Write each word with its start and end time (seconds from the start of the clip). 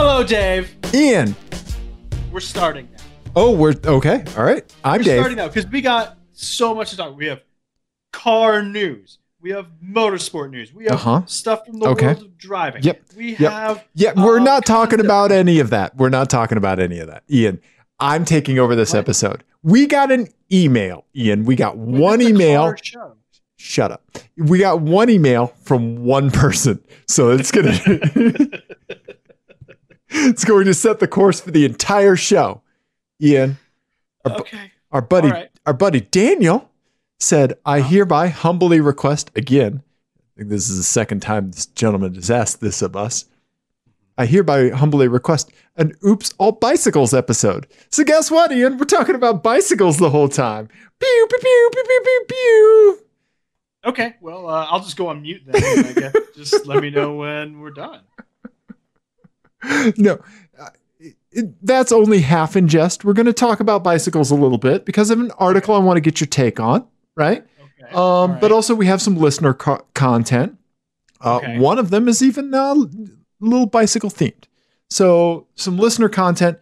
Hello, 0.00 0.22
Dave. 0.22 0.76
Ian. 0.94 1.34
We're 2.30 2.38
starting 2.38 2.88
now. 2.92 3.02
Oh, 3.34 3.50
we're 3.50 3.74
okay. 3.84 4.22
All 4.36 4.44
right. 4.44 4.62
I'm 4.84 4.98
We're 5.00 5.02
Dave. 5.04 5.18
starting 5.18 5.36
now 5.38 5.48
because 5.48 5.66
we 5.66 5.80
got 5.80 6.16
so 6.30 6.72
much 6.72 6.90
to 6.90 6.96
talk. 6.96 7.16
We 7.16 7.26
have 7.26 7.40
car 8.12 8.62
news. 8.62 9.18
We 9.40 9.50
have 9.50 9.66
motorsport 9.84 10.50
news. 10.52 10.72
We 10.72 10.84
have 10.84 10.92
Uh-huh. 10.92 11.22
stuff 11.26 11.66
from 11.66 11.80
the 11.80 11.88
Okay. 11.88 12.06
world 12.06 12.22
of 12.22 12.38
driving. 12.38 12.84
Yep. 12.84 13.02
We 13.16 13.30
Yep. 13.38 13.52
have. 13.52 13.84
Yeah, 13.94 14.12
we're 14.14 14.38
uh, 14.38 14.44
not 14.44 14.64
talking 14.64 15.00
about 15.00 15.32
any 15.32 15.58
of 15.58 15.70
that. 15.70 15.96
We're 15.96 16.10
not 16.10 16.30
talking 16.30 16.58
about 16.58 16.78
any 16.78 17.00
of 17.00 17.08
that. 17.08 17.24
Ian, 17.28 17.60
I'm 17.98 18.24
taking 18.24 18.56
over 18.60 18.76
this 18.76 18.92
What? 18.92 19.00
episode. 19.00 19.42
We 19.64 19.88
got 19.88 20.12
an 20.12 20.28
email, 20.52 21.06
Ian. 21.16 21.44
We 21.44 21.56
got 21.56 21.76
one 21.76 22.22
email. 22.22 22.72
Shut 23.56 23.90
up. 23.90 24.04
We 24.36 24.60
got 24.60 24.80
one 24.80 25.10
email 25.10 25.48
from 25.64 26.04
one 26.04 26.30
person. 26.30 26.80
So 27.08 27.30
it's 27.30 27.50
going 27.50 27.66
to 27.72 28.62
It's 30.30 30.44
going 30.44 30.64
to 30.66 30.74
set 30.74 31.00
the 31.00 31.08
course 31.08 31.40
for 31.40 31.50
the 31.50 31.64
entire 31.64 32.16
show. 32.16 32.62
Ian, 33.22 33.58
our, 34.24 34.32
bu- 34.36 34.40
Okay. 34.40 34.72
our 34.92 35.02
buddy 35.02 35.30
right. 35.30 35.50
our 35.66 35.72
buddy 35.74 36.00
Daniel 36.00 36.70
said, 37.18 37.54
"I 37.66 37.80
hereby 37.80 38.28
humbly 38.28 38.80
request 38.80 39.30
again. 39.36 39.82
I 40.16 40.22
think 40.38 40.50
this 40.50 40.68
is 40.70 40.76
the 40.78 40.84
second 40.84 41.20
time 41.20 41.50
this 41.50 41.66
gentleman 41.66 42.14
has 42.14 42.30
asked 42.30 42.60
this 42.60 42.80
of 42.80 42.94
us. 42.96 43.24
I 44.16 44.26
hereby 44.26 44.70
humbly 44.70 45.08
request 45.08 45.50
an 45.76 45.92
Oops 46.06 46.32
All 46.38 46.52
Bicycles 46.52 47.12
episode. 47.14 47.66
So 47.90 48.02
guess 48.04 48.30
what, 48.30 48.50
Ian? 48.52 48.78
We're 48.78 48.84
talking 48.84 49.14
about 49.14 49.42
bicycles 49.42 49.98
the 49.98 50.10
whole 50.10 50.28
time. 50.28 50.68
Pew 51.00 51.26
pew 51.30 51.38
pew 51.38 51.70
pew 51.72 51.82
pew 51.84 52.00
pew 52.04 52.24
pew. 52.28 52.98
Okay. 53.84 54.14
Well, 54.20 54.48
uh, 54.48 54.66
I'll 54.70 54.80
just 54.80 54.96
go 54.96 55.08
on 55.08 55.22
mute 55.22 55.42
then. 55.46 55.56
I 55.86 55.92
guess. 55.92 56.14
Just 56.36 56.66
let 56.66 56.82
me 56.82 56.90
know 56.90 57.14
when 57.16 57.60
we're 57.60 57.70
done. 57.72 58.00
no, 59.96 60.20
uh, 60.58 60.68
it- 61.30 61.54
that's 61.62 61.92
only 61.92 62.20
half 62.20 62.56
in 62.56 62.68
jest. 62.68 63.04
We're 63.04 63.12
going 63.12 63.26
to 63.26 63.32
talk 63.32 63.60
about 63.60 63.84
bicycles 63.84 64.30
a 64.30 64.34
little 64.34 64.58
bit 64.58 64.84
because 64.84 65.10
of 65.10 65.20
an 65.20 65.30
article 65.38 65.74
I 65.74 65.78
want 65.78 65.96
to 65.96 66.00
get 66.00 66.20
your 66.20 66.26
take 66.28 66.58
on, 66.60 66.86
right? 67.16 67.44
Okay. 67.60 67.92
Um, 67.92 67.96
All 67.96 68.28
But 68.40 68.52
also, 68.52 68.74
we 68.74 68.86
have 68.86 69.00
some 69.02 69.16
listener 69.16 69.54
co- 69.54 69.84
content. 69.94 70.56
Uh, 71.20 71.36
Okay. 71.36 71.58
One 71.58 71.78
of 71.78 71.90
them 71.90 72.08
is 72.08 72.22
even 72.22 72.54
uh, 72.54 72.74
a 72.74 72.88
little 73.40 73.66
bicycle 73.66 74.10
themed. 74.10 74.44
So, 74.90 75.46
some 75.54 75.76
listener 75.78 76.08
content. 76.08 76.58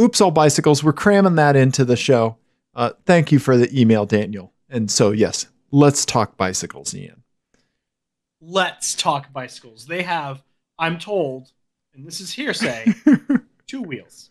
Oops, 0.00 0.20
all 0.20 0.30
bicycles. 0.30 0.82
We're 0.84 0.92
cramming 0.92 1.34
that 1.36 1.56
into 1.56 1.84
the 1.84 1.96
show. 1.96 2.36
Uh, 2.74 2.90
thank 3.06 3.32
you 3.32 3.38
for 3.38 3.56
the 3.56 3.68
email, 3.78 4.06
Daniel. 4.06 4.52
And 4.68 4.90
so, 4.90 5.10
yes, 5.10 5.46
let's 5.70 6.04
talk 6.04 6.36
bicycles, 6.36 6.94
Ian. 6.94 7.22
let's 8.40 8.94
talk 8.94 9.32
bicycles. 9.32 9.86
They 9.86 10.02
have, 10.02 10.42
I'm 10.78 10.98
told, 10.98 11.50
and 11.96 12.06
this 12.06 12.20
is 12.20 12.32
hearsay, 12.32 12.92
two 13.66 13.82
wheels. 13.82 14.30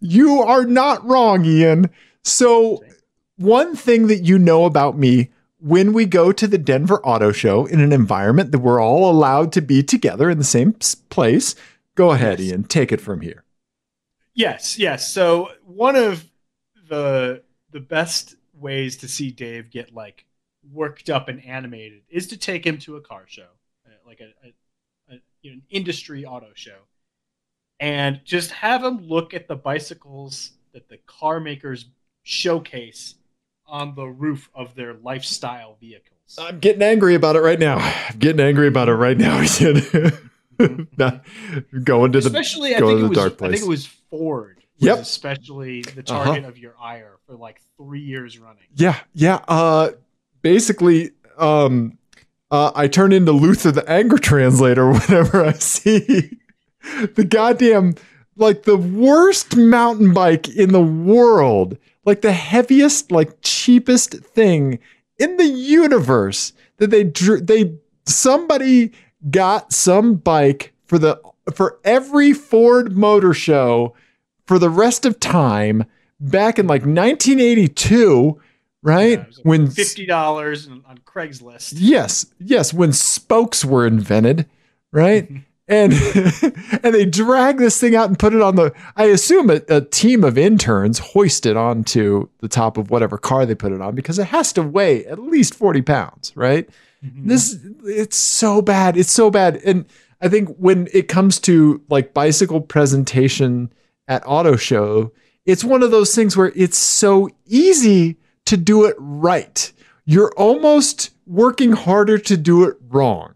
You 0.00 0.40
are 0.42 0.64
not 0.64 1.04
wrong, 1.04 1.44
Ian. 1.44 1.90
So, 2.24 2.82
one 3.36 3.76
thing 3.76 4.06
that 4.08 4.24
you 4.24 4.38
know 4.38 4.64
about 4.64 4.98
me 4.98 5.30
when 5.60 5.92
we 5.92 6.04
go 6.04 6.32
to 6.32 6.46
the 6.46 6.58
Denver 6.58 7.00
Auto 7.04 7.32
Show 7.32 7.66
in 7.66 7.80
an 7.80 7.92
environment 7.92 8.52
that 8.52 8.58
we're 8.58 8.80
all 8.80 9.10
allowed 9.10 9.52
to 9.52 9.62
be 9.62 9.82
together 9.82 10.28
in 10.30 10.38
the 10.38 10.44
same 10.44 10.74
place, 11.08 11.54
go 11.94 12.10
ahead, 12.10 12.38
Yes. 12.38 12.48
Ian. 12.48 12.64
Take 12.64 12.92
it 12.92 13.00
from 13.00 13.20
here. 13.20 13.44
Yes, 14.34 14.78
yes. 14.78 15.10
So 15.10 15.50
one 15.64 15.96
of 15.96 16.24
the 16.88 17.42
the 17.70 17.80
best 17.80 18.36
ways 18.54 18.96
to 18.98 19.08
see 19.08 19.30
Dave 19.30 19.70
get 19.70 19.94
like 19.94 20.24
worked 20.72 21.08
up 21.08 21.28
and 21.28 21.44
animated 21.44 22.02
is 22.08 22.26
to 22.28 22.36
take 22.36 22.66
him 22.66 22.78
to 22.78 22.96
a 22.96 23.00
car 23.00 23.24
show, 23.26 23.48
uh, 23.86 23.90
like 24.06 24.20
a, 24.20 24.32
a, 24.44 24.48
a 24.48 24.52
you 25.46 25.52
know, 25.52 25.54
an 25.54 25.62
industry 25.70 26.24
auto 26.24 26.48
show, 26.54 26.78
and 27.80 28.20
just 28.24 28.50
have 28.50 28.82
them 28.82 28.98
look 29.06 29.32
at 29.34 29.48
the 29.48 29.56
bicycles 29.56 30.52
that 30.72 30.88
the 30.88 30.98
car 31.06 31.38
makers 31.40 31.86
showcase 32.24 33.14
on 33.66 33.94
the 33.94 34.06
roof 34.06 34.50
of 34.54 34.74
their 34.74 34.94
lifestyle 34.94 35.76
vehicles. 35.80 36.12
I'm 36.38 36.58
getting 36.58 36.82
angry 36.82 37.14
about 37.14 37.36
it 37.36 37.40
right 37.40 37.58
now. 37.58 37.76
I'm 37.78 38.18
getting 38.18 38.44
angry 38.44 38.66
about 38.68 38.88
it 38.88 38.94
right 38.94 39.16
now. 39.16 39.38
Not- 40.98 41.24
going 41.84 42.12
to 42.12 42.20
the 42.20 42.26
especially, 42.26 42.74
I 42.74 42.80
go 42.80 42.88
think 42.88 42.98
to 43.00 43.00
it 43.00 43.02
the 43.02 43.08
was. 43.10 43.18
dark 43.18 43.42
I 43.42 43.50
think 43.50 43.62
it 43.62 43.68
was 43.68 43.86
Ford. 43.86 44.56
Was 44.80 44.86
Yep. 44.86 44.98
Especially 44.98 45.82
the 45.82 46.02
Uh-huh. 46.06 46.24
target 46.24 46.44
of 46.44 46.58
your 46.58 46.74
ire 46.80 47.16
for 47.26 47.34
like 47.36 47.60
three 47.78 48.00
years 48.02 48.38
running. 48.38 48.64
Yeah, 48.74 48.98
yeah. 49.14 49.40
Uh, 49.48 49.90
basically, 50.42 51.12
um, 51.38 51.96
uh, 52.50 52.72
I 52.74 52.88
turn 52.88 53.12
into 53.12 53.32
Luther 53.32 53.72
the 53.72 53.88
anger 53.90 54.18
translator 54.18 54.90
whenever 54.92 55.44
I 55.44 55.52
see 55.52 56.38
the 57.14 57.26
goddamn 57.28 57.94
like 58.36 58.64
the 58.64 58.76
worst 58.76 59.56
mountain 59.56 60.12
bike 60.12 60.48
in 60.48 60.72
the 60.72 60.82
world, 60.82 61.78
like 62.04 62.20
the 62.20 62.32
heaviest, 62.32 63.10
like 63.10 63.38
cheapest 63.42 64.12
thing 64.12 64.78
in 65.18 65.36
the 65.38 65.46
universe 65.46 66.52
that 66.76 66.90
they 66.90 67.04
drew. 67.04 67.40
They 67.40 67.74
somebody 68.04 68.92
got 69.30 69.72
some 69.72 70.16
bike 70.16 70.74
for 70.84 70.98
the 70.98 71.20
for 71.54 71.78
every 71.84 72.32
Ford 72.32 72.96
Motor 72.96 73.32
Show 73.32 73.94
for 74.46 74.58
the 74.58 74.70
rest 74.70 75.06
of 75.06 75.18
time 75.18 75.84
back 76.20 76.58
in 76.58 76.66
like 76.66 76.82
1982, 76.82 78.40
right? 78.86 79.18
Yeah, 79.18 79.24
like 79.36 79.44
when 79.44 79.70
fifty 79.70 80.06
dollars 80.06 80.68
on 80.68 81.00
Craigslist. 81.04 81.74
yes, 81.76 82.26
yes, 82.38 82.72
when 82.72 82.92
spokes 82.92 83.64
were 83.64 83.86
invented, 83.86 84.46
right? 84.92 85.28
and 85.68 85.92
and 86.82 86.94
they 86.94 87.04
drag 87.04 87.58
this 87.58 87.80
thing 87.80 87.96
out 87.96 88.08
and 88.08 88.18
put 88.18 88.32
it 88.32 88.40
on 88.40 88.54
the. 88.54 88.72
I 88.96 89.06
assume 89.06 89.50
a, 89.50 89.60
a 89.68 89.80
team 89.80 90.22
of 90.22 90.38
interns 90.38 91.00
hoist 91.00 91.46
it 91.46 91.56
onto 91.56 92.28
the 92.38 92.48
top 92.48 92.78
of 92.78 92.90
whatever 92.90 93.18
car 93.18 93.44
they 93.44 93.56
put 93.56 93.72
it 93.72 93.80
on 93.80 93.94
because 93.96 94.18
it 94.18 94.28
has 94.28 94.52
to 94.54 94.62
weigh 94.62 95.04
at 95.06 95.18
least 95.18 95.54
40 95.54 95.82
pounds, 95.82 96.32
right? 96.36 96.68
Mm-hmm. 97.04 97.28
This 97.28 97.58
it's 97.84 98.16
so 98.16 98.62
bad. 98.62 98.96
It's 98.96 99.12
so 99.12 99.30
bad. 99.30 99.56
And 99.64 99.84
I 100.20 100.28
think 100.28 100.56
when 100.58 100.88
it 100.92 101.08
comes 101.08 101.40
to 101.40 101.82
like 101.88 102.14
bicycle 102.14 102.60
presentation 102.60 103.72
at 104.06 104.22
auto 104.24 104.54
show, 104.54 105.12
it's 105.44 105.64
one 105.64 105.82
of 105.82 105.90
those 105.90 106.14
things 106.14 106.36
where 106.36 106.52
it's 106.54 106.78
so 106.78 107.28
easy 107.46 108.16
to 108.46 108.56
do 108.56 108.84
it 108.84 108.96
right. 108.98 109.72
You're 110.04 110.32
almost 110.36 111.10
working 111.26 111.72
harder 111.72 112.18
to 112.18 112.36
do 112.36 112.64
it 112.64 112.76
wrong, 112.88 113.34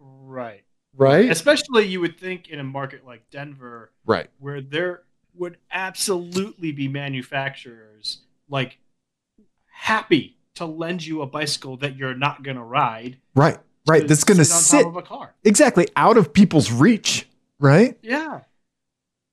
right. 0.00 0.64
right? 0.96 1.30
Especially 1.30 1.86
you 1.86 2.00
would 2.00 2.18
think 2.18 2.48
in 2.48 2.58
a 2.58 2.64
market 2.64 3.06
like 3.06 3.28
Denver, 3.30 3.92
Right. 4.04 4.28
where 4.38 4.60
there 4.60 5.02
would 5.34 5.58
absolutely 5.70 6.72
be 6.72 6.88
manufacturers 6.88 8.20
like 8.48 8.78
happy 9.70 10.36
to 10.54 10.64
lend 10.64 11.04
you 11.04 11.22
a 11.22 11.26
bicycle 11.26 11.76
that 11.78 11.96
you're 11.96 12.14
not 12.14 12.42
gonna 12.42 12.64
ride. 12.64 13.18
Right. 13.34 13.58
Right. 13.86 14.02
to 14.02 14.08
That's 14.08 14.24
going 14.24 14.38
to 14.38 14.44
sit 14.44 14.54
on 14.54 14.62
sit 14.62 14.82
top 14.82 14.86
of 14.88 14.96
a 14.96 15.02
car. 15.02 15.34
exactly 15.44 15.86
out 15.94 16.16
of 16.16 16.32
people's 16.32 16.72
reach, 16.72 17.28
right? 17.60 17.96
Yeah. 18.02 18.40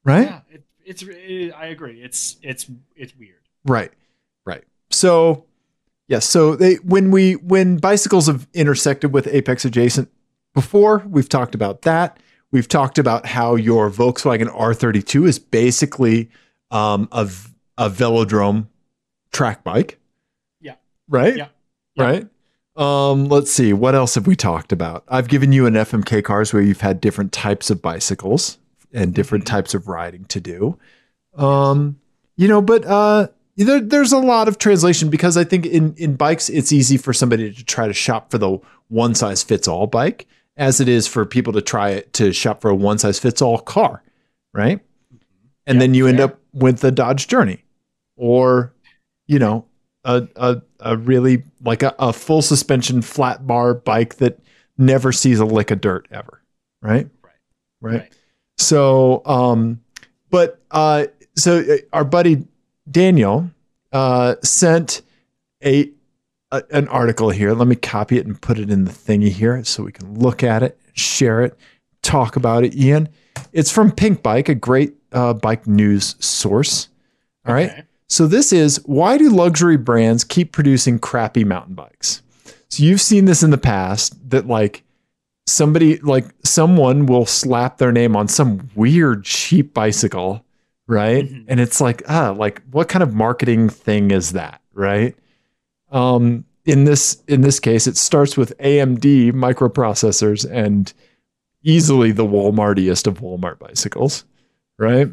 Right? 0.04 0.28
Yeah. 0.28 0.42
It, 0.52 0.64
it's. 0.86 1.02
It, 1.02 1.52
I 1.54 1.68
agree. 1.68 2.04
It's. 2.04 2.38
It's. 2.44 2.70
It's 2.96 3.18
weird. 3.18 3.40
Right. 3.66 3.92
Right. 4.46 4.64
So 4.90 5.46
yes, 6.08 6.26
so 6.26 6.56
they 6.56 6.76
when 6.76 7.12
we 7.12 7.34
when 7.38 7.78
bicycles 7.78 8.28
have 8.28 8.48
intersected 8.54 9.14
with 9.14 9.28
Apex 9.28 9.66
adjacent 9.66 10.10
before, 10.54 11.04
we've 11.08 11.30
talked 11.30 11.56
about 11.56 11.82
that. 11.84 12.18
We've 12.52 12.68
talked 12.68 13.00
about 13.00 13.26
how 13.26 13.56
your 13.56 13.90
Volkswagen 13.90 14.48
R32 14.56 15.28
is 15.28 15.40
basically 15.40 16.30
um, 16.72 17.08
a 17.12 17.30
a 17.78 17.90
velodrome 17.90 18.68
track 19.32 19.64
bike. 19.64 20.00
Yeah. 20.62 20.76
Right? 21.08 21.36
Yeah. 21.36 21.48
Yeah. 21.96 22.04
Right? 22.04 22.28
Um, 22.76 23.26
let's 23.26 23.52
see. 23.52 23.72
What 23.74 23.96
else 23.96 24.16
have 24.16 24.26
we 24.28 24.36
talked 24.36 24.72
about? 24.72 25.04
I've 25.08 25.28
given 25.28 25.52
you 25.52 25.66
an 25.68 25.74
FMK 25.76 26.24
cars 26.24 26.54
where 26.54 26.62
you've 26.62 26.82
had 26.82 27.02
different 27.02 27.32
types 27.32 27.70
of 27.70 27.82
bicycles 27.82 28.58
and 28.92 29.14
different 29.14 29.46
Mhm. 29.46 29.50
types 29.50 29.74
of 29.74 29.88
riding 29.88 30.26
to 30.26 30.40
do. 30.40 30.78
Um, 31.36 32.00
you 32.36 32.48
know, 32.48 32.62
but 32.62 32.86
uh 32.86 33.28
there, 33.56 33.80
there's 33.80 34.12
a 34.12 34.18
lot 34.18 34.48
of 34.48 34.58
translation 34.58 35.10
because 35.10 35.38
I 35.38 35.44
think 35.44 35.66
in 35.66 35.94
in 35.96 36.16
bikes 36.16 36.50
it's 36.50 36.72
easy 36.72 36.98
for 36.98 37.14
somebody 37.14 37.54
to 37.54 37.64
try 37.64 37.88
to 37.88 37.94
shop 37.94 38.32
for 38.32 38.38
the 38.38 38.60
one 38.90 39.16
size 39.16 39.44
fits 39.44 39.68
all 39.68 39.88
bike 39.88 40.28
as 40.58 40.80
it 40.80 40.88
is 40.88 41.08
for 41.08 41.26
people 41.26 41.54
to 41.54 41.62
try 41.62 41.90
it 41.90 42.14
to 42.14 42.32
shop 42.32 42.62
for 42.62 42.70
a 42.70 42.76
one 42.76 42.98
size 42.98 43.20
fits 43.20 43.42
all 43.42 43.60
car, 43.60 44.04
right? 44.54 44.80
And 45.66 45.78
Yeah, 45.78 45.80
then 45.80 45.94
you 45.94 46.08
end 46.08 46.18
fair. 46.18 46.26
up 46.26 46.40
with 46.54 46.80
the 46.80 46.92
Dodge 46.92 47.28
Journey 47.28 47.64
or 48.16 48.74
you 49.28 49.40
know, 49.40 49.66
a 50.04 50.28
a, 50.36 50.62
a 50.82 50.98
really 50.98 51.44
like 51.64 51.84
a, 51.84 51.96
a 52.00 52.12
full 52.14 52.42
suspension 52.42 53.02
flat 53.02 53.48
bar 53.48 53.74
bike 53.74 54.16
that 54.16 54.40
never 54.78 55.12
sees 55.12 55.40
a 55.40 55.46
lick 55.46 55.72
of 55.72 55.80
dirt 55.82 56.08
ever, 56.12 56.42
right? 56.82 57.08
Right. 57.24 57.34
Right. 57.82 57.94
Right. 58.02 58.14
So, 58.58 59.22
um, 59.26 59.82
but 60.30 60.62
uh, 60.72 61.06
so 61.36 61.60
uh, 61.60 61.78
our 61.94 62.04
buddy 62.04 62.46
Daniel 62.90 63.50
uh, 63.92 64.36
sent 64.44 65.02
a, 65.64 65.90
a 66.52 66.64
an 66.72 66.88
article 66.88 67.30
here. 67.30 67.54
Let 67.54 67.68
me 67.68 67.76
copy 67.76 68.18
it 68.18 68.26
and 68.26 68.40
put 68.40 68.60
it 68.60 68.70
in 68.70 68.86
the 68.86 68.92
thingy 68.92 69.30
here 69.30 69.64
so 69.64 69.84
we 69.84 69.92
can 69.92 70.20
look 70.20 70.44
at 70.44 70.64
it, 70.64 70.80
share 70.94 71.42
it, 71.42 71.58
talk 72.02 72.36
about 72.36 72.64
it, 72.64 72.76
Ian. 72.76 73.10
It's 73.52 73.72
from 73.72 73.92
Pinkbike, 73.92 74.50
a 74.50 74.56
great 74.56 74.94
uh, 75.12 75.34
bike 75.34 75.68
news 75.68 76.16
source. 76.20 76.90
All 77.46 77.54
right. 77.54 77.70
Okay. 77.70 77.84
So 78.08 78.28
this 78.28 78.54
is 78.54 78.80
why 78.86 79.18
do 79.18 79.30
luxury 79.30 79.78
brands 79.78 80.24
keep 80.24 80.52
producing 80.52 81.00
crappy 81.00 81.44
mountain 81.44 81.74
bikes? 81.74 82.22
So 82.70 82.84
you've 82.84 83.02
seen 83.02 83.26
this 83.26 83.44
in 83.44 83.50
the 83.50 83.58
past 83.58 84.30
that 84.30 84.48
like 84.48 84.84
somebody 85.48 85.98
like 85.98 86.26
someone 86.44 87.06
will 87.06 87.26
slap 87.26 87.78
their 87.78 87.92
name 87.92 88.16
on 88.16 88.28
some 88.28 88.70
weird 88.76 89.26
cheap 89.26 89.74
bicycle, 89.74 90.43
right? 90.88 91.26
Mhm. 91.30 91.46
And 91.48 91.60
it's 91.60 91.80
like, 91.82 92.04
ah, 92.08 92.34
like 92.38 92.62
what 92.72 92.90
kind 92.90 93.04
of 93.04 93.14
marketing 93.14 93.70
thing 93.70 94.12
is 94.12 94.32
that, 94.34 94.62
right? 94.74 95.16
Um 95.92 96.46
in 96.66 96.86
this 96.86 97.22
in 97.28 97.42
this 97.42 97.60
case 97.60 97.88
it 97.88 97.98
starts 97.98 98.38
with 98.38 98.58
AMD 98.60 99.32
microprocessors 99.34 100.50
and 100.50 100.94
easily 101.64 102.12
the 102.12 102.26
Walmartiest 102.26 103.08
of 103.08 103.20
Walmart 103.20 103.60
bicycles, 103.60 104.24
right? 104.78 105.10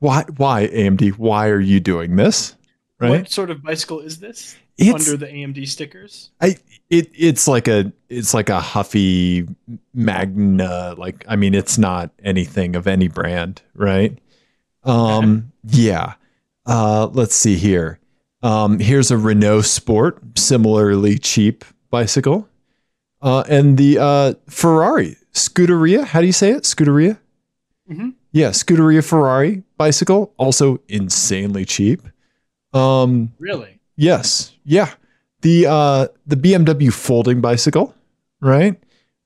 Why 0.00 0.24
why 0.36 0.68
AMD? 0.68 1.10
Why 1.18 1.48
are 1.48 1.60
you 1.60 1.80
doing 1.80 2.16
this? 2.16 2.54
Right? 2.98 3.10
What 3.10 3.30
sort 3.30 3.50
of 3.50 3.62
bicycle 3.62 4.00
is 4.00 4.18
this? 4.20 4.56
It's 4.78 5.08
Under 5.08 5.16
the 5.16 5.26
AMD 5.32 5.66
stickers? 5.68 6.30
I 6.40 6.56
it 6.90 7.10
it's 7.14 7.48
like 7.48 7.66
a 7.68 7.92
it's 8.08 8.34
like 8.34 8.48
a 8.50 8.60
Huffy 8.60 9.46
Magna 9.94 10.94
like 10.98 11.24
I 11.28 11.36
mean 11.36 11.54
it's 11.54 11.78
not 11.78 12.10
anything 12.22 12.76
of 12.76 12.86
any 12.86 13.08
brand, 13.08 13.62
right? 13.74 14.18
Um 14.86 15.52
yeah. 15.64 16.14
Uh 16.64 17.08
let's 17.12 17.34
see 17.34 17.56
here. 17.56 17.98
Um 18.42 18.78
here's 18.78 19.10
a 19.10 19.18
Renault 19.18 19.62
Sport, 19.62 20.20
similarly 20.38 21.18
cheap 21.18 21.64
bicycle. 21.90 22.48
Uh 23.20 23.44
and 23.48 23.76
the 23.78 23.98
uh 23.98 24.34
Ferrari 24.48 25.16
Scuderia, 25.32 26.04
how 26.04 26.20
do 26.20 26.26
you 26.26 26.32
say 26.32 26.50
it? 26.52 26.62
Scuderia? 26.64 27.18
Mm-hmm. 27.90 28.10
Yeah, 28.32 28.50
Scuderia 28.50 29.04
Ferrari 29.06 29.62
bicycle, 29.76 30.32
also 30.36 30.80
insanely 30.88 31.64
cheap. 31.64 32.02
Um 32.72 33.32
Really? 33.38 33.80
Yes. 33.96 34.54
Yeah. 34.64 34.92
The 35.42 35.66
uh 35.66 36.08
the 36.26 36.36
BMW 36.36 36.92
folding 36.92 37.40
bicycle, 37.40 37.94
right? 38.40 38.76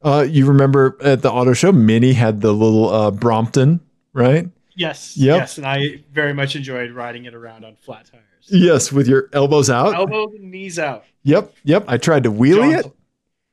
Uh 0.03 0.27
you 0.29 0.47
remember 0.47 0.97
at 1.03 1.23
the 1.23 1.31
auto 1.31 1.53
show 1.53 1.73
Mini 1.73 2.13
had 2.15 2.41
the 2.41 2.53
little 2.53 2.89
uh 2.89 3.11
Brompton, 3.11 3.81
right? 4.13 4.49
Yes. 4.81 5.15
Yep. 5.17 5.37
Yes, 5.39 5.59
and 5.59 5.67
I 5.67 6.03
very 6.11 6.33
much 6.33 6.57
enjoyed 6.57 6.91
riding 6.93 7.27
it 7.27 7.35
around 7.35 7.65
on 7.67 7.77
flat 7.77 8.07
tires. 8.11 8.25
Yes, 8.49 8.91
with 8.91 9.07
your 9.07 9.29
elbows 9.35 9.69
out. 9.69 9.95
Elbows 9.95 10.33
and 10.35 10.51
knees 10.51 10.79
out. 10.79 11.05
Yep. 11.23 11.53
Yep. 11.65 11.85
I 11.87 11.99
tried 11.99 12.23
to 12.25 12.33
wheelie 12.33 12.79
it. 12.79 12.91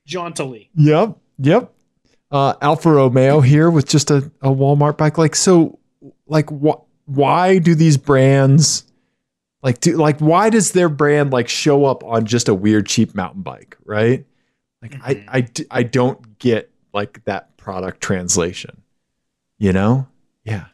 Jauntily. 0.07 0.69
Yep. 0.75 1.18
Yep. 1.39 1.74
Uh 2.31 2.53
Alfa 2.62 2.91
Romeo 2.91 3.41
here 3.41 3.69
with 3.69 3.88
just 3.88 4.09
a, 4.09 4.18
a 4.41 4.50
Walmart 4.50 4.97
bike. 4.97 5.18
Like 5.18 5.35
so 5.35 5.79
like 6.27 6.50
what 6.50 6.83
why 7.06 7.57
do 7.57 7.75
these 7.75 7.97
brands 7.97 8.85
like 9.62 9.81
do 9.81 9.97
like 9.97 10.19
why 10.19 10.50
does 10.50 10.71
their 10.71 10.88
brand 10.89 11.31
like 11.33 11.50
show 11.50 11.83
up 11.85 12.03
on 12.06 12.25
just 12.25 12.47
a 12.47 12.53
weird 12.53 12.88
cheap 12.88 13.13
mountain 13.15 13.41
bike, 13.41 13.77
right? 13.85 14.25
Like 14.81 14.91
Mhm. 14.91 15.68
I 15.69 15.83
don't 15.83 16.39
get 16.39 16.71
like 16.94 17.24
that 17.25 17.57
product 17.57 18.00
translation. 18.01 18.81
You 19.57 19.74
know? 19.74 20.07
Yeah. 20.45 20.65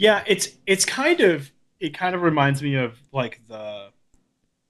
Yeah, 0.00 0.24
it's 0.26 0.48
it's 0.66 0.86
kind 0.86 1.20
of 1.20 1.52
it 1.78 1.92
kind 1.92 2.14
of 2.14 2.22
reminds 2.22 2.62
me 2.62 2.74
of 2.76 2.98
like 3.12 3.38
the 3.48 3.90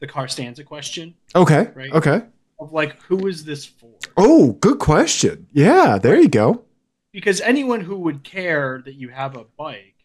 the 0.00 0.06
car 0.08 0.26
stanza 0.26 0.64
question 0.64 1.14
Okay. 1.36 1.70
Right. 1.72 1.92
Okay. 1.92 2.22
of 2.58 2.72
like 2.72 3.00
who 3.02 3.28
is 3.28 3.44
this 3.44 3.64
for? 3.64 3.90
Oh, 4.16 4.52
good 4.60 4.80
question. 4.80 5.46
Yeah, 5.52 5.98
there 5.98 6.20
you 6.20 6.28
go. 6.28 6.64
Because 7.12 7.40
anyone 7.40 7.80
who 7.80 7.96
would 7.98 8.24
care 8.24 8.82
that 8.84 8.94
you 8.94 9.08
have 9.10 9.36
a 9.36 9.44
bike 9.56 10.04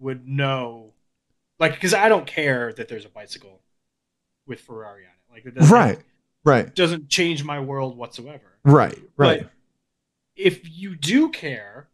would 0.00 0.26
know 0.26 0.92
like 1.60 1.74
because 1.74 1.94
I 1.94 2.08
don't 2.08 2.26
care 2.26 2.72
that 2.72 2.88
there's 2.88 3.04
a 3.04 3.08
bicycle 3.10 3.60
with 4.44 4.60
Ferrari 4.60 5.04
on 5.04 5.10
it. 5.10 5.32
Like 5.32 5.46
it 5.46 5.54
doesn't, 5.54 5.72
Right. 5.72 5.98
Right. 6.44 6.74
doesn't 6.74 7.08
change 7.08 7.44
my 7.44 7.60
world 7.60 7.96
whatsoever. 7.96 8.58
Right. 8.64 8.98
Right. 9.16 9.42
But 9.42 9.50
if 10.34 10.68
you 10.76 10.96
do 10.96 11.28
care, 11.30 11.88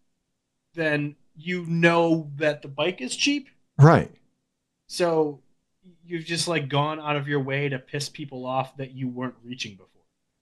then 0.72 1.16
you 1.36 1.64
know 1.66 2.30
that 2.36 2.62
the 2.62 2.68
bike 2.68 3.00
is 3.00 3.14
cheap. 3.16 3.48
Right. 3.78 4.10
So 4.86 5.40
you've 6.06 6.24
just 6.24 6.48
like 6.48 6.68
gone 6.68 7.00
out 7.00 7.16
of 7.16 7.26
your 7.28 7.40
way 7.40 7.68
to 7.68 7.78
piss 7.78 8.08
people 8.08 8.46
off 8.46 8.76
that 8.76 8.92
you 8.92 9.08
weren't 9.08 9.34
reaching 9.42 9.72
before. 9.72 9.88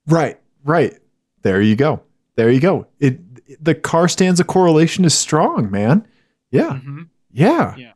Right. 0.06 0.38
Right. 0.64 0.98
There 1.42 1.62
you 1.62 1.76
go. 1.76 2.02
There 2.36 2.50
you 2.50 2.60
go. 2.60 2.86
It 3.00 3.20
the 3.62 3.74
car 3.74 4.08
stanza 4.08 4.44
correlation 4.44 5.04
is 5.04 5.14
strong, 5.14 5.70
man. 5.70 6.06
Yeah. 6.50 6.80
Mhm. 6.84 7.08
Yeah. 7.32 7.74
Yeah. 7.76 7.92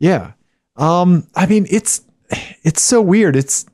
Yeah. 0.00 0.32
Um, 0.76 1.26
I 1.34 1.46
mean, 1.46 1.66
it's 1.70 2.02
it's 2.62 2.82
so 2.82 3.00
weird. 3.02 3.36
It's 3.36 3.66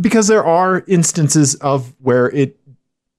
because 0.00 0.28
there 0.28 0.44
are 0.44 0.84
instances 0.86 1.54
of 1.56 1.94
where 2.00 2.30
it 2.30 2.58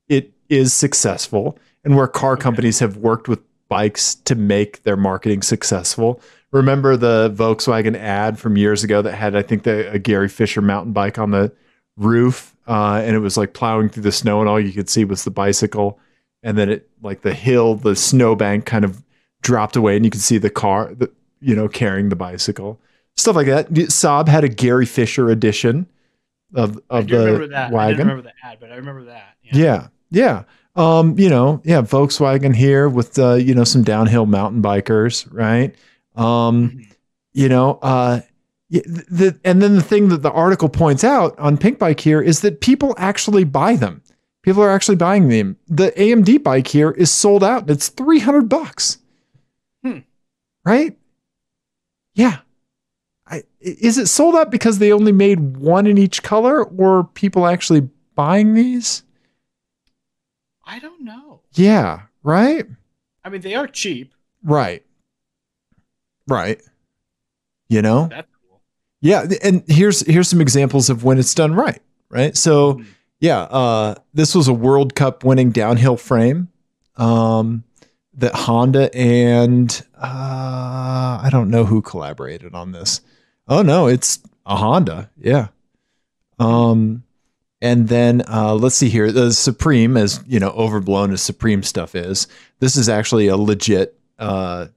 it 0.07 0.33
is 0.50 0.74
successful 0.74 1.57
and 1.83 1.95
where 1.95 2.07
car 2.07 2.33
Okay. 2.33 2.42
companies 2.44 2.80
have 2.80 2.98
worked 2.98 3.28
with 3.28 3.39
bikes 3.71 4.15
to 4.15 4.35
make 4.35 4.83
their 4.83 4.97
marketing 4.97 5.41
successful. 5.41 6.21
Remember 6.51 6.97
the 6.97 7.33
Volkswagen 7.33 7.95
ad 7.95 8.38
from 8.38 8.57
years 8.57 8.83
ago 8.83 9.01
that 9.01 9.13
had, 9.13 9.33
I 9.33 9.41
think, 9.41 9.63
the 9.63 9.89
a 9.89 9.97
Gary 9.97 10.27
Fisher 10.27 10.62
mountain 10.62 10.91
bike 10.91 11.18
on 11.18 11.31
the 11.31 11.53
roof, 11.95 12.53
uh, 12.68 13.01
and 13.01 13.15
it 13.15 13.19
was 13.19 13.38
like 13.38 13.53
plowing 13.53 13.88
through 13.88 14.03
the 14.03 14.12
snow, 14.12 14.41
and 14.41 14.50
all 14.50 14.59
you 14.59 14.73
could 14.73 14.89
see 14.89 15.06
was 15.06 15.23
the 15.23 15.31
bicycle, 15.31 15.97
and 16.44 16.57
then 16.57 16.69
it 16.69 16.89
like 17.01 17.21
the 17.21 17.33
hill, 17.33 17.75
the 17.75 17.95
snowbank, 17.95 18.65
kind 18.65 18.83
of 18.83 19.01
dropped 19.41 19.77
away, 19.77 19.95
and 19.95 20.03
you 20.03 20.12
could 20.12 20.19
see 20.19 20.38
the 20.38 20.50
car, 20.50 20.94
the, 20.94 21.09
you 21.39 21.56
know, 21.56 21.69
carrying 21.69 22.09
the 22.09 22.18
bicycle, 22.18 22.77
stuff 23.15 23.38
like 23.38 23.47
that. 23.47 23.69
Saab 23.69 24.27
had 24.27 24.44
a 24.44 24.50
Gary 24.50 24.85
Fisher 24.85 25.29
edition 25.29 25.88
of 26.53 26.77
I 26.89 27.00
of 27.00 27.09
remember 27.09 27.47
the 27.47 27.47
that. 27.47 27.73
I 27.73 27.91
didn't 27.91 28.07
remember 28.07 28.23
the 28.23 28.33
ad, 28.45 28.57
but 28.59 28.69
I 28.69 28.75
remember 28.75 29.06
that. 29.06 29.38
Yeah, 29.41 29.88
yeah. 30.09 30.44
Um, 30.75 31.18
you 31.19 31.29
know, 31.29 31.62
yeah, 31.65 31.81
Volkswagen 31.81 32.56
here 32.56 32.88
with 32.88 33.19
uh, 33.19 33.33
you 33.33 33.53
know, 33.53 33.63
some 33.65 33.83
downhill 33.83 34.25
mountain 34.25 34.62
bikers, 34.62 35.27
right? 35.31 35.75
Um, 36.15 36.69
Mhm. 36.69 36.85
you 37.33 37.50
know, 37.50 37.79
uh 37.81 38.21
the 38.69 39.38
and 39.44 39.62
then 39.62 39.75
the 39.75 39.81
thing 39.81 40.07
that 40.09 40.21
the 40.21 40.31
article 40.31 40.69
points 40.69 41.03
out 41.03 41.38
on 41.38 41.57
Pinkbike 41.57 42.00
here 42.00 42.21
is 42.21 42.39
that 42.39 42.62
people 42.62 42.95
actually 42.97 43.44
buy 43.44 43.75
them. 43.75 44.01
People 44.44 44.63
are 44.63 44.69
actually 44.71 44.95
buying 44.95 45.28
them. 45.28 45.57
The 45.68 45.92
AMD 45.97 46.42
bike 46.42 46.68
here 46.68 46.92
is 46.92 47.11
sold 47.11 47.44
out. 47.44 47.69
It's 47.69 47.90
300 47.90 48.47
bucks. 48.47 48.97
Hmm. 49.83 49.99
Right? 50.66 50.97
Yeah. 52.16 52.37
I- 53.28 53.44
is 53.59 53.97
it 53.97 54.07
sold 54.07 54.35
out 54.35 54.51
because 54.51 54.80
they 54.80 54.92
only 54.94 55.11
made 55.11 55.57
one 55.57 55.85
in 55.85 55.97
each 55.97 56.23
color 56.23 56.63
or 56.63 57.04
people 57.13 57.45
actually 57.47 57.90
buying 58.16 58.54
these? 58.54 59.04
I 60.63 60.80
don't 60.80 61.01
know. 61.03 61.41
Yeah, 61.53 62.01
right? 62.23 62.65
I 63.23 63.30
mean, 63.30 63.41
they 63.41 63.56
are 63.56 63.68
cheap. 63.68 64.13
Right. 64.44 64.83
Right. 66.27 66.61
You 67.69 67.81
know? 67.81 68.07
That's 68.07 68.27
cool. 68.47 68.61
Yeah, 69.01 69.25
and 69.44 69.63
here's 69.68 70.06
here's 70.07 70.27
some 70.27 70.41
examples 70.41 70.89
of 70.89 71.03
when 71.03 71.18
it's 71.18 71.33
done 71.33 71.53
right, 71.53 71.81
right? 72.09 72.35
So, 72.37 72.75
Mhm. 72.75 72.85
yeah, 73.19 73.39
uh 73.44 73.95
this 74.13 74.35
was 74.35 74.47
a 74.47 74.53
World 74.53 74.95
Cup 74.95 75.23
winning 75.23 75.51
downhill 75.51 75.97
frame 75.97 76.49
um 76.97 77.63
that 78.13 78.35
Honda 78.35 78.95
and 78.95 79.81
uh 79.95 81.19
I 81.23 81.30
don't 81.31 81.49
know 81.49 81.65
who 81.65 81.81
collaborated 81.81 82.53
on 82.53 82.71
this. 82.71 83.01
Oh 83.47 83.61
no, 83.61 83.87
it's 83.87 84.19
a 84.45 84.56
Honda. 84.56 85.09
Yeah. 85.19 85.47
Um 86.39 87.03
and 87.61 87.87
then 87.87 88.23
uh, 88.27 88.56
let's 88.56 88.75
see 88.75 88.89
here. 88.89 89.11
The 89.11 89.31
Supreme, 89.31 89.95
as 89.95 90.23
you 90.27 90.39
know, 90.39 90.49
overblown 90.51 91.11
as 91.11 91.21
Supreme 91.21 91.63
stuff 91.63 91.95
is, 91.95 92.27
this 92.59 92.75
is 92.75 92.89
actually 92.89 93.27
a 93.27 93.37
legit 93.37 93.97
uh, 94.18 94.68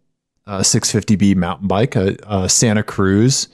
uh, 0.47 0.61
650B 0.61 1.35
mountain 1.37 1.67
bike, 1.67 1.97
a, 1.97 2.17
a 2.27 2.49
Santa 2.49 2.83
Cruz 2.83 3.49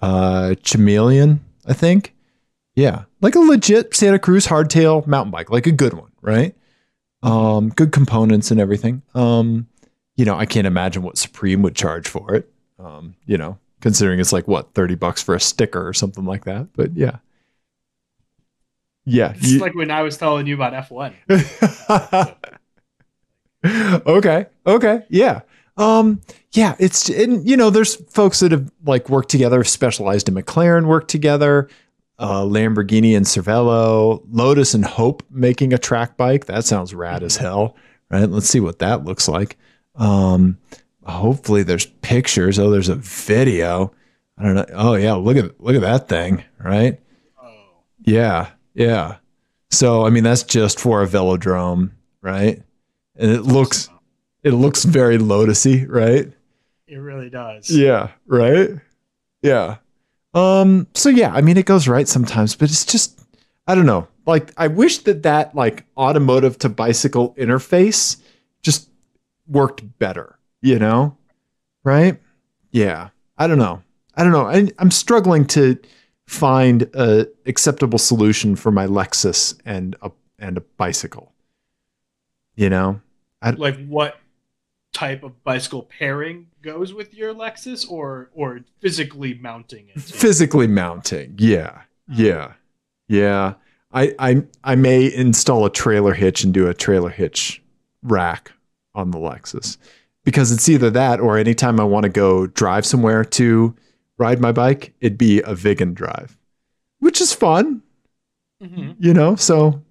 uh, 0.00 0.54
Chameleon, 0.64 1.40
I 1.66 1.72
think. 1.72 2.14
Yeah, 2.74 3.04
like 3.20 3.34
a 3.34 3.40
legit 3.40 3.94
Santa 3.94 4.18
Cruz 4.18 4.46
hardtail 4.46 5.06
mountain 5.06 5.30
bike, 5.30 5.50
like 5.50 5.66
a 5.66 5.72
good 5.72 5.94
one, 5.94 6.10
right? 6.20 6.56
Um, 7.22 7.68
good 7.68 7.92
components 7.92 8.50
and 8.50 8.58
everything. 8.58 9.02
Um, 9.14 9.68
you 10.16 10.24
know, 10.24 10.36
I 10.36 10.46
can't 10.46 10.66
imagine 10.66 11.02
what 11.02 11.18
Supreme 11.18 11.62
would 11.62 11.76
charge 11.76 12.08
for 12.08 12.34
it. 12.34 12.50
Um, 12.78 13.14
you 13.26 13.36
know, 13.38 13.58
considering 13.80 14.18
it's 14.18 14.32
like 14.32 14.48
what 14.48 14.74
thirty 14.74 14.94
bucks 14.94 15.22
for 15.22 15.34
a 15.34 15.40
sticker 15.40 15.86
or 15.86 15.92
something 15.92 16.24
like 16.24 16.46
that. 16.46 16.72
But 16.74 16.96
yeah, 16.96 17.18
yeah. 19.04 19.32
It's 19.36 19.52
you- 19.52 19.58
like 19.60 19.74
when 19.74 19.90
I 19.90 20.02
was 20.02 20.16
telling 20.16 20.46
you 20.46 20.54
about 20.54 20.72
F1. 20.72 21.14
okay. 24.06 24.46
Okay. 24.66 25.02
Yeah. 25.08 25.40
Um, 25.76 26.20
yeah, 26.52 26.74
it's 26.78 27.08
and 27.08 27.48
you 27.48 27.56
know, 27.56 27.70
there's 27.70 27.96
folks 28.10 28.40
that 28.40 28.52
have 28.52 28.70
like 28.84 29.08
worked 29.08 29.30
together, 29.30 29.64
Specialized 29.64 30.28
in 30.28 30.34
McLaren 30.34 30.84
worked 30.86 31.08
together, 31.10 31.68
uh, 32.18 32.42
Lamborghini 32.42 33.16
and 33.16 33.24
Cervelo, 33.24 34.22
Lotus 34.30 34.74
and 34.74 34.84
Hope 34.84 35.22
making 35.30 35.72
a 35.72 35.78
track 35.78 36.16
bike. 36.18 36.44
That 36.46 36.64
sounds 36.66 36.94
rad 36.94 37.22
as 37.22 37.36
hell, 37.38 37.74
right? 38.10 38.28
Let's 38.28 38.48
see 38.48 38.60
what 38.60 38.80
that 38.80 39.04
looks 39.04 39.28
like. 39.28 39.56
Um, 39.96 40.58
hopefully 41.04 41.62
there's 41.62 41.86
pictures. 41.86 42.58
Oh, 42.58 42.70
there's 42.70 42.90
a 42.90 42.96
video. 42.96 43.92
I 44.36 44.42
don't 44.44 44.54
know. 44.54 44.66
Oh 44.74 44.94
yeah, 44.94 45.14
look 45.14 45.38
at 45.38 45.58
look 45.58 45.74
at 45.74 45.80
that 45.82 46.06
thing, 46.08 46.44
right? 46.58 47.00
Oh, 47.42 47.64
Yeah, 48.02 48.50
yeah. 48.74 49.16
So 49.70 50.06
I 50.06 50.10
mean 50.10 50.24
that's 50.24 50.42
just 50.42 50.78
for 50.78 51.02
a 51.02 51.06
velodrome, 51.06 51.92
right? 52.20 52.62
And 53.16 53.30
it 53.30 53.42
looks 53.42 53.88
it 54.42 54.52
looks 54.52 54.84
very 54.84 55.18
lotusy, 55.18 55.86
right? 55.88 56.32
it 56.86 56.96
really 56.98 57.30
does. 57.30 57.70
Yeah, 57.70 58.10
right? 58.26 58.70
Yeah. 59.40 59.76
Um 60.34 60.86
so 60.94 61.08
yeah, 61.08 61.32
I 61.32 61.40
mean 61.40 61.56
it 61.56 61.66
goes 61.66 61.88
right 61.88 62.08
sometimes, 62.08 62.54
but 62.54 62.68
it's 62.70 62.84
just 62.84 63.20
I 63.66 63.74
don't 63.74 63.86
know. 63.86 64.08
Like 64.26 64.52
I 64.56 64.68
wish 64.68 64.98
that 64.98 65.22
that 65.22 65.54
like 65.54 65.84
automotive 65.96 66.58
to 66.58 66.68
bicycle 66.68 67.34
interface 67.34 68.18
just 68.62 68.88
worked 69.46 69.98
better, 69.98 70.38
you 70.60 70.78
know? 70.78 71.16
Right? 71.84 72.20
Yeah. 72.70 73.08
I 73.38 73.46
don't 73.46 73.58
know. 73.58 73.82
I 74.14 74.22
don't 74.22 74.32
know. 74.32 74.46
I, 74.46 74.70
I'm 74.78 74.90
struggling 74.90 75.46
to 75.48 75.78
find 76.26 76.82
a 76.94 77.26
acceptable 77.46 77.98
solution 77.98 78.56
for 78.56 78.70
my 78.70 78.86
Lexus 78.86 79.58
and 79.64 79.96
a 80.02 80.10
and 80.38 80.58
a 80.58 80.60
bicycle. 80.60 81.32
You 82.54 82.68
know? 82.70 83.00
i 83.40 83.50
Like 83.50 83.84
what 83.86 84.18
type 84.92 85.22
of 85.22 85.42
bicycle 85.42 85.88
pairing 85.98 86.48
goes 86.62 86.92
with 86.92 87.14
your 87.14 87.34
Lexus, 87.34 87.90
or 87.90 88.30
or 88.34 88.60
physically 88.80 89.34
mounting 89.34 89.88
it? 89.94 90.00
physically 90.00 90.66
mounting 90.66 91.34
yeah 91.38 91.82
oh. 91.82 92.14
yeah 92.14 92.52
yeah 93.08 93.54
I, 93.92 94.14
I 94.18 94.42
i 94.64 94.74
may 94.74 95.12
install 95.12 95.66
a 95.66 95.70
trailer 95.70 96.14
hitch 96.14 96.44
and 96.44 96.52
do 96.52 96.68
a 96.68 96.74
trailer 96.74 97.10
hitch 97.10 97.62
rack 98.02 98.52
on 98.94 99.10
the 99.10 99.18
lexus 99.18 99.76
because 100.24 100.52
it's 100.52 100.68
either 100.68 100.90
that 100.90 101.20
or 101.20 101.36
anytime 101.38 101.80
i 101.80 101.84
want 101.84 102.04
to 102.04 102.08
go 102.08 102.46
drive 102.46 102.86
somewhere 102.86 103.24
to 103.24 103.74
ride 104.18 104.40
my 104.40 104.52
bike 104.52 104.94
it'd 105.00 105.18
be 105.18 105.40
a 105.42 105.54
vegan 105.54 105.94
drive 105.94 106.36
which 107.00 107.20
is 107.20 107.32
fun 107.32 107.82
Mhm. 108.62 108.94
you 108.98 109.12
know 109.12 109.34
so 109.36 109.82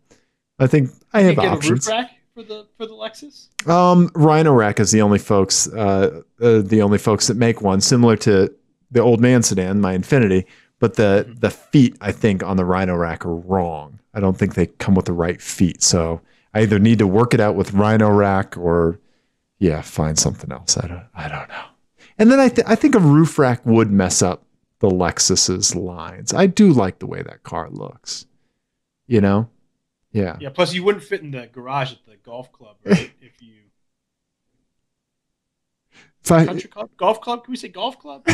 i 0.59 0.67
think 0.67 0.89
i 1.13 1.21
You 1.21 1.27
have 1.35 1.39
options 1.39 1.87
a 1.87 1.91
roof 1.91 1.99
rack 1.99 2.11
for 2.33 2.43
the 2.43 2.65
for 2.77 2.85
the 2.85 2.93
Lexus. 2.93 3.47
um, 3.67 4.09
Rhino 4.15 4.53
Rack 4.53 4.79
is 4.79 4.91
the 4.91 5.01
only 5.01 5.19
folks, 5.19 5.67
uh, 5.67 6.21
uh, 6.41 6.61
the 6.61 6.81
only 6.81 6.97
folks 6.97 7.27
that 7.27 7.35
make 7.35 7.61
one 7.61 7.81
similar 7.81 8.15
to 8.17 8.49
the 8.89 9.01
old 9.01 9.19
man 9.19 9.43
sedan, 9.43 9.81
my 9.81 9.97
Infiniti. 9.97 10.45
But 10.79 10.93
the 10.95 11.25
Mhm. 11.27 11.41
the 11.41 11.49
feet, 11.49 11.97
I 11.99 12.13
think, 12.13 12.41
on 12.41 12.55
the 12.55 12.63
Rhino 12.63 12.95
Rack 12.95 13.25
are 13.25 13.35
wrong. 13.35 13.99
I 14.13 14.21
don't 14.21 14.37
think 14.37 14.53
they 14.55 14.67
come 14.67 14.95
with 14.95 15.05
the 15.07 15.13
right 15.13 15.41
feet. 15.41 15.83
So 15.83 16.21
I 16.53 16.61
either 16.61 16.79
need 16.79 16.99
to 16.99 17.05
work 17.07 17.33
it 17.33 17.41
out 17.41 17.55
with 17.55 17.73
Rhino 17.73 18.09
Rack 18.09 18.55
or, 18.57 18.97
yeah, 19.59 19.81
find 19.81 20.17
something 20.17 20.49
else. 20.53 20.77
I 20.77 20.87
don't, 20.87 21.03
I 21.13 21.27
don't 21.27 21.49
know. 21.49 21.65
And 22.17 22.31
then 22.31 22.39
I, 22.39 22.49
th- 22.49 22.67
I 22.67 22.75
think 22.75 22.95
a 22.95 22.99
roof 22.99 23.39
rack 23.39 23.65
would 23.65 23.91
mess 23.91 24.21
up 24.21 24.43
the 24.79 24.89
Lexus's 24.89 25.75
lines. 25.75 26.33
I 26.33 26.45
do 26.47 26.71
like 26.71 26.99
the 26.99 27.07
way 27.07 27.21
that 27.21 27.43
car 27.43 27.69
looks. 27.69 28.25
You 29.07 29.21
know, 29.21 29.49
yeah. 30.11 30.37
Yeah. 30.39 30.49
Plus, 30.49 30.73
you 30.73 30.83
wouldn't 30.83 31.03
fit 31.03 31.21
in 31.21 31.31
the 31.31 31.47
garage 31.51 31.91
at 31.91 32.05
the 32.05 32.15
golf 32.17 32.51
club, 32.51 32.77
right? 32.85 33.11
if 33.21 33.41
you 33.41 33.53
If 36.23 36.31
I- 36.31 36.45
country 36.45 36.69
club, 36.69 36.89
golf 36.97 37.19
club. 37.21 37.43
Can 37.43 37.51
we 37.51 37.57
say 37.57 37.67
golf 37.69 37.97
club? 37.99 38.23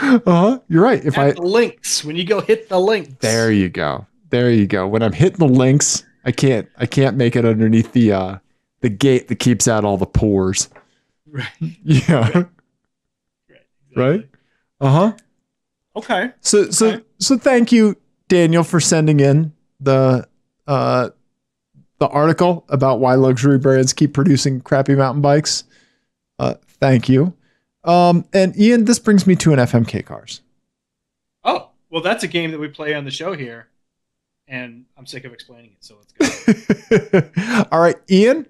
uh-huh. 0.00 0.58
You're 0.68 0.82
right. 0.82 1.04
If 1.04 1.18
At 1.18 1.24
I 1.26 1.32
the 1.32 1.42
links 1.42 2.04
when 2.04 2.16
you 2.16 2.24
go 2.24 2.40
hit 2.40 2.68
the 2.68 2.78
links. 2.80 3.14
there 3.20 3.50
you 3.52 3.68
go. 3.68 4.06
There 4.30 4.50
you 4.50 4.66
go. 4.66 4.86
When 4.88 5.02
I'm 5.02 5.12
hitting 5.12 5.38
the 5.38 5.46
links, 5.52 6.04
I 6.24 6.32
can't 6.32 6.68
I 6.78 6.86
can't 6.86 7.16
make 7.16 7.36
it 7.36 7.44
underneath 7.44 7.92
the 7.92 8.12
uh 8.12 8.38
the 8.82 8.88
gate 8.90 9.28
that 9.28 9.36
keeps 9.36 9.66
out 9.66 9.84
all 9.84 9.96
the 9.96 10.06
pores. 10.06 10.68
Right. 11.26 11.46
Yeah. 11.82 12.28
Right. 12.28 12.46
Right? 13.96 14.28
Uh-huh. 14.82 15.12
Okay. 15.96 16.32
So 16.42 16.70
so 16.70 16.86
Okay. 16.88 17.04
so 17.18 17.38
thank 17.38 17.72
you 17.72 17.96
Daniel 18.28 18.62
for 18.64 18.80
sending 18.80 19.18
in 19.20 19.54
the 19.80 20.28
uh 20.66 21.08
the 21.98 22.08
article 22.08 22.66
about 22.68 23.00
why 23.00 23.14
luxury 23.14 23.56
brands 23.58 23.94
keep 23.94 24.12
producing 24.12 24.60
crappy 24.60 24.94
mountain 24.94 25.22
bikes. 25.22 25.64
Uh 26.38 26.54
thank 26.80 27.08
you. 27.08 27.32
Um 27.84 28.26
and 28.34 28.54
Ian 28.58 28.84
this 28.84 28.98
brings 28.98 29.26
me 29.26 29.34
to 29.36 29.54
an 29.54 29.58
FMK 29.58 30.04
cars. 30.04 30.42
Oh, 31.44 31.70
well, 31.88 32.02
that's 32.02 32.24
a 32.24 32.28
game 32.28 32.50
that 32.50 32.60
we 32.60 32.68
play 32.68 32.92
on 32.94 33.04
the 33.06 33.10
show 33.10 33.32
here, 33.34 33.68
and 34.48 34.84
I'm 34.98 35.06
sick 35.06 35.24
of 35.24 35.32
explaining 35.32 35.70
it. 35.72 35.78
So 35.84 35.96
let's 36.18 36.88
go. 37.22 37.66
All 37.72 37.80
right, 37.80 37.96
Ian, 38.10 38.46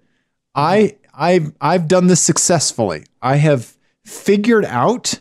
I 0.54 0.96
I've 1.14 1.52
I've 1.60 1.88
done 1.88 2.06
this 2.06 2.20
successfully. 2.20 3.04
I 3.20 3.36
have 3.36 3.76
figured 4.04 4.64
out 4.64 5.18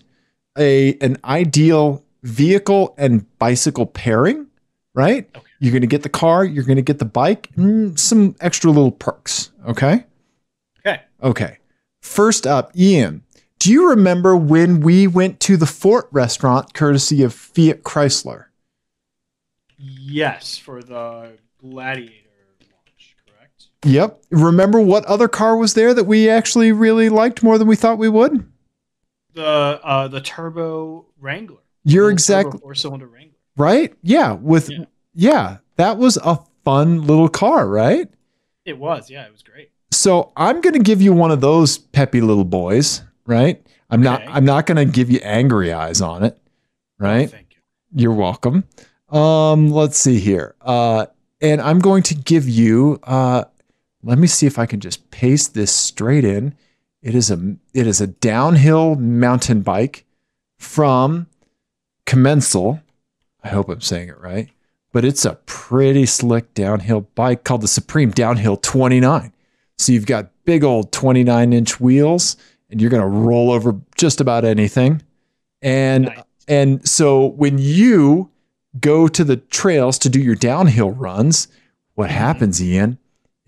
a 0.57 0.97
an 0.99 1.17
ideal 1.23 2.03
vehicle 2.23 2.93
and 2.97 3.25
bicycle 3.39 3.85
pairing, 3.85 4.47
right? 4.93 5.29
Okay. 5.35 5.45
You're 5.59 5.71
going 5.71 5.81
to 5.81 5.87
get 5.87 6.01
the 6.01 6.09
car, 6.09 6.43
you're 6.43 6.63
going 6.63 6.77
to 6.77 6.81
get 6.81 6.99
the 6.99 7.05
bike, 7.05 7.51
and 7.55 7.99
some 7.99 8.35
extra 8.41 8.71
little 8.71 8.91
perks, 8.91 9.51
okay? 9.67 10.05
Okay. 10.79 11.01
Okay. 11.21 11.57
First 12.01 12.47
up, 12.47 12.75
Ian, 12.75 13.23
do 13.59 13.71
you 13.71 13.89
remember 13.89 14.35
when 14.35 14.79
we 14.79 15.05
went 15.05 15.39
to 15.41 15.57
the 15.57 15.67
Fort 15.67 16.07
restaurant 16.11 16.73
courtesy 16.73 17.21
of 17.21 17.31
Fiat 17.31 17.83
Chrysler? 17.83 18.45
Yes, 19.77 20.57
for 20.57 20.81
the 20.81 21.37
Gladiator? 21.59 22.20
Yep. 23.85 24.23
Remember 24.31 24.79
what 24.79 25.05
other 25.05 25.27
car 25.27 25.57
was 25.57 25.73
there 25.73 25.93
that 25.93 26.03
we 26.03 26.29
actually 26.29 26.71
really 26.71 27.09
liked 27.09 27.41
more 27.41 27.57
than 27.57 27.67
we 27.67 27.75
thought 27.75 27.97
we 27.97 28.09
would? 28.09 28.47
The 29.33 29.45
uh, 29.45 30.07
the 30.07 30.21
Turbo 30.21 31.05
Wrangler. 31.19 31.57
You're 31.83 32.11
exactly 32.11 32.59
four 32.59 32.75
cylinder 32.75 33.07
Wrangler. 33.07 33.37
right. 33.57 33.93
Yeah. 34.03 34.33
With 34.33 34.69
yeah. 34.69 34.85
Yeah. 35.13 35.57
that 35.77 35.97
was 35.97 36.17
a 36.17 36.39
fun 36.63 37.07
little 37.07 37.29
car, 37.29 37.67
right? 37.67 38.09
It 38.65 38.77
was, 38.77 39.09
yeah, 39.09 39.25
it 39.25 39.31
was 39.31 39.41
great. 39.41 39.71
So 39.91 40.31
I'm 40.37 40.61
going 40.61 40.73
to 40.73 40.79
give 40.79 41.01
you 41.01 41.13
one 41.13 41.31
of 41.31 41.41
those 41.41 41.77
peppy 41.77 42.21
little 42.21 42.43
boys, 42.43 43.01
right? 43.25 43.65
I'm 43.89 44.01
not. 44.01 44.23
I'm 44.27 44.45
not 44.45 44.65
going 44.65 44.77
to 44.77 44.85
give 44.85 45.09
you 45.09 45.19
angry 45.21 45.73
eyes 45.73 45.99
on 46.01 46.23
it, 46.23 46.37
right? 46.97 47.29
Thank 47.29 47.47
you. 47.51 47.57
You're 47.93 48.13
welcome. 48.13 48.63
Um, 49.09 49.69
let's 49.69 49.97
see 49.97 50.19
here. 50.19 50.55
Uh, 50.61 51.07
and 51.41 51.59
I'm 51.59 51.79
going 51.79 52.03
to 52.03 52.15
give 52.15 52.47
you. 52.47 52.99
Uh, 53.03 53.45
let 54.03 54.17
me 54.17 54.27
see 54.27 54.45
if 54.47 54.57
I 54.59 54.65
can 54.65 54.79
just 54.79 55.09
paste 55.11 55.53
this 55.53 55.73
straight 55.73 56.23
in. 56.25 56.55
It 57.01 57.15
is 57.15 57.31
a 57.31 57.55
it 57.73 57.87
is 57.87 58.01
a 58.01 58.07
downhill 58.07 58.95
mountain 58.95 59.61
bike 59.61 60.05
from 60.57 61.27
Commencal. 62.05 62.81
I 63.43 63.49
hope 63.49 63.69
I'm 63.69 63.81
saying 63.81 64.09
it 64.09 64.19
right, 64.19 64.49
but 64.91 65.05
it's 65.05 65.25
a 65.25 65.35
pretty 65.45 66.05
slick 66.05 66.53
downhill 66.53 67.01
bike 67.15 67.43
called 67.43 67.61
the 67.61 67.67
Supreme 67.67 68.11
Downhill 68.11 68.57
29. 68.57 69.33
So 69.77 69.91
you've 69.91 70.05
got 70.05 70.29
big 70.45 70.63
old 70.63 70.91
29 70.91 71.53
inch 71.53 71.79
wheels, 71.79 72.37
and 72.69 72.79
you're 72.79 72.89
going 72.91 73.01
to 73.01 73.07
roll 73.07 73.51
over 73.51 73.79
just 73.95 74.21
about 74.21 74.45
anything. 74.45 75.01
And 75.61 76.05
Nice. 76.05 76.23
and 76.47 76.87
so 76.87 77.25
when 77.27 77.57
you 77.57 78.29
go 78.79 79.07
to 79.07 79.23
the 79.23 79.37
trails 79.37 79.97
to 79.99 80.09
do 80.09 80.19
your 80.19 80.35
downhill 80.35 80.91
runs, 80.91 81.47
what 81.95 82.09
Mhm. 82.09 82.13
happens, 82.13 82.61
Ian, 82.63 82.97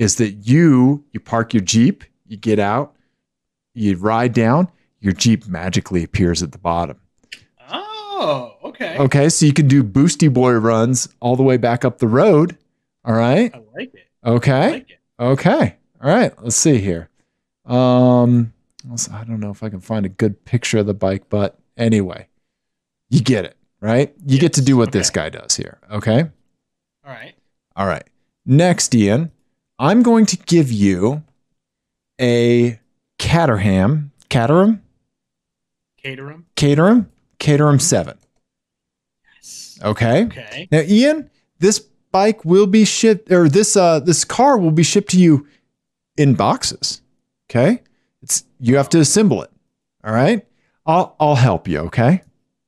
is 0.04 0.16
that 0.18 0.32
you 0.32 1.04
you 1.12 1.20
park 1.20 1.54
your 1.54 1.64
Jeep, 1.64 2.04
you 2.28 2.38
get 2.38 2.60
out, 2.60 2.96
you 3.74 3.98
ride 3.98 4.34
down, 4.34 4.70
your 5.00 5.14
Jeep 5.14 5.48
magically 5.48 6.04
appears 6.04 6.44
at 6.44 6.52
the 6.52 6.58
bottom. 6.58 7.00
Oh, 7.70 8.56
okay. 8.64 8.98
Okay, 8.98 9.30
so 9.30 9.46
you 9.46 9.54
can 9.54 9.68
do 9.68 9.84
boosty 9.84 10.32
boy 10.32 10.54
runs 10.54 11.10
all 11.20 11.36
the 11.36 11.44
way 11.44 11.58
back 11.58 11.84
up 11.84 12.00
the 12.00 12.08
road. 12.08 12.58
All 13.04 13.14
right. 13.14 13.54
I 13.54 13.62
like 13.76 13.94
it. 13.94 14.08
Okay. 14.26 14.72
like 14.72 14.90
it. 14.90 15.00
Okay. 15.20 15.76
All 16.02 16.10
right. 16.10 16.34
Let's 16.42 16.56
see 16.56 16.78
here. 16.78 17.10
Um, 17.66 18.54
I 19.12 19.24
don't 19.24 19.40
know 19.40 19.52
if 19.52 19.64
I 19.64 19.70
can 19.70 19.82
find 19.82 20.06
a 20.06 20.10
good 20.10 20.46
picture 20.46 20.80
of 20.80 20.86
the 20.86 20.94
bike, 20.94 21.24
but 21.30 21.58
anyway, 21.78 22.28
you 23.10 23.22
get 23.22 23.46
it, 23.46 23.58
right? 23.82 24.14
You 24.26 24.40
get 24.40 24.54
to 24.54 24.62
do 24.62 24.78
what 24.78 24.92
this 24.92 25.10
guy 25.10 25.30
does 25.30 25.56
here. 25.56 25.80
Okay. 25.92 26.22
All 27.06 27.12
right. 27.12 27.34
All 27.76 27.88
right. 27.88 28.08
Next, 28.46 28.94
Ian, 28.94 29.32
I'm 29.80 30.04
going 30.04 30.26
to 30.28 30.38
give 30.38 30.72
you 30.72 31.24
a 32.20 32.80
Caterham, 33.18 34.12
Caterham, 34.30 34.82
Caterham. 36.02 36.46
Caterham, 36.56 37.10
Caterham 37.40 37.80
7. 37.80 38.18
Yes. 39.36 39.80
Okay. 39.84 40.26
Okay. 40.26 40.68
Now, 40.72 40.82
Ian, 40.82 41.30
this 41.60 41.80
bike 42.14 42.46
will 42.46 42.68
be 42.68 42.86
shipped, 42.86 43.32
or 43.32 43.50
this 43.50 43.76
uh 43.76 44.00
this 44.00 44.24
car 44.26 44.58
will 44.58 44.72
be 44.72 44.84
shipped 44.84 45.10
to 45.12 45.20
you 45.20 45.48
in 46.18 46.36
boxes. 46.36 47.02
Okay, 47.50 47.82
it's 48.22 48.44
you 48.60 48.78
have 48.78 48.90
to 48.90 49.00
assemble 49.00 49.42
it. 49.44 49.52
All 50.04 50.14
right, 50.14 50.46
I'll 50.86 51.16
I'll 51.20 51.36
help 51.36 51.68
you. 51.68 51.80
Okay. 51.80 52.22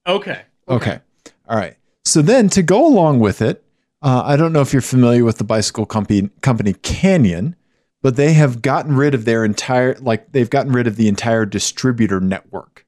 Okay. 0.07 0.41
Okay. 0.67 0.99
All 1.47 1.57
right. 1.57 1.75
So 2.03 2.21
then 2.21 2.49
to 2.49 2.61
go 2.61 2.85
along 2.85 3.19
with 3.19 3.41
it, 3.41 3.63
Uh, 4.05 4.21
I 4.23 4.35
don't 4.35 4.53
know 4.53 4.61
if 4.61 4.71
you're 4.71 4.83
familiar 4.83 5.25
with 5.25 5.39
the 5.39 5.43
bicycle 5.43 5.87
company 5.87 6.29
company 6.41 6.73
Canyon, 6.73 7.55
but 8.03 8.17
they 8.17 8.33
have 8.33 8.61
gotten 8.61 8.95
rid 8.95 9.15
of 9.15 9.25
their 9.25 9.43
entire 9.43 9.95
like 9.95 10.31
they've 10.31 10.49
gotten 10.49 10.71
rid 10.71 10.85
of 10.85 10.95
the 10.95 11.07
entire 11.07 11.43
distributor 11.43 12.19
network, 12.19 12.85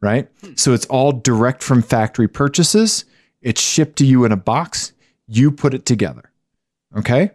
right? 0.00 0.28
Hmm. 0.40 0.52
So 0.54 0.72
it's 0.72 0.86
all 0.86 1.10
direct 1.10 1.64
from 1.64 1.82
factory 1.82 2.28
purchases. 2.28 3.04
It's 3.42 3.60
shipped 3.60 3.98
to 3.98 4.06
you 4.06 4.24
in 4.24 4.30
a 4.30 4.36
box. 4.36 4.92
You 5.26 5.50
put 5.50 5.74
it 5.74 5.84
together. 5.86 6.30
Okay? 6.96 7.32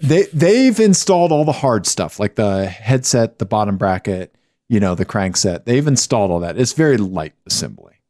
They 0.00 0.24
they've 0.32 0.80
installed 0.80 1.30
all 1.30 1.44
the 1.44 1.52
hard 1.52 1.86
stuff 1.86 2.18
like 2.18 2.34
the 2.34 2.66
headset, 2.66 3.38
the 3.38 3.46
bottom 3.46 3.76
bracket, 3.76 4.34
you 4.68 4.80
know, 4.80 4.96
the 4.96 5.06
crankset. 5.06 5.64
They've 5.64 5.86
installed 5.86 6.32
all 6.32 6.40
that. 6.40 6.58
It's 6.58 6.72
very 6.72 6.96
light 6.96 7.34
assembly. 7.46 8.00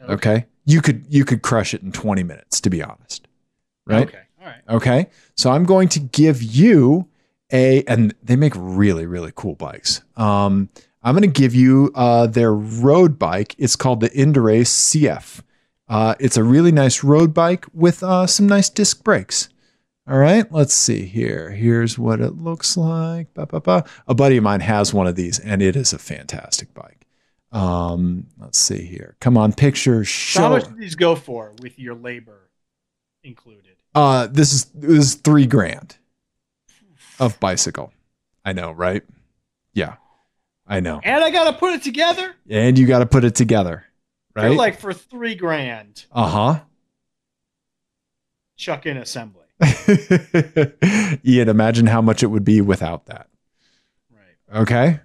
Okay. 0.00 0.46
You 0.64 0.80
could 0.80 1.04
you 1.10 1.26
could 1.26 1.42
crush 1.42 1.74
it 1.74 1.82
in 1.82 1.92
20 1.92 2.22
minutes, 2.22 2.58
to 2.62 2.70
be 2.70 2.82
honest. 2.82 3.27
Right? 3.88 4.08
Okay. 4.08 4.20
All 4.40 4.46
right. 4.46 4.62
Okay. 4.68 5.06
So 5.36 5.50
I'm 5.50 5.64
going 5.64 5.88
to 5.90 6.00
give 6.00 6.42
you 6.42 7.08
a 7.52 7.82
and 7.84 8.14
they 8.22 8.36
make 8.36 8.52
really, 8.56 9.06
really 9.06 9.32
cool 9.34 9.54
bikes. 9.54 10.02
Um, 10.16 10.68
I'm 11.02 11.14
going 11.14 11.30
to 11.30 11.40
give 11.40 11.54
you 11.54 11.90
uh, 11.94 12.26
their 12.26 12.52
road 12.52 13.18
bike. 13.18 13.54
It's 13.58 13.76
called 13.76 14.00
the 14.00 14.10
Endurace 14.10 14.68
CF. 14.68 15.42
Uh, 15.88 16.14
it's 16.20 16.36
a 16.36 16.44
really 16.44 16.72
nice 16.72 17.02
road 17.02 17.32
bike 17.32 17.64
with 17.72 18.02
uh, 18.02 18.26
some 18.26 18.46
nice 18.46 18.68
disc 18.68 19.02
brakes. 19.02 19.48
All 20.06 20.18
right, 20.18 20.50
let's 20.50 20.74
see 20.74 21.04
here. 21.04 21.50
Here's 21.50 21.98
what 21.98 22.20
it 22.20 22.38
looks 22.38 22.76
like. 22.76 23.32
Ba, 23.34 23.46
ba, 23.46 23.60
ba. 23.60 23.84
A 24.06 24.14
buddy 24.14 24.38
of 24.38 24.44
mine 24.44 24.60
has 24.60 24.92
one 24.92 25.06
of 25.06 25.16
these, 25.16 25.38
and 25.38 25.60
it 25.60 25.76
is 25.76 25.92
a 25.92 25.98
fantastic 25.98 26.72
bike. 26.72 27.06
Um, 27.52 28.26
let's 28.38 28.58
see 28.58 28.86
here. 28.86 29.16
Come 29.20 29.36
on, 29.36 29.52
pictures. 29.52 30.08
So 30.08 30.40
how 30.40 30.48
Show. 30.48 30.50
much 30.50 30.68
do 30.68 30.80
these 30.80 30.94
go 30.94 31.14
for 31.14 31.52
with 31.60 31.78
your 31.78 31.94
labor 31.94 32.47
included? 33.24 33.76
Uh, 33.94 34.26
this 34.26 34.52
is 34.52 34.64
this 34.66 34.98
is 34.98 35.14
three 35.14 35.46
grand 35.46 35.96
of 37.18 37.38
bicycle. 37.40 37.92
I 38.44 38.52
know, 38.52 38.70
right? 38.72 39.02
Yeah, 39.74 39.96
I 40.66 40.80
know. 40.80 41.00
And 41.02 41.22
I 41.24 41.30
gotta 41.30 41.56
put 41.56 41.74
it 41.74 41.82
together. 41.82 42.34
And 42.48 42.78
you 42.78 42.86
got 42.86 43.00
to 43.00 43.06
put 43.06 43.24
it 43.24 43.34
together, 43.34 43.84
right? 44.34 44.48
like 44.50 44.80
for 44.80 44.92
three 44.92 45.34
grand, 45.34 46.04
uh 46.12 46.28
huh. 46.28 46.60
chuck 48.56 48.86
in 48.86 48.96
assembly. 48.96 49.44
Ian, 51.26 51.48
imagine 51.48 51.86
how 51.86 52.00
much 52.00 52.22
it 52.22 52.28
would 52.28 52.44
be 52.44 52.60
without 52.60 53.06
that. 53.06 53.28
Right. 54.12 54.60
Okay. 54.60 55.00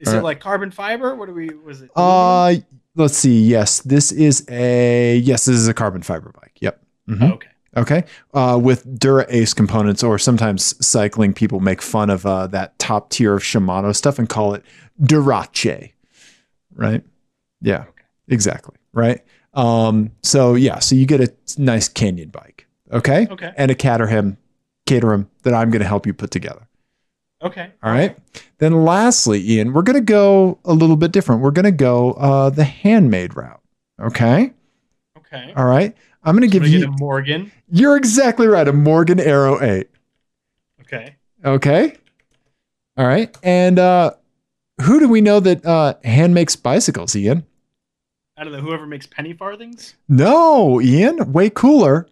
Is 0.00 0.08
All 0.08 0.14
it 0.14 0.16
right. 0.16 0.24
like 0.24 0.40
carbon 0.40 0.72
fiber? 0.72 1.14
What 1.14 1.26
do 1.26 1.34
we? 1.34 1.50
Was 1.50 1.82
it? 1.82 1.90
Uh, 1.94 2.54
let's 2.96 3.16
see. 3.16 3.42
Yes, 3.42 3.80
this 3.82 4.10
is 4.10 4.44
a 4.48 5.16
yes. 5.18 5.44
This 5.44 5.56
is 5.56 5.68
a 5.68 5.74
carbon 5.74 6.02
fiber 6.02 6.32
bike. 6.40 6.56
Yep. 6.60 6.82
Mhm. 7.08 7.32
okay. 7.34 7.48
Okay. 7.76 8.04
Uh, 8.34 8.60
with 8.62 8.98
Dura 8.98 9.24
Ace 9.28 9.54
components, 9.54 10.02
or 10.02 10.18
sometimes 10.18 10.74
cycling 10.84 11.32
people 11.32 11.60
make 11.60 11.80
fun 11.80 12.10
of 12.10 12.26
uh, 12.26 12.46
that 12.48 12.78
top 12.78 13.10
tier 13.10 13.34
of 13.34 13.42
Shimano 13.42 13.94
stuff 13.96 14.18
and 14.18 14.28
call 14.28 14.54
it 14.54 14.62
Durace. 15.00 15.92
Right. 16.74 17.02
Yeah. 17.60 17.80
Okay. 17.80 18.04
Exactly. 18.28 18.76
Right. 18.92 19.22
Um, 19.54 20.12
so 20.22 20.54
yeah, 20.54 20.78
so 20.78 20.94
you 20.94 21.06
get 21.06 21.20
a 21.20 21.32
nice 21.60 21.88
Canyon 21.88 22.28
bike. 22.28 22.66
Okay. 22.90 23.26
Okay. 23.30 23.52
And 23.56 23.70
a 23.70 23.74
Caterham, 23.74 24.36
Caterham 24.86 25.30
that 25.42 25.54
I'm 25.54 25.70
going 25.70 25.82
to 25.82 25.88
help 25.88 26.06
you 26.06 26.12
put 26.12 26.30
together. 26.30 26.66
Okay. 27.42 27.70
All 27.82 27.90
right. 27.90 28.16
Then 28.58 28.84
lastly, 28.84 29.42
Ian, 29.50 29.72
we're 29.72 29.82
going 29.82 29.98
to 29.98 30.00
go 30.00 30.58
a 30.64 30.72
little 30.72 30.96
bit 30.96 31.10
different. 31.10 31.40
We're 31.40 31.50
going 31.50 31.64
to 31.64 31.72
go 31.72 32.12
uh, 32.12 32.50
the 32.50 32.64
handmade 32.64 33.36
route. 33.36 33.60
Okay. 34.00 34.52
Okay. 35.18 35.52
All 35.56 35.64
right. 35.64 35.96
I'm 36.24 36.36
going 36.36 36.48
to 36.48 36.52
give 36.52 36.66
you. 36.66 36.86
a 36.86 36.90
Morgan. 36.98 37.50
You're 37.68 37.96
exactly 37.96 38.46
right. 38.46 38.66
A 38.66 38.72
Morgan 38.72 39.18
Aero 39.18 39.62
8. 39.62 39.88
Okay. 40.82 41.16
Okay. 41.44 41.96
All 42.96 43.06
right. 43.06 43.36
And 43.42 43.78
uh, 43.78 44.12
who 44.82 45.00
do 45.00 45.08
we 45.08 45.20
know 45.20 45.40
that 45.40 45.64
uh, 45.64 45.94
hand 46.04 46.34
makes 46.34 46.54
bicycles, 46.54 47.16
Ian? 47.16 47.44
I 48.36 48.44
don't 48.44 48.52
know. 48.52 48.60
Whoever 48.60 48.86
makes 48.86 49.06
penny 49.06 49.32
farthings. 49.32 49.94
No, 50.08 50.80
Ian. 50.80 51.32
Way 51.32 51.50
cooler. 51.50 52.08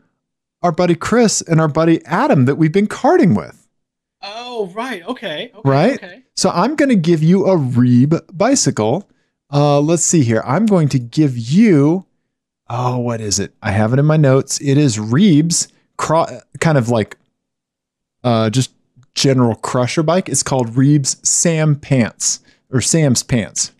Our 0.63 0.73
buddy 0.73 0.95
Chris 0.95 1.41
and 1.41 1.61
our 1.61 1.69
buddy 1.69 2.05
Adam 2.05 2.45
that 2.45 2.57
we've 2.57 2.73
been 2.73 2.87
karting 2.87 3.37
with. 3.37 3.67
Oh, 4.23 4.67
right. 4.75 5.03
Okay. 5.07 5.51
okay 5.55 5.69
Right? 5.69 5.95
Okay. 5.95 6.23
So 6.37 6.51
I'm 6.51 6.77
going 6.77 6.91
to 6.91 6.97
give 6.97 7.23
you 7.23 7.47
a 7.47 7.57
Reeb 7.57 8.21
bicycle. 8.33 9.09
Uh, 9.53 9.81
let's 9.81 10.05
see 10.05 10.23
here. 10.23 10.43
I'm 10.45 10.67
going 10.67 10.89
to 10.91 10.99
give 10.99 11.37
you, 11.37 12.07
oh, 12.71 12.97
what 12.99 13.21
is 13.21 13.39
it? 13.39 13.53
I 13.63 13.73
have 13.73 13.93
it 13.93 13.99
in 13.99 14.07
my 14.07 14.17
notes. 14.17 14.59
It 14.61 14.79
is 14.79 14.97
Reeb's 14.97 15.69
cro- 15.99 16.41
kind 16.61 16.79
of 16.79 16.89
like 16.89 17.19
uh, 18.25 18.49
just 18.49 18.73
general 19.15 19.57
crusher 19.57 20.03
bike. 20.03 20.29
It's 20.29 20.43
called 20.43 20.69
Reeb's 20.71 21.17
Sam 21.29 21.75
Pants 21.77 22.41
or 22.71 22.81
Sam's 22.81 23.23
Pants. 23.23 23.73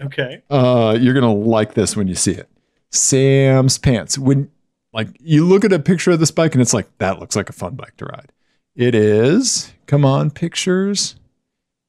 Okay. 0.00 0.42
Uh, 0.50 0.96
you're 1.00 1.14
gonna 1.14 1.32
like 1.32 1.74
this 1.74 1.96
when 1.96 2.08
you 2.08 2.14
see 2.14 2.32
it. 2.32 2.48
Sam's 2.90 3.78
Pants. 3.78 4.18
When 4.18 4.50
like 4.92 5.08
you 5.20 5.44
look 5.46 5.64
at 5.64 5.72
a 5.72 5.78
picture 5.78 6.10
of 6.10 6.20
this 6.20 6.30
bike 6.30 6.54
and 6.54 6.62
it's 6.62 6.74
like 6.74 6.86
that 6.98 7.18
looks 7.20 7.36
like 7.36 7.48
a 7.48 7.52
fun 7.52 7.74
bike 7.76 7.96
to 7.98 8.04
ride. 8.06 8.32
It 8.76 8.94
is. 8.94 9.72
Come 9.86 10.04
on, 10.04 10.30
pictures. 10.30 11.16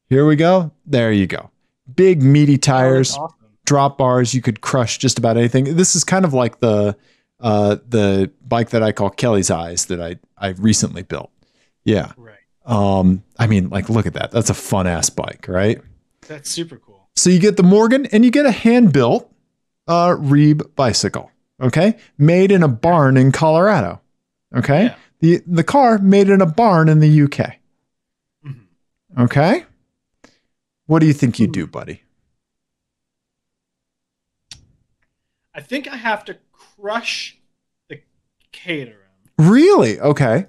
Here 0.09 0.25
we 0.25 0.35
go. 0.35 0.71
There 0.85 1.11
you 1.11 1.27
go. 1.27 1.51
Big 1.95 2.21
meaty 2.23 2.55
Oh, 2.55 2.57
tires, 2.57 3.15
awesome. 3.15 3.35
Drop 3.69 3.97
bars. 3.99 4.33
You 4.33 4.41
could 4.41 4.61
crush 4.61 4.97
just 4.97 5.19
about 5.19 5.37
anything. 5.37 5.75
This 5.75 5.95
is 5.95 6.03
kind 6.03 6.25
of 6.25 6.33
like 6.33 6.59
the 6.59 6.97
uh, 7.39 7.77
the 7.87 8.31
bike 8.47 8.71
that 8.71 8.81
I 8.81 8.91
call 8.91 9.09
Kelly's 9.11 9.51
Eyes 9.51 9.85
that 9.85 10.01
I 10.01 10.17
I 10.37 10.49
recently 10.57 11.03
built. 11.03 11.29
Yeah. 11.83 12.11
Right. 12.17 12.35
Um. 12.65 13.23
I 13.37 13.45
mean, 13.47 13.69
like, 13.69 13.89
look 13.89 14.05
at 14.07 14.13
that. 14.13 14.31
That's 14.31 14.49
a 14.49 14.53
fun 14.55 14.87
ass 14.87 15.09
bike, 15.09 15.45
right? 15.47 15.79
That's 16.27 16.49
super 16.49 16.77
cool. 16.77 17.07
So 17.15 17.29
you 17.29 17.39
get 17.39 17.57
the 17.57 17.63
Morgan 17.63 18.05
and 18.07 18.25
you 18.25 18.31
get 18.31 18.45
a 18.45 18.51
hand 18.51 18.91
built 18.93 19.31
uh, 19.87 20.15
Reeb 20.17 20.75
bicycle. 20.75 21.31
Okay, 21.61 21.97
made 22.17 22.51
in 22.51 22.63
a 22.63 22.67
barn 22.67 23.17
in 23.17 23.31
Colorado. 23.31 24.01
Okay, 24.55 24.83
Yeah. 24.85 24.95
the 25.19 25.41
the 25.45 25.63
car 25.63 25.97
made 25.99 26.29
in 26.29 26.41
a 26.41 26.45
barn 26.45 26.89
in 26.89 26.99
the 27.01 27.23
UK. 27.23 27.59
Mhm. 28.45 28.61
Okay, 29.19 29.65
what 30.87 30.99
do 30.99 31.05
you 31.05 31.13
think 31.13 31.39
you 31.39 31.47
do, 31.47 31.67
buddy? 31.67 32.01
I 35.59 35.61
think 35.61 35.89
I 35.89 35.97
have 35.97 36.23
to 36.23 36.37
crush 36.53 37.37
the 37.89 37.99
Caterham 38.53 38.95
Really? 39.37 39.99
Okay. 39.99 40.45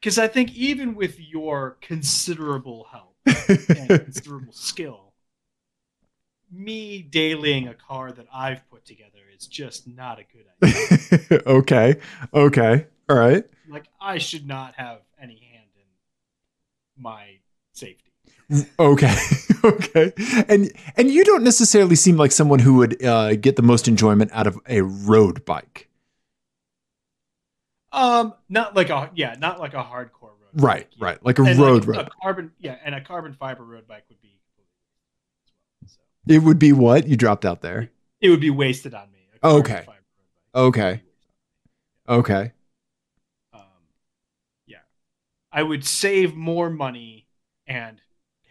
because 0.00 0.18
I 0.18 0.26
think 0.26 0.54
even 0.54 0.94
with 0.94 1.20
your 1.20 1.76
considerable 1.82 2.86
help 2.90 3.14
and 3.68 3.88
considerable 3.88 4.54
skill, 4.54 5.12
me 6.50 7.06
dailying 7.06 7.68
a 7.68 7.74
car 7.74 8.10
that 8.12 8.26
I've 8.32 8.66
put 8.70 8.86
together 8.86 9.20
is 9.36 9.46
just 9.46 9.86
not 9.86 10.18
a 10.18 10.24
good 10.32 10.46
idea. 10.62 11.42
okay. 11.46 11.96
Okay. 12.32 12.86
All 13.10 13.16
right. 13.18 13.44
like 13.68 13.84
I 14.00 14.16
should 14.16 14.46
not 14.46 14.76
have 14.76 15.00
any 15.20 15.46
hand 15.52 15.68
in 15.76 17.02
my 17.02 17.36
safety. 17.74 18.03
Okay. 18.78 19.14
okay. 19.64 20.12
And 20.48 20.70
and 20.96 21.10
you 21.10 21.24
don't 21.24 21.42
necessarily 21.44 21.96
seem 21.96 22.16
like 22.16 22.32
someone 22.32 22.58
who 22.58 22.74
would 22.74 23.02
uh, 23.04 23.36
get 23.36 23.56
the 23.56 23.62
most 23.62 23.88
enjoyment 23.88 24.30
out 24.32 24.46
of 24.46 24.58
a 24.68 24.82
road 24.82 25.44
bike. 25.44 25.88
Um, 27.92 28.34
not 28.48 28.74
like 28.74 28.90
a 28.90 29.10
yeah, 29.14 29.36
not 29.38 29.60
like 29.60 29.74
a 29.74 29.82
hardcore 29.82 30.22
road. 30.22 30.52
Right. 30.54 30.90
bike. 30.90 31.00
Right. 31.00 31.24
Like 31.24 31.38
a 31.38 31.42
And 31.44 31.58
road 31.58 31.86
like 31.86 31.96
road. 31.96 32.06
A 32.06 32.10
carbon 32.22 32.52
yeah, 32.58 32.76
and 32.84 32.94
a 32.94 33.00
carbon 33.00 33.34
fiber 33.34 33.64
road 33.64 33.86
bike 33.86 34.04
would 34.08 34.20
be. 34.20 34.40
So 35.86 36.00
It 36.26 36.40
would 36.40 36.58
be 36.58 36.72
what 36.72 37.06
you 37.06 37.16
dropped 37.16 37.44
out 37.44 37.60
there. 37.62 37.90
it 38.20 38.30
would 38.30 38.40
be 38.40 38.50
wasted 38.50 38.94
on 38.94 39.10
me. 39.12 39.18
Okay. 39.42 39.72
fiber 39.72 39.76
road 39.76 39.86
bike 39.86 40.04
would 40.16 40.16
be 40.16 40.24
Okay. 40.54 40.82
wasted 40.82 40.98
on 40.98 41.04
me. 41.04 42.18
Okay. 42.20 42.52
Um, 43.52 43.60
yeah, 44.66 44.78
I 45.52 45.62
would 45.62 45.84
save 45.84 46.34
more 46.34 46.70
money 46.70 47.26
and 47.66 48.00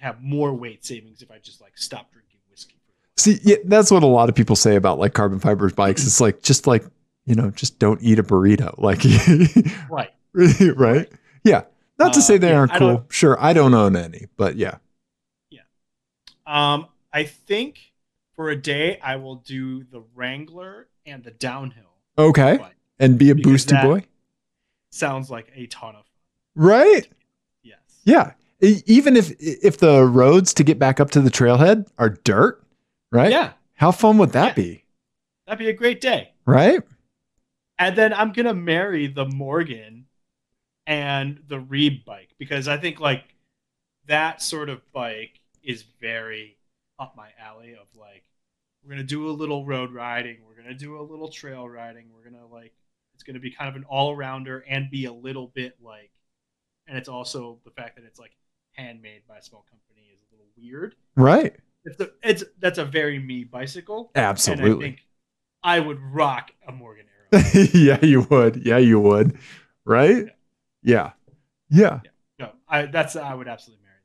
have 0.03 0.21
more 0.21 0.53
weight 0.53 0.85
savings 0.85 1.21
if 1.21 1.31
I 1.31 1.37
just 1.39 1.61
like 1.61 1.77
stop 1.77 2.11
drinking 2.11 2.39
whiskey. 2.51 2.75
See, 3.17 3.39
yeah, 3.43 3.55
that's 3.65 3.89
what 3.91 4.03
a 4.03 4.07
lot 4.07 4.29
of 4.29 4.35
people 4.35 4.55
say 4.55 4.75
about 4.75 4.99
like 4.99 5.13
carbon 5.13 5.39
fiber 5.39 5.69
bikes. 5.69 6.05
It's 6.05 6.19
like 6.21 6.41
just 6.43 6.67
like 6.67 6.83
you 7.25 7.35
know, 7.35 7.49
just 7.51 7.79
don't 7.79 8.01
eat 8.03 8.19
a 8.19 8.23
burrito. 8.23 8.77
Like, 8.77 9.01
Right. 9.89 10.11
right? 10.75 11.09
Yeah. 11.45 11.63
Not 11.97 12.11
to 12.13 12.19
Uh, 12.19 12.21
say 12.21 12.37
they 12.37 12.49
yeah, 12.49 12.57
aren't 12.57 12.73
cool. 12.73 13.05
Sure, 13.09 13.37
I 13.41 13.53
don't 13.53 13.73
own 13.73 13.95
any, 13.95 14.25
but 14.35 14.55
yeah. 14.57 14.75
Yeah. 15.49 15.61
Um, 16.45 16.87
I 17.13 17.23
think 17.23 17.79
for 18.35 18.49
a 18.49 18.55
day 18.57 18.99
I 19.01 19.15
will 19.17 19.35
do 19.35 19.83
the 19.85 20.03
Wrangler 20.15 20.87
and 21.05 21.23
the 21.23 21.31
downhill. 21.31 21.93
Okay. 22.17 22.57
bike. 22.57 22.75
And 22.99 23.17
be 23.17 23.29
a 23.29 23.35
boosty 23.35 23.81
boy, 23.81 24.03
Sounds 24.89 25.29
like 25.29 25.51
a 25.55 25.65
ton 25.67 25.95
of 25.95 26.03
fun. 26.05 26.05
right? 26.55 27.07
Yes. 27.63 27.77
Yeah. 28.03 28.33
Even 28.63 29.17
if 29.17 29.31
if 29.39 29.77
the 29.77 30.03
roads 30.05 30.53
to 30.55 30.63
get 30.63 30.79
back 30.79 30.99
up 30.99 31.11
to 31.11 31.21
the 31.21 31.29
trailhead 31.29 31.87
are 31.97 32.09
dirt, 32.09 32.63
right? 33.11 33.31
Yeah. 33.31 33.53
How 33.75 33.91
fun 33.91 34.17
would 34.19 34.31
that 34.31 34.57
Yeah. 34.57 34.63
be? 34.63 34.83
That'd 35.45 35.59
be 35.59 35.69
a 35.69 35.73
great 35.73 35.99
day. 35.99 36.31
Right? 36.45 36.81
And 37.77 37.97
then 37.97 38.13
I'm 38.13 38.31
gonna 38.31 38.53
marry 38.53 39.07
the 39.07 39.25
Morgan 39.25 40.05
and 40.87 41.41
the 41.47 41.59
Reeb 41.59 42.05
bike 42.05 42.29
because 42.37 42.67
I 42.67 42.77
think 42.77 42.99
like 42.99 43.35
that 44.05 44.41
sort 44.41 44.69
of 44.69 44.81
bike 44.93 45.39
is 45.61 45.83
very 45.99 46.57
up 46.99 47.15
my 47.17 47.29
alley 47.39 47.73
of 47.73 47.87
like 47.95 48.23
we're 48.83 48.91
gonna 48.91 49.03
do 49.03 49.29
a 49.29 49.31
little 49.31 49.65
road 49.65 49.91
riding, 49.93 50.37
we're 50.47 50.55
gonna 50.61 50.73
do 50.73 50.99
a 50.99 51.01
little 51.03 51.27
trail 51.29 51.67
riding, 51.67 52.05
we're 52.13 52.29
gonna 52.29 52.45
like 52.47 52.73
it's 53.13 53.23
gonna 53.23 53.39
be 53.39 53.51
kind 53.51 53.69
of 53.69 53.75
an 53.75 53.83
all 53.85 54.15
rounder 54.15 54.63
and 54.69 54.89
be 54.89 55.05
a 55.05 55.13
little 55.13 55.47
bit 55.47 55.75
like 55.81 56.11
and 56.87 56.97
it's 56.97 57.09
also 57.09 57.59
the 57.65 57.71
fact 57.71 57.95
that 57.95 58.05
it's 58.05 58.19
like 58.19 58.31
handmade 58.73 59.21
by 59.27 59.37
a 59.37 59.41
small 59.41 59.65
company 59.69 60.09
is 60.13 60.21
a 60.21 60.35
little 60.35 60.47
weird. 60.57 60.95
Right. 61.15 61.55
It's 61.85 61.99
a, 61.99 62.09
it's 62.23 62.43
that's 62.59 62.77
a 62.77 62.85
very 62.85 63.19
me 63.19 63.43
bicycle. 63.43 64.11
And 64.15 64.25
I 64.25 64.29
Absolutely. 64.29 64.85
think 64.85 64.99
I 65.63 65.79
would 65.79 65.99
rock 66.01 66.51
a 66.67 66.71
Morgan 66.71 67.05
Aero. 67.31 67.43
yeah, 67.73 68.03
you 68.03 68.21
would. 68.29 68.65
Yeah, 68.65 68.77
you 68.77 68.99
would. 68.99 69.37
Right? 69.85 70.27
Yeah. 70.81 71.11
Yeah. 71.69 72.01
no, 72.39 72.51
I 72.67 72.85
that's 72.85 73.15
I 73.15 73.33
would 73.33 73.47
absolutely 73.47 73.83
marry 73.83 73.97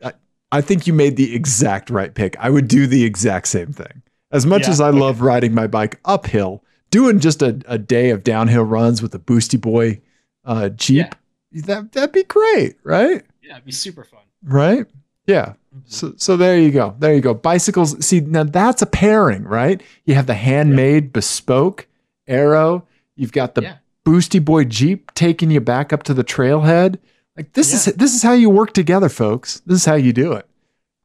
that. 0.00 0.12
Company. 0.12 0.26
I 0.52 0.60
think 0.60 0.86
you 0.86 0.92
made 0.92 1.16
the 1.16 1.34
exact 1.34 1.90
right 1.90 2.12
pick. 2.14 2.36
I 2.38 2.50
would 2.50 2.66
do 2.66 2.86
the 2.86 3.04
exact 3.04 3.46
same 3.48 3.72
thing. 3.72 4.02
As 4.32 4.46
much 4.46 4.62
Yeah, 4.62 4.70
as 4.70 4.80
I 4.80 4.88
okay. 4.88 4.98
love 4.98 5.20
riding 5.20 5.54
my 5.54 5.66
bike 5.66 6.00
uphill, 6.04 6.64
doing 6.90 7.20
just 7.20 7.42
a, 7.42 7.60
a 7.66 7.78
day 7.78 8.10
of 8.10 8.24
downhill 8.24 8.64
runs 8.64 9.02
with 9.02 9.14
a 9.14 9.18
Boosty 9.18 9.60
Boy 9.60 10.00
uh, 10.44 10.70
Jeep, 10.70 11.14
that, 11.52 11.92
that'd 11.92 12.12
be 12.12 12.24
great, 12.24 12.76
right? 12.84 13.24
Yeah, 13.50 13.56
it'd 13.56 13.66
be 13.66 13.72
super 13.72 14.04
fun. 14.04 14.20
Right? 14.44 14.86
Yeah. 15.26 15.54
Mm-hmm. 15.74 15.80
So, 15.86 16.14
so 16.16 16.36
there 16.36 16.56
you 16.56 16.70
go. 16.70 16.94
There 17.00 17.12
you 17.12 17.20
go. 17.20 17.34
Bicycles. 17.34 18.04
See, 18.04 18.20
now 18.20 18.44
that's 18.44 18.80
a 18.80 18.86
pairing, 18.86 19.42
right? 19.42 19.82
You 20.04 20.14
have 20.14 20.26
the 20.28 20.34
handmade, 20.34 21.12
bespoke 21.12 21.88
Aero. 22.28 22.86
You've 23.16 23.32
got 23.32 23.56
the 23.56 23.62
Yeah. 23.62 23.76
Boosty 24.06 24.42
Boy 24.42 24.64
Jeep 24.64 25.12
taking 25.14 25.50
you 25.50 25.60
back 25.60 25.92
up 25.92 26.04
to 26.04 26.14
the 26.14 26.22
trailhead. 26.22 26.98
Like 27.36 27.52
this 27.54 27.74
is 27.74 27.92
this 27.96 28.14
is 28.14 28.22
how 28.22 28.32
you 28.34 28.48
work 28.50 28.72
together, 28.72 29.08
folks. 29.08 29.60
This 29.66 29.78
is 29.78 29.84
how 29.84 29.96
you 29.96 30.12
do 30.12 30.32
it, 30.32 30.46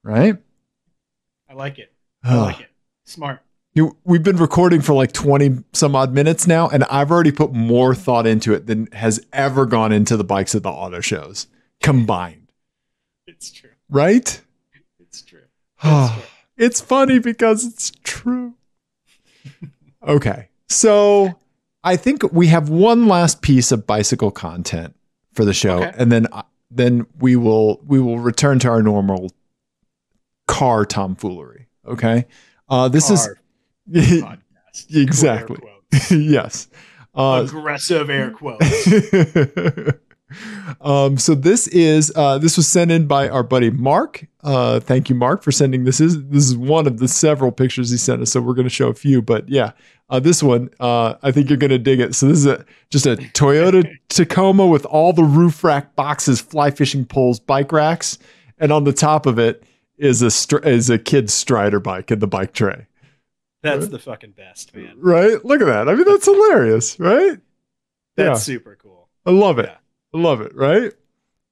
right? 0.04 0.38
I 1.50 1.54
like 1.54 1.80
it. 1.80 1.92
I 2.24 2.36
like 2.36 2.60
it. 2.62 2.70
Smart. 3.06 3.42
You, 3.74 3.98
we've 4.06 4.24
been 4.24 4.38
recording 4.38 4.82
for 4.82 4.94
like 4.94 5.12
20 5.12 5.64
some 5.74 5.96
odd 5.96 6.14
minutes 6.14 6.48
now, 6.48 6.70
and 6.70 6.84
I've 6.86 7.12
already 7.12 7.32
put 7.32 7.54
more 7.54 7.94
thought 7.96 8.26
into 8.26 8.54
it 8.54 8.68
than 8.68 8.88
has 8.94 9.26
ever 9.34 9.66
gone 9.66 9.92
into 9.92 10.16
the 10.16 10.24
bikes 10.24 10.56
at 10.56 10.64
the 10.64 10.70
auto 10.70 11.02
shows 11.02 11.48
combined, 11.86 12.52
It's 13.28 13.52
true. 13.52 13.70
right? 13.90 14.42
It's 15.00 15.22
true. 15.22 15.40
It's 15.84 16.12
true. 16.12 16.24
it's 16.58 16.82
funny 16.82 17.20
because 17.20 17.64
it's 17.66 17.92
true. 18.04 18.54
okay. 20.08 20.50
So 20.70 21.34
I 21.84 21.96
think 21.96 22.24
we 22.34 22.48
have 22.48 22.70
one 22.70 23.08
last 23.08 23.42
piece 23.42 23.72
of 23.72 23.86
bicycle 23.86 24.32
content 24.32 24.96
for 25.34 25.46
the 25.46 25.54
show, 25.54 25.84
Okay. 25.84 25.92
and 25.98 26.12
then 26.12 26.28
uh, 26.32 26.42
then 26.72 27.06
we 27.20 27.36
will 27.36 27.80
we 27.86 28.00
will 28.00 28.20
return 28.20 28.58
to 28.60 28.70
our 28.70 28.82
normal 28.82 29.32
car 30.48 30.86
tomfoolery. 30.86 31.68
Okay. 31.88 32.26
Uh, 32.68 32.88
this 32.90 33.08
Car 33.08 33.38
is 33.94 34.22
podcast. 34.22 34.40
Exactly. 34.96 35.58
Yes. 36.12 36.68
Uh, 37.14 37.46
Aggressive 37.48 38.10
air 38.10 38.32
quotes. 38.32 38.66
Um, 40.82 41.18
so 41.18 41.36
this 41.36 41.68
is 41.68 42.12
uh, 42.16 42.38
this 42.38 42.58
was 42.58 42.68
sent 42.68 42.92
in 42.92 43.08
by 43.08 43.30
our 43.30 43.44
buddy 43.44 43.70
Mark. 43.70 44.26
Uh, 44.44 44.80
thank 44.80 45.10
you, 45.10 45.16
Mark, 45.16 45.42
for 45.44 45.52
sending 45.52 45.84
this. 45.84 46.00
Is 46.00 46.24
this 46.28 46.46
is 46.50 46.56
one 46.58 46.88
of 46.88 47.00
the 47.00 47.08
several 47.08 47.52
pictures 47.52 47.90
he 47.92 47.98
sent 47.98 48.22
us? 48.22 48.32
So 48.32 48.42
we're 48.42 48.54
going 48.54 48.66
to 48.68 48.70
show 48.70 48.90
a 48.90 48.94
few, 48.94 49.22
but 49.22 49.48
yeah, 49.50 49.72
uh, 50.10 50.20
this 50.20 50.44
one 50.44 50.70
uh, 50.80 51.16
I 51.24 51.32
think 51.32 51.50
you're 51.50 51.58
going 51.58 51.72
to 51.72 51.80
dig 51.80 52.00
it. 52.00 52.16
So 52.16 52.28
this 52.28 52.40
is 52.40 52.46
a, 52.46 52.66
just 52.90 53.06
a 53.06 53.16
Toyota 53.18 53.90
Tacoma 54.10 54.68
with 54.68 54.86
all 54.86 55.14
the 55.14 55.24
roof 55.24 55.64
rack 55.64 55.96
boxes, 55.96 56.40
fly 56.42 56.72
fishing 56.72 57.06
poles, 57.06 57.40
bike 57.40 57.72
racks, 57.72 58.18
and 58.58 58.72
on 58.72 58.84
the 58.84 58.94
top 58.94 59.26
of 59.26 59.40
it 59.40 59.64
is 59.98 60.22
a 60.22 60.30
str- 60.30 60.58
is 60.60 60.90
a 60.90 60.98
kid's 61.00 61.34
Strider 61.34 61.80
bike 61.80 62.12
in 62.12 62.20
the 62.20 62.28
bike 62.28 62.54
tray. 62.54 62.86
That's 63.64 63.88
the 63.88 63.98
fucking 63.98 64.32
best, 64.34 64.76
man. 64.76 64.94
Right? 65.00 65.44
Look 65.44 65.60
at 65.60 65.66
that. 65.66 65.90
I 65.90 65.96
mean, 65.96 66.04
that's 66.06 66.26
hilarious, 66.32 67.00
right? 67.00 67.40
That's 68.16 68.28
Yeah. 68.48 68.56
super 68.56 68.78
cool. 68.80 69.10
I 69.26 69.32
love 69.32 69.58
it. 69.58 69.66
Yeah. 69.70 69.78
Love 70.16 70.42
it, 70.42 70.56
right? 70.56 70.94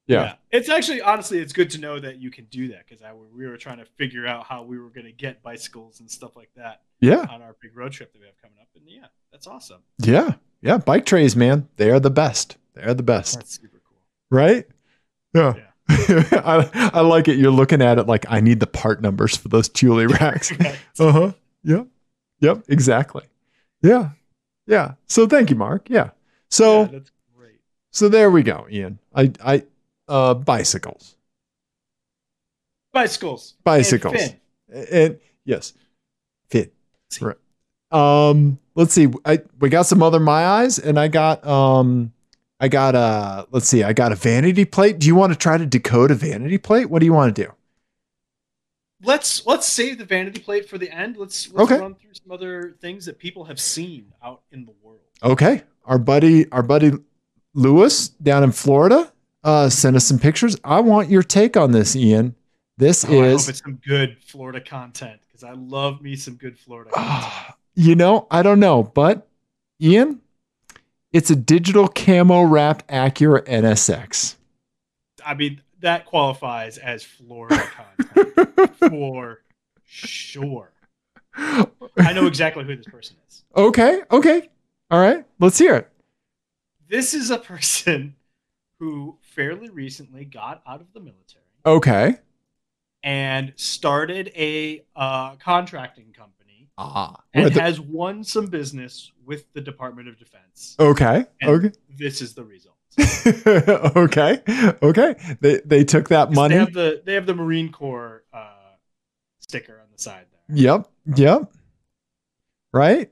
Yeah. 0.06 0.34
It's 0.50 0.68
actually 0.68 1.00
honestly, 1.00 1.38
it's 1.38 1.52
good 1.52 1.70
to 1.70 1.78
know 1.78 1.98
that 1.98 2.18
you 2.18 2.30
can 2.30 2.44
do 2.46 2.68
that 2.68 2.86
because 2.86 3.02
I 3.02 3.12
we 3.14 3.46
were 3.46 3.56
trying 3.56 3.78
to 3.78 3.84
figure 3.96 4.26
out 4.26 4.44
how 4.44 4.62
we 4.62 4.78
were 4.78 4.90
going 4.90 5.06
to 5.06 5.12
get 5.12 5.42
bicycles 5.42 6.00
and 6.00 6.10
stuff 6.10 6.36
like 6.36 6.50
that 6.56 6.82
Yeah. 7.00 7.26
on 7.30 7.40
our 7.42 7.56
big 7.60 7.76
road 7.76 7.92
trip 7.92 8.12
that 8.12 8.18
we 8.20 8.26
have 8.26 8.36
coming 8.40 8.58
up. 8.60 8.68
And 8.74 8.84
yeah, 8.86 9.06
that's 9.32 9.46
awesome. 9.46 9.80
Yeah. 9.98 10.34
Yeah. 10.60 10.78
Bike 10.78 11.06
trays, 11.06 11.34
man. 11.36 11.68
They 11.76 11.90
are 11.90 12.00
the 12.00 12.10
best. 12.10 12.56
They 12.74 12.82
are 12.82 12.94
the 12.94 13.02
best. 13.02 13.36
That's 13.36 13.54
super 13.60 13.80
cool. 13.88 13.98
Right? 14.30 14.66
Yeah. 15.34 15.54
yeah. 15.56 15.70
I, 16.44 16.90
I 16.94 17.00
like 17.00 17.28
it. 17.28 17.36
You're 17.38 17.50
looking 17.50 17.80
at 17.82 17.98
it 17.98 18.06
like 18.06 18.26
I 18.28 18.40
need 18.40 18.60
the 18.60 18.66
part 18.66 19.00
numbers 19.00 19.36
for 19.36 19.48
those 19.48 19.68
Thule 19.68 20.06
racks. 20.20 20.52
Uh 20.98 21.12
huh. 21.12 21.32
Yep. 21.64 21.86
Yep. 22.40 22.64
Exactly. 22.68 23.24
Yeah. 23.82 24.10
Yeah. 24.66 24.94
So 25.08 25.26
thank 25.26 25.50
you, 25.50 25.56
Mark. 25.56 25.88
Yeah. 25.88 26.10
So 26.50 26.90
yeah. 26.92 26.98
So 27.94 28.08
there 28.08 28.30
we 28.30 28.42
go, 28.42 28.66
Ian. 28.70 28.98
I 29.14 29.32
I 29.42 29.62
uh 30.08 30.34
bicycles. 30.34 31.16
Bicycles. 32.92 33.54
And 33.56 33.64
Bicycles. 33.64 34.14
Finn. 34.14 34.36
And 34.90 35.18
yes, 35.44 35.72
fit. 36.48 36.72
Right. 37.20 37.36
Um, 37.90 38.58
let's 38.74 38.92
see. 38.92 39.08
I 39.24 39.40
we 39.60 39.68
got 39.68 39.86
some 39.86 40.02
other 40.02 40.20
my 40.20 40.44
eyes, 40.44 40.78
and 40.78 40.98
I 40.98 41.08
got 41.08 41.46
um, 41.46 42.12
I 42.60 42.68
got 42.68 42.94
a 42.94 43.46
let's 43.50 43.68
see. 43.68 43.82
I 43.82 43.92
got 43.92 44.12
a 44.12 44.16
vanity 44.16 44.64
plate. 44.64 44.98
Do 44.98 45.06
you 45.06 45.14
want 45.14 45.32
to 45.32 45.38
try 45.38 45.56
to 45.58 45.66
decode 45.66 46.10
a 46.10 46.14
vanity 46.14 46.58
plate? 46.58 46.90
What 46.90 46.98
do 47.00 47.06
you 47.06 47.12
want 47.12 47.34
to 47.34 47.44
do? 47.44 47.52
Let's 49.02 49.46
let's 49.46 49.68
save 49.68 49.98
the 49.98 50.04
vanity 50.04 50.40
plate 50.40 50.68
for 50.68 50.78
the 50.78 50.90
end. 50.90 51.16
Let's, 51.16 51.52
let's 51.52 51.70
Okay. 51.70 51.80
run 51.80 51.94
through 51.94 52.14
some 52.14 52.32
other 52.32 52.74
things 52.80 53.06
that 53.06 53.18
people 53.18 53.44
have 53.44 53.60
seen 53.60 54.12
out 54.22 54.42
in 54.50 54.64
the 54.64 54.72
world. 54.82 55.00
Okay, 55.22 55.62
our 55.84 55.98
buddy, 55.98 56.50
our 56.50 56.62
buddy 56.62 56.92
Lewis 57.54 58.08
down 58.08 58.42
in 58.42 58.52
Florida, 58.52 59.12
uh, 59.42 59.68
sent 59.68 59.96
us 59.96 60.04
some 60.06 60.18
pictures. 60.18 60.56
I 60.64 60.80
want 60.80 61.08
your 61.08 61.22
take 61.22 61.56
on 61.56 61.72
this, 61.72 61.94
Ian. 61.96 62.34
This 62.76 63.04
Oh, 63.04 63.22
is 63.22 63.48
it's 63.48 63.60
some 63.62 63.78
good 63.86 64.16
Florida 64.24 64.60
content 64.60 65.20
because 65.26 65.44
I 65.44 65.52
love 65.52 66.02
me 66.02 66.16
some 66.16 66.34
good 66.34 66.58
Florida 66.58 66.90
content. 66.90 67.54
you 67.74 67.94
know, 67.94 68.26
I 68.30 68.42
don't 68.42 68.58
know, 68.58 68.82
but 68.82 69.28
Ian, 69.80 70.20
it's 71.12 71.30
a 71.30 71.36
digital 71.36 71.86
camo 71.86 72.42
wrapped 72.42 72.86
Acura 72.88 73.42
NSX. 73.44 74.34
I 75.24 75.34
mean, 75.34 75.60
that 75.80 76.04
qualifies 76.04 76.78
as 76.78 77.04
Florida 77.04 77.62
content 78.06 78.76
for 78.90 79.42
sure. 79.84 80.72
I 81.36 82.12
know 82.12 82.26
exactly 82.26 82.64
who 82.64 82.74
this 82.74 82.86
person 82.86 83.16
is. 83.28 83.44
Okay, 83.56 84.02
okay. 84.10 84.48
All 84.90 85.00
right, 85.00 85.24
let's 85.38 85.58
hear 85.58 85.76
it. 85.76 85.90
This 86.88 87.14
is 87.14 87.30
a 87.30 87.38
person 87.52 88.16
who 88.78 89.18
fairly 89.22 89.70
recently 89.70 90.24
got 90.24 90.62
out 90.66 90.80
of 90.80 90.92
the 90.92 91.00
military 91.00 91.44
Okay. 91.64 92.16
and 93.02 93.52
started 93.56 94.30
a 94.36 94.84
uh, 94.96 95.36
contracting 95.36 96.12
company 96.12 96.68
Ah. 96.76 97.20
and 97.32 97.52
has 97.54 97.78
won 97.80 98.24
some 98.24 98.46
business 98.46 99.12
with 99.24 99.50
the 99.52 99.60
Department 99.60 100.08
of 100.08 100.18
Defense. 100.18 100.74
okay. 100.78 101.24
And 101.40 101.50
Okay. 101.50 101.72
This 101.96 102.20
is 102.20 102.34
the 102.34 102.44
result. 102.44 102.74
okay. 103.96 104.40
Okay. 104.82 105.36
They 105.40 105.60
they 105.64 105.84
took 105.84 106.08
that 106.10 106.32
money. 106.32 106.54
They 106.54 106.60
have 106.60 106.72
the 106.72 107.02
they 107.04 107.14
have 107.14 107.26
the 107.26 107.34
Marine 107.34 107.70
Corps 107.72 108.24
uh, 108.32 108.50
sticker 109.40 109.80
on 109.80 109.86
the 109.92 109.98
side 110.02 110.26
there. 110.32 110.56
Yep. 110.56 110.88
Yep. 111.16 111.52
Right? 112.72 113.10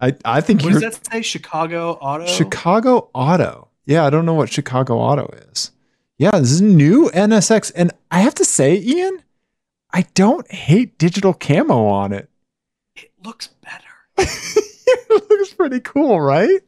I 0.00 0.16
I 0.24 0.40
think 0.40 0.62
What 0.62 0.72
does 0.72 0.82
that 0.82 1.06
say? 1.12 1.22
Chicago 1.22 1.92
Auto. 2.00 2.26
Chicago 2.26 3.10
Auto. 3.14 3.68
Yeah, 3.86 4.04
I 4.06 4.10
don't 4.10 4.24
know 4.26 4.34
what 4.34 4.50
Chicago 4.52 4.98
Auto 4.98 5.26
is. 5.50 5.72
Yeah, 6.18 6.32
this 6.38 6.50
is 6.52 6.60
new 6.62 7.10
NSX. 7.10 7.72
And 7.74 7.92
I 8.10 8.20
have 8.20 8.34
to 8.36 8.44
say, 8.44 8.76
Ian, 8.78 9.22
I 9.92 10.06
don't 10.14 10.50
hate 10.50 10.98
digital 10.98 11.32
camo 11.34 11.86
on 11.86 12.12
it. 12.12 12.28
It 12.94 13.10
looks 13.24 13.48
better. 13.62 13.84
it 14.18 15.30
looks 15.30 15.54
pretty 15.54 15.80
cool, 15.80 16.20
right? 16.20 16.60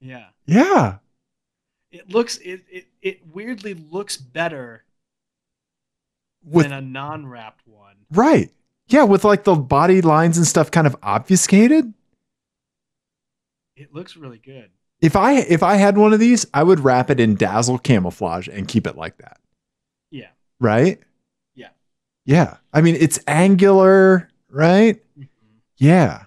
Yeah. 0.00 0.26
Yeah. 0.46 0.96
It 1.90 2.10
looks 2.10 2.38
it 2.38 2.62
it, 2.70 2.86
it 3.02 3.20
weirdly 3.32 3.74
looks 3.74 4.16
better 4.16 4.84
With 6.44 6.64
than 6.64 6.72
a 6.72 6.80
non-wrapped 6.80 7.66
one. 7.66 7.96
right. 8.10 8.50
Yeah, 8.88 9.04
with 9.04 9.24
like 9.24 9.44
the 9.44 9.54
body 9.54 10.02
lines 10.02 10.36
and 10.36 10.46
stuff 10.46 10.70
kind 10.70 10.86
of 10.86 10.96
obfuscated. 11.02 11.94
It 13.82 13.92
looks 13.92 14.16
really 14.16 14.38
good. 14.38 14.70
If 15.00 15.16
I 15.16 15.34
if 15.40 15.62
I 15.64 15.74
had 15.74 15.98
one 15.98 16.12
of 16.12 16.20
these, 16.20 16.46
I 16.54 16.62
would 16.62 16.80
wrap 16.80 17.10
it 17.10 17.18
in 17.18 17.34
dazzle 17.34 17.78
camouflage 17.78 18.46
and 18.48 18.68
keep 18.68 18.86
it 18.86 18.96
like 18.96 19.18
that. 19.18 19.40
Yeah. 20.10 20.28
Right? 20.60 21.00
Yeah. 21.56 21.70
Yeah. 22.24 22.58
I 22.72 22.80
mean, 22.80 22.96
it's 22.98 23.18
angular, 23.26 24.28
right? 24.48 25.02
Mhm. 25.18 25.26
Yeah. 25.78 26.26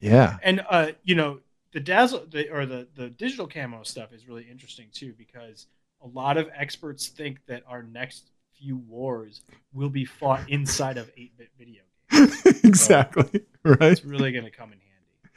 Yeah. 0.00 0.36
And 0.42 0.64
uh, 0.70 0.92
you 1.02 1.16
know, 1.16 1.40
the 1.72 1.80
dazzle 1.80 2.24
the, 2.30 2.48
or 2.50 2.64
the 2.66 2.86
the 2.94 3.10
digital 3.10 3.48
camo 3.48 3.82
stuff 3.82 4.12
is 4.12 4.28
really 4.28 4.46
interesting 4.48 4.86
too 4.92 5.12
because 5.18 5.66
a 6.02 6.06
lot 6.06 6.36
of 6.36 6.48
experts 6.54 7.08
think 7.08 7.40
that 7.46 7.64
our 7.66 7.82
next 7.82 8.30
few 8.56 8.76
wars 8.76 9.42
will 9.72 9.88
be 9.88 10.04
fought 10.04 10.48
inside 10.48 10.98
of 10.98 11.12
8-bit 11.16 11.50
video 11.58 11.82
games. 12.10 12.44
exactly. 12.64 13.44
Right. 13.64 13.92
It's 13.92 14.04
really 14.04 14.32
going 14.32 14.44
to 14.44 14.50
come 14.50 14.72
in 14.72 14.78
handy. 14.78 14.87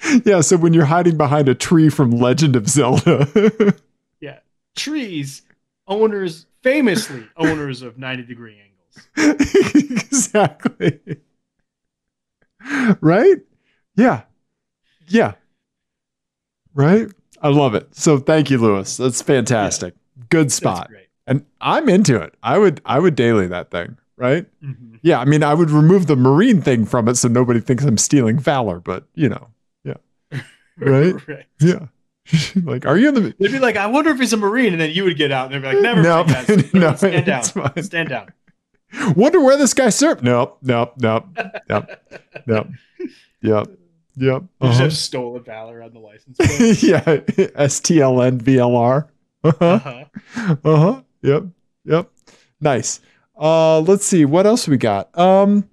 Yeah. 0.25 0.41
So 0.41 0.57
when 0.57 0.73
you're 0.73 0.85
hiding 0.85 1.17
behind 1.17 1.47
a 1.49 1.55
tree 1.55 1.89
from 1.89 2.11
Legend 2.11 2.55
of 2.55 2.67
Zelda. 2.67 3.75
Yeah. 4.19 4.37
Trees, 4.75 5.41
owners, 5.87 6.45
famously 6.61 7.27
owners 7.37 7.81
of 7.81 7.97
90 7.97 8.23
degree 8.23 8.55
angles. 9.17 9.39
exactly. 10.11 10.99
Right? 13.01 13.37
Yeah. 13.95 14.21
Yeah. 15.07 15.33
Right? 16.73 17.07
I 17.41 17.47
love 17.49 17.73
it. 17.75 17.95
So 17.95 18.19
thank 18.19 18.49
you, 18.51 18.59
Lewis. 18.59 18.97
That's 18.97 19.21
fantastic. 19.21 19.95
Good 20.29 20.45
That's 20.47 20.55
spot. 20.55 20.89
And 21.27 21.45
I'm 21.59 21.89
into 21.89 22.21
it. 22.21 22.35
I 22.43 22.57
would 22.57 22.81
I 22.85 22.99
would 22.99 23.15
daily 23.15 23.47
that 23.47 23.71
thing, 23.71 23.97
right? 24.17 24.45
Mhm. 24.63 24.99
Yeah, 25.01 25.19
I 25.19 25.25
mean 25.25 25.43
I 25.43 25.53
would 25.53 25.71
remove 25.71 26.07
the 26.07 26.15
marine 26.15 26.61
thing 26.61 26.85
from 26.85 27.07
it 27.07 27.15
so 27.15 27.27
nobody 27.27 27.59
thinks 27.59 27.83
I'm 27.83 27.97
stealing 27.97 28.37
valor, 28.39 28.79
but 28.79 29.05
you 29.15 29.29
know. 29.29 29.47
Right? 30.77 31.15
right. 31.27 31.45
Yeah. 31.60 31.88
like, 32.63 32.86
are 32.86 32.97
you 32.97 33.10
in 33.10 33.15
the 33.15 33.36
They'd 33.39 33.51
be 33.51 33.60
like, 33.60 33.75
I 33.77 33.88
wonder 33.88 34.12
if 34.12 34.19
he's 34.19 34.34
a 34.34 34.38
Marine. 34.38 34.73
And 34.73 34.81
then 34.81 34.91
you 34.91 35.03
would 35.03 35.17
get 35.17 35.31
out 35.31 35.51
and 35.51 35.55
they'd 35.63 35.69
be 35.69 35.75
like, 35.75 35.84
never 35.84 36.01
No, 36.01 36.23
mind, 36.23 36.73
no, 36.73 36.95
Stand 36.95 37.25
down. 37.25 37.43
fine. 37.43 37.84
Stand 37.84 38.10
down. 38.10 38.34
Wonder 39.15 39.39
where 39.41 39.57
this 39.57 39.73
guy 39.73 39.89
served? 39.89 40.21
Nope, 40.23 40.57
nope, 40.62 40.93
nope, 40.97 41.25
nope, 41.69 41.86
nope, 42.45 42.67
yep, 43.41 43.67
yep. 43.67 43.67
You 44.17 44.27
just 44.27 44.43
Uh-huh. 44.62 44.73
have 44.84 44.93
stolen 44.93 45.43
valor 45.43 45.81
on 45.81 45.93
the 45.93 45.99
license 45.99 46.36
plate. 46.38 46.84
yeah, 46.84 47.01
STLN 47.01 48.41
VLR. 48.41 49.07
Uh-huh. 49.45 49.65
Uh-huh. 49.65 50.55
Uh-huh. 50.63 51.01
Yep. 51.21 51.43
Yep. 51.86 52.12
Nice. 52.60 52.99
Uh 53.39 53.79
let's 53.79 54.05
see 54.05 54.25
what 54.25 54.45
else 54.45 54.67
we 54.67 54.75
got. 54.77 55.17
Um 55.17 55.67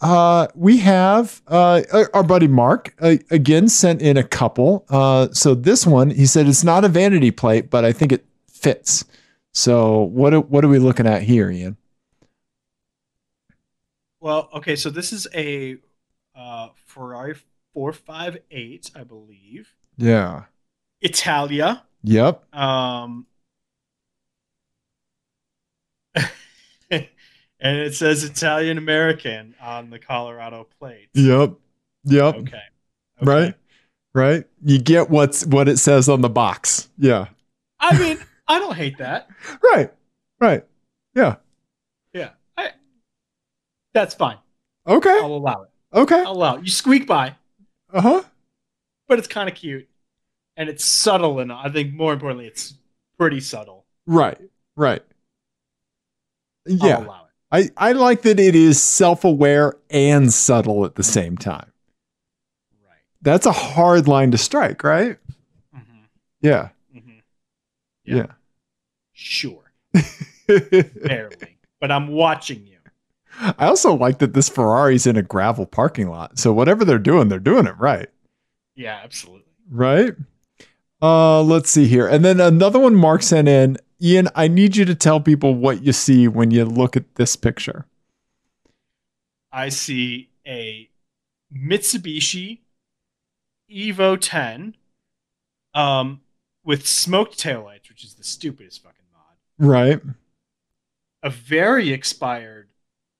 uh 0.00 0.46
we 0.54 0.78
have 0.78 1.40
uh 1.46 1.82
our- 2.12 2.22
buddy 2.22 2.48
Mark 2.48 2.94
uh, 3.00 3.16
again 3.30 3.68
sent 3.68 4.02
in 4.02 4.16
a 4.16 4.22
couple. 4.24 4.84
Uh 4.88 5.28
so 5.32 5.54
this 5.54 5.86
one 5.86 6.10
he 6.10 6.26
said 6.26 6.46
it's 6.46 6.64
not 6.64 6.84
a 6.84 6.88
vanity 6.88 7.30
plate 7.30 7.70
but 7.70 7.84
I 7.84 7.92
think 7.92 8.12
it 8.12 8.24
fits. 8.48 9.04
So 9.52 10.02
what 10.02 10.34
are, 10.34 10.40
what 10.40 10.64
are 10.66 10.68
we 10.68 10.78
looking 10.78 11.06
at 11.06 11.22
here, 11.22 11.50
Ian? 11.50 11.78
Well, 14.20 14.50
okay, 14.52 14.76
so 14.76 14.90
this 14.90 15.12
is 15.12 15.26
a 15.34 15.76
uh, 16.34 16.68
Ferrari 16.84 17.36
458, 17.74 18.90
I 18.94 19.04
believe. 19.04 19.72
Yeah. 19.96 20.44
Italia. 21.00 21.84
Yep. 22.02 22.54
Um, 22.54 23.26
and 27.60 27.76
it 27.78 27.94
says 27.94 28.24
Italian 28.24 28.78
American 28.78 29.54
on 29.60 29.90
the 29.90 29.98
Colorado 29.98 30.66
plate. 30.78 31.08
Yep. 31.14 31.54
Yep. 32.04 32.34
Okay. 32.34 32.40
okay. 32.42 32.62
Right. 33.22 33.54
Right. 34.14 34.44
You 34.64 34.78
get 34.78 35.10
what's 35.10 35.44
what 35.46 35.68
it 35.68 35.78
says 35.78 36.08
on 36.08 36.20
the 36.22 36.28
box. 36.30 36.88
Yeah. 36.98 37.26
I 37.80 37.98
mean, 37.98 38.18
I 38.48 38.58
don't 38.58 38.74
hate 38.76 38.98
that. 38.98 39.28
Right. 39.62 39.92
Right. 40.40 40.64
Yeah. 41.14 41.36
Yeah. 42.12 42.30
I, 42.56 42.70
that's 43.92 44.14
fine. 44.14 44.38
Okay. 44.86 45.10
I'll 45.22 45.34
allow 45.36 45.62
it. 45.62 45.70
Okay. 45.92 46.18
I'll 46.22 46.32
allow 46.32 46.56
it. 46.56 46.64
You 46.64 46.70
squeak 46.70 47.06
by, 47.06 47.34
Uh-huh. 47.92 48.22
but 49.08 49.18
it's 49.18 49.28
kind 49.28 49.48
of 49.48 49.54
cute. 49.54 49.88
And 50.58 50.68
it's 50.70 50.84
subtle, 50.84 51.38
and 51.40 51.52
I 51.52 51.68
think 51.70 51.92
more 51.94 52.12
importantly, 52.14 52.46
it's 52.46 52.74
pretty 53.18 53.40
subtle. 53.40 53.84
Right. 54.06 54.38
Right. 54.74 55.02
I'll 56.68 56.74
Yeah. 56.86 57.06
I, 57.52 57.70
I 57.76 57.92
like 57.92 58.22
that 58.22 58.40
it 58.40 58.54
is 58.54 58.82
self-aware 58.82 59.76
and 59.90 60.32
subtle 60.32 60.84
at 60.84 60.96
the 60.96 61.02
same 61.02 61.36
time. 61.38 61.70
Right. 62.84 62.98
That's 63.22 63.46
a 63.46 63.52
hard 63.52 64.08
line 64.08 64.32
to 64.32 64.38
strike, 64.38 64.82
right? 64.82 65.16
Mm-hmm. 65.74 65.98
Yeah. 66.40 66.70
Mm-hmm. 66.94 67.18
Yeah. 68.04 68.26
Sure. 69.12 69.62
Barely. 70.46 71.58
but 71.80 71.90
I'm 71.90 72.08
watching 72.08 72.66
you. 72.66 72.76
I 73.58 73.66
also 73.66 73.94
like 73.94 74.18
that 74.18 74.32
this 74.34 74.48
Ferrari's 74.48 75.06
in 75.06 75.16
a 75.16 75.22
gravel 75.22 75.66
parking 75.66 76.08
lot. 76.08 76.38
So 76.38 76.52
whatever 76.52 76.84
they're 76.84 76.98
doing, 76.98 77.28
they're 77.28 77.38
doing 77.38 77.66
it 77.66 77.76
right. 77.78 78.08
Yeah, 78.74 79.00
absolutely. 79.02 79.52
Right? 79.70 80.14
Uh 81.02 81.42
let's 81.42 81.70
see 81.70 81.86
here. 81.86 82.08
And 82.08 82.24
then 82.24 82.40
another 82.40 82.78
one 82.78 82.94
Mark 82.94 83.22
sent 83.22 83.48
in. 83.48 83.76
Ian, 84.02 84.28
I 84.34 84.48
need 84.48 84.76
you 84.76 84.84
to 84.84 84.94
tell 84.94 85.20
people 85.20 85.54
what 85.54 85.82
you 85.82 85.92
see 85.92 86.28
when 86.28 86.50
you 86.50 86.64
look 86.64 86.96
at 86.96 87.14
this 87.14 87.34
picture. 87.36 87.86
I 89.50 89.70
see 89.70 90.28
a 90.46 90.90
Mitsubishi 91.54 92.58
Evo 93.70 94.18
10 94.20 94.76
um, 95.74 96.20
with 96.64 96.86
smoked 96.86 97.38
taillights, 97.38 97.88
which 97.88 98.04
is 98.04 98.14
the 98.14 98.24
stupidest 98.24 98.82
fucking 98.82 99.06
mod. 99.14 99.66
Right. 99.66 100.00
A 101.22 101.30
very 101.30 101.90
expired 101.92 102.68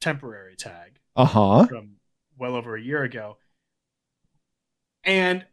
temporary 0.01 0.57
tag 0.57 0.99
Uh-huh. 1.17 1.67
from 1.67 1.93
well 2.39 2.55
over 2.55 2.77
a 2.77 2.81
year 2.83 3.03
ago. 3.03 3.39
And 5.05 5.47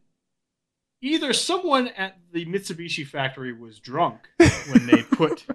either 1.04 1.34
someone 1.34 1.89
at 1.89 2.18
the 2.32 2.46
Mitsubishi 2.46 3.06
factory 3.06 3.54
was 3.54 3.80
drunk 3.80 4.30
when 4.38 4.88
they 4.88 5.04
put 5.04 5.46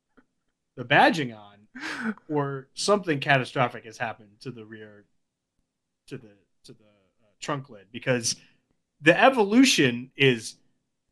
the 0.76 0.84
badging 0.84 1.36
on, 1.36 2.14
or 2.28 2.68
something 2.74 3.18
catastrophic 3.20 3.84
has 3.84 3.98
happened 3.98 4.40
to 4.40 4.50
the 4.50 4.64
rear, 4.64 5.04
to 6.06 6.16
the 6.16 6.30
to 6.64 6.72
the 6.72 6.84
uh, 6.84 7.26
trunk 7.40 7.68
lid 7.68 7.86
because 7.92 8.36
the 9.00 9.20
evolution 9.20 10.10
is 10.16 10.56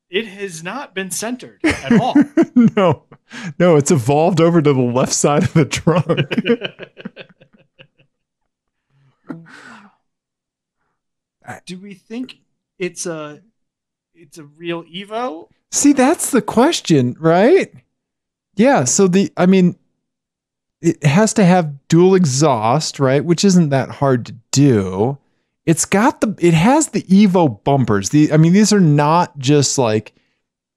it 0.08 0.26
has 0.26 0.62
not 0.62 0.94
been 0.94 1.10
centered 1.10 1.60
at 1.64 1.92
all. 2.00 2.14
no. 2.54 3.04
No, 3.58 3.76
it's 3.76 3.90
evolved 3.90 4.40
over 4.40 4.60
to 4.60 4.72
the 4.72 4.80
left 4.80 5.14
side 5.14 5.42
of 5.42 5.54
the 5.54 5.64
trunk. 5.64 6.06
Do 11.66 11.78
we 11.78 11.94
think 11.94 12.36
it's 12.78 13.06
a 13.06 13.42
it's 14.22 14.38
a 14.38 14.44
real 14.44 14.84
Evo? 14.84 15.48
See, 15.72 15.92
that's 15.92 16.30
the 16.30 16.40
question, 16.40 17.16
right? 17.18 17.74
Yeah. 18.54 18.84
So 18.84 19.08
the, 19.08 19.32
I 19.36 19.46
mean, 19.46 19.76
it 20.80 21.02
has 21.02 21.34
to 21.34 21.44
have 21.44 21.88
dual 21.88 22.14
exhaust, 22.14 23.00
right? 23.00 23.24
Which 23.24 23.44
isn't 23.44 23.70
that 23.70 23.90
hard 23.90 24.26
to 24.26 24.36
do. 24.52 25.18
It's 25.66 25.84
got 25.84 26.20
the, 26.20 26.36
it 26.38 26.54
has 26.54 26.88
the 26.88 27.02
Evo 27.02 27.62
bumpers. 27.64 28.10
The, 28.10 28.32
I 28.32 28.36
mean, 28.36 28.52
these 28.52 28.72
are 28.72 28.80
not 28.80 29.36
just 29.38 29.76
like 29.76 30.14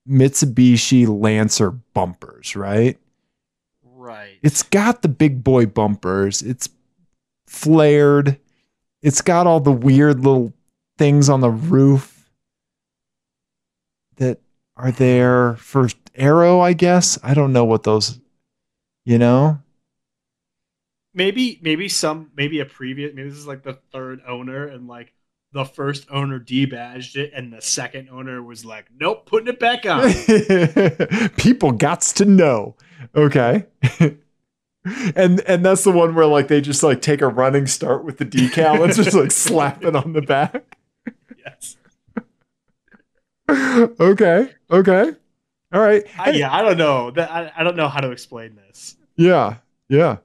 Mitsubishi 0.10 1.08
Lancer 1.08 1.70
bumpers, 1.72 2.56
right? 2.56 2.98
Right. 3.84 4.38
It's 4.42 4.64
got 4.64 5.04
the 5.04 5.08
big 5.08 5.44
boy 5.44 5.68
bumpers. 5.68 6.42
It's 6.42 6.68
flared. 7.46 8.40
It's 9.04 9.22
got 9.22 9.46
all 9.46 9.60
the 9.60 9.72
weird 9.72 10.18
little 10.22 10.52
things 10.98 11.30
on 11.30 11.42
the 11.42 11.50
roof 11.52 12.14
that 14.17 14.39
are 14.78 14.91
there 14.91 15.56
for 15.58 15.89
arrow, 16.15 16.60
I 16.60 16.73
guess. 16.73 17.17
I 17.23 17.34
don't 17.34 17.54
know 17.54 17.65
what 17.65 17.84
those, 17.84 18.19
you 19.06 19.17
know? 19.17 19.60
maybe 21.15 21.60
maybe 21.63 21.88
some 21.88 22.30
maybe 22.36 22.60
a 22.60 22.65
previous 22.65 23.15
maybe 23.15 23.30
this 23.30 23.38
is 23.39 23.47
like 23.47 23.63
the 23.63 23.80
third 23.91 24.21
owner 24.28 24.67
and 24.67 24.88
like 24.88 25.13
the 25.54 25.63
first 25.63 26.06
owner 26.12 26.39
debadged 26.39 27.15
it 27.15 27.32
and 27.34 27.51
the 27.54 27.62
second 27.62 28.10
owner 28.10 28.43
was 28.43 28.65
like 28.65 28.88
nope 28.99 29.25
putting 29.25 29.47
it 29.47 29.60
back 29.60 29.86
on 29.86 30.01
People 31.38 31.71
gots 31.71 32.13
to 32.15 32.25
know. 32.25 32.75
Okay. 33.15 33.65
and 35.15 35.39
and 35.41 35.65
that's 35.65 35.86
the 35.86 35.91
one 35.91 36.13
where 36.13 36.25
like 36.25 36.49
they 36.49 36.60
just 36.60 36.84
like 36.84 37.01
take 37.01 37.21
a 37.21 37.28
running 37.28 37.65
start 37.65 38.04
with 38.04 38.17
the 38.17 38.25
decal 38.25 38.84
and 38.84 38.93
just 38.93 39.13
like 39.13 39.32
slap 39.32 39.84
it 39.84 39.95
on 39.95 40.12
the 40.13 40.21
back. 40.21 40.78
yes 41.45 41.78
okay. 43.50 44.52
Okay. 44.72 45.12
All 45.74 45.82
right. 45.82 46.04
I, 46.18 46.30
yeah 46.32 46.54
i 46.54 46.62
don't 46.62 46.78
know 46.78 47.12
that 47.12 47.30
I, 47.30 47.52
I 47.58 47.64
don't 47.64 47.76
know 47.76 47.90
how 47.90 48.00
to 48.00 48.12
explain 48.12 48.56
this 48.56 48.96
Yeah. 49.16 49.58
Yeah. 49.90 50.18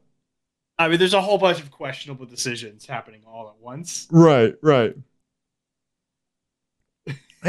i 0.79 0.89
mean 0.89 0.99
there's 0.99 1.15
a 1.15 1.21
whole 1.21 1.39
bunch 1.39 1.61
of 1.61 1.71
questionable 1.71 2.27
decisions 2.27 2.87
happening 2.87 3.23
all 3.27 3.49
at 3.49 3.57
once 3.61 4.07
Right. 4.11 4.55
Right. 4.63 4.95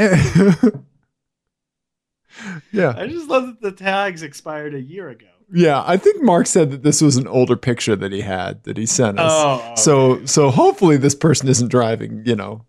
yeah. 2.72 2.94
i 2.96 3.06
just 3.06 3.28
love 3.28 3.46
that 3.46 3.60
the 3.60 3.72
tags 3.72 4.22
expired 4.22 4.74
a 4.74 4.80
year 4.80 5.08
ago 5.10 5.26
Yeah. 5.52 5.82
I 5.86 5.96
think 5.98 6.22
Mark 6.22 6.46
said 6.46 6.70
that 6.70 6.82
this 6.82 7.02
was 7.02 7.16
an 7.18 7.26
older 7.26 7.56
picture 7.56 7.94
that 7.96 8.10
he 8.10 8.22
had 8.22 8.62
that 8.64 8.78
he 8.78 8.86
sent 8.86 9.18
us. 9.20 9.30
oh 9.32 9.74
so 9.76 10.24
so 10.24 10.50
hopefully 10.50 10.96
this 10.96 11.14
person 11.14 11.46
isn't 11.48 11.68
driving, 11.68 12.22
you 12.24 12.34
know, 12.34 12.64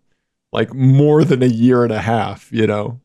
like 0.54 0.72
more 0.72 1.24
than 1.24 1.42
a 1.42 1.46
year 1.46 1.82
and 1.82 1.92
a 1.92 2.00
half, 2.00 2.50
you 2.52 2.66
know. 2.66 3.00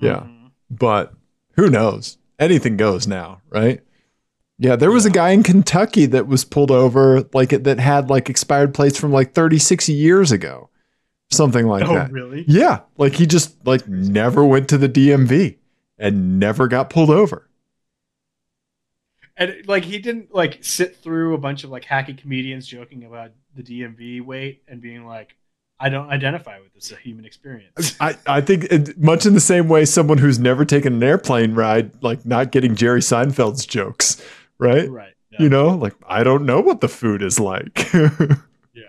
Yeah. 0.00 0.24
Mhm. 0.26 0.50
But 0.68 1.14
who 1.54 1.70
knows? 1.70 2.18
Anything 2.38 2.76
goes 2.76 3.06
now, 3.06 3.40
right? 3.48 3.80
Yeah, 4.58 4.76
there 4.76 4.90
was 4.90 5.06
a 5.06 5.10
guy 5.10 5.30
in 5.30 5.42
Kentucky 5.42 6.04
that 6.06 6.26
was 6.26 6.44
pulled 6.44 6.70
over 6.70 7.24
like 7.32 7.50
that 7.50 7.78
had 7.78 8.10
like 8.10 8.28
expired 8.28 8.74
plates 8.74 8.98
from 8.98 9.12
like 9.12 9.32
36 9.32 9.88
years 9.88 10.32
ago. 10.32 10.68
Something 11.30 11.66
like 11.66 11.84
that. 11.84 11.90
oh, 11.90 11.94
that. 11.94 12.12
really? 12.12 12.44
Yeah, 12.48 12.80
like 12.98 13.14
he 13.14 13.24
just 13.24 13.64
like 13.64 13.86
never 13.86 14.44
went 14.44 14.68
to 14.70 14.76
the 14.78 14.88
DMV 14.88 15.56
and 15.96 16.40
never 16.40 16.66
got 16.66 16.90
pulled 16.90 17.10
over. 17.10 17.48
And 19.36 19.62
like 19.66 19.84
he 19.84 19.98
didn't 19.98 20.34
like 20.34 20.58
sit 20.62 20.96
through 20.96 21.34
a 21.34 21.38
bunch 21.38 21.62
of 21.62 21.70
like 21.70 21.84
hacky 21.84 22.18
comedians 22.18 22.66
joking 22.66 23.04
about 23.04 23.30
the 23.54 23.62
DMV 23.62 24.20
wait 24.22 24.62
and 24.68 24.80
being 24.80 25.06
like, 25.06 25.36
I 25.80 25.88
don't 25.88 26.10
identify 26.10 26.60
with 26.60 26.74
this 26.74 26.90
human 26.98 27.24
experience. 27.24 27.96
I, 28.00 28.16
I 28.26 28.40
think 28.42 28.64
it, 28.64 28.98
much 28.98 29.24
in 29.24 29.32
the 29.32 29.40
same 29.40 29.66
way 29.66 29.86
someone 29.86 30.18
who's 30.18 30.38
never 30.38 30.66
taken 30.66 30.92
an 30.92 31.02
airplane 31.02 31.54
ride 31.54 32.02
like 32.02 32.26
not 32.26 32.52
getting 32.52 32.74
Jerry 32.74 33.00
Seinfeld's 33.00 33.64
jokes, 33.64 34.22
right? 34.58 34.90
right. 34.90 35.14
yeah. 35.30 35.42
You 35.42 35.48
know, 35.48 35.68
like 35.70 35.94
I 36.06 36.22
don't 36.22 36.44
know 36.44 36.60
what 36.60 36.82
the 36.82 36.88
food 36.88 37.22
is 37.22 37.40
like. 37.40 37.90
Yeah. 38.72 38.84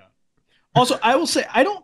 Also, 0.75 0.99
I 1.01 1.15
will 1.15 1.27
say 1.27 1.45
I 1.51 1.63
don't. 1.63 1.83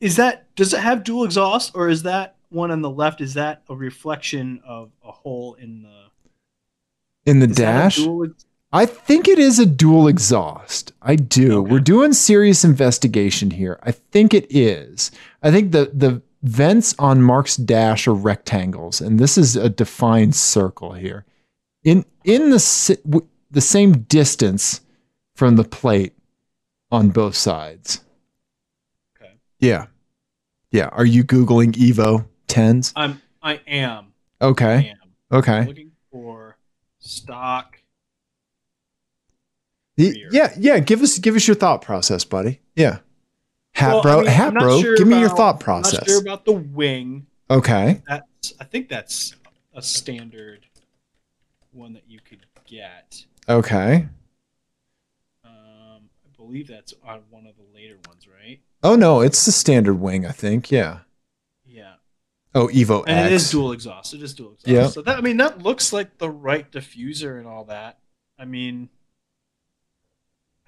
Is 0.00 0.16
that 0.16 0.54
does 0.54 0.74
it 0.74 0.80
have 0.80 1.02
dual 1.02 1.24
exhaust 1.24 1.72
or 1.74 1.88
is 1.88 2.02
that 2.02 2.36
one 2.50 2.70
on 2.70 2.82
the 2.82 2.90
left? 2.90 3.20
Is 3.20 3.34
that 3.34 3.62
a 3.68 3.74
reflection 3.74 4.60
of 4.66 4.90
a 5.04 5.10
hole 5.10 5.54
in 5.54 5.82
the 5.82 7.30
in 7.30 7.40
the 7.40 7.46
is 7.46 7.56
that 7.56 7.62
a 7.62 7.64
dash? 7.64 7.96
dual 7.96 8.24
ex- 8.24 8.44
I 8.72 8.84
think 8.84 9.28
it 9.28 9.38
is 9.38 9.58
a 9.58 9.64
dual 9.66 10.08
exhaust. 10.08 10.92
I 11.00 11.16
do. 11.16 11.60
Okay. 11.62 11.70
We're 11.70 11.80
doing 11.80 12.12
serious 12.12 12.64
investigation 12.64 13.50
here. 13.50 13.78
I 13.82 13.92
think 13.92 14.34
it 14.34 14.46
is. 14.54 15.10
I 15.42 15.50
think 15.50 15.72
the 15.72 15.90
the 15.94 16.22
vents 16.42 16.94
on 16.98 17.22
Mark's 17.22 17.56
dash 17.56 18.06
are 18.06 18.14
rectangles, 18.14 19.00
and 19.00 19.18
this 19.18 19.38
is 19.38 19.56
a 19.56 19.68
defined 19.70 20.34
circle 20.36 20.92
here. 20.92 21.24
In 21.82 22.04
in 22.24 22.50
the 22.50 22.98
w- 23.06 23.26
the 23.50 23.60
same 23.62 24.02
distance 24.02 24.82
from 25.34 25.56
the 25.56 25.64
plate 25.64 26.12
on 26.90 27.08
both 27.08 27.34
sides. 27.36 28.04
Okay. 29.16 29.32
Yeah. 29.60 29.86
Yeah. 30.70 30.88
Are 30.92 31.06
you 31.06 31.24
googling 31.24 31.72
Evo 31.72 32.26
tens? 32.48 32.92
I'm 32.94 33.22
I 33.42 33.60
am. 33.66 34.12
I 34.40 34.44
Okay. 34.46 34.90
am 34.90 35.38
Okay. 35.38 35.64
looking 35.64 35.92
for 36.12 36.58
stock. 36.98 37.77
Yeah, 39.98 40.52
yeah. 40.58 40.78
Give 40.78 41.02
us 41.02 41.18
give 41.18 41.34
us 41.36 41.46
your 41.48 41.54
thought 41.56 41.82
process, 41.82 42.24
buddy. 42.24 42.60
Yeah. 42.76 42.98
Hat 43.74 43.88
Well, 43.88 43.98
I 43.98 44.02
bro, 44.02 44.16
mean, 44.22 44.26
hat 44.28 44.54
bro. 44.54 44.80
sure 44.80 44.96
give 44.96 45.06
me 45.08 45.16
your 45.18 45.26
about- 45.26 45.36
thought 45.36 45.54
I'm 45.56 45.58
process. 45.60 46.06
Sure 46.06 46.20
about 46.20 46.44
the 46.44 46.52
wing. 46.52 47.26
okay. 47.50 48.02
That's 48.08 48.54
I 48.60 48.64
think 48.64 48.88
that's 48.88 49.34
a 49.74 49.82
standard 49.82 50.66
one 51.72 51.92
that 51.94 52.04
you 52.08 52.18
could 52.20 52.46
get. 52.66 53.24
Okay. 53.48 54.06
Um, 55.44 56.08
I 56.24 56.36
believe 56.36 56.68
that's 56.68 56.94
on 57.04 57.20
one 57.30 57.46
of 57.46 57.54
the 57.56 57.64
later 57.74 57.96
ones, 58.06 58.26
right? 58.28 58.60
Oh 58.82 58.94
no, 58.96 59.20
it's 59.20 59.44
the 59.44 59.52
standard 59.52 59.94
wing, 59.94 60.26
I 60.26 60.32
think. 60.32 60.70
Yeah. 60.70 61.00
Yeah. 61.66 61.94
Oh, 62.54 62.68
Evo 62.68 63.04
And 63.06 63.18
X. 63.18 63.26
it 63.30 63.32
is 63.34 63.50
dual 63.50 63.72
exhaust. 63.72 64.14
It 64.14 64.22
is 64.22 64.34
dual 64.34 64.52
exhaust. 64.54 64.68
Yeah. 64.68 64.86
So 64.88 65.02
that 65.02 65.18
I 65.18 65.20
mean 65.20 65.36
that 65.38 65.62
looks 65.62 65.92
like 65.92 66.18
the 66.18 66.30
right 66.30 66.70
diffuser 66.70 67.38
and 67.38 67.46
all 67.46 67.64
that. 67.64 67.98
I 68.38 68.44
mean 68.44 68.88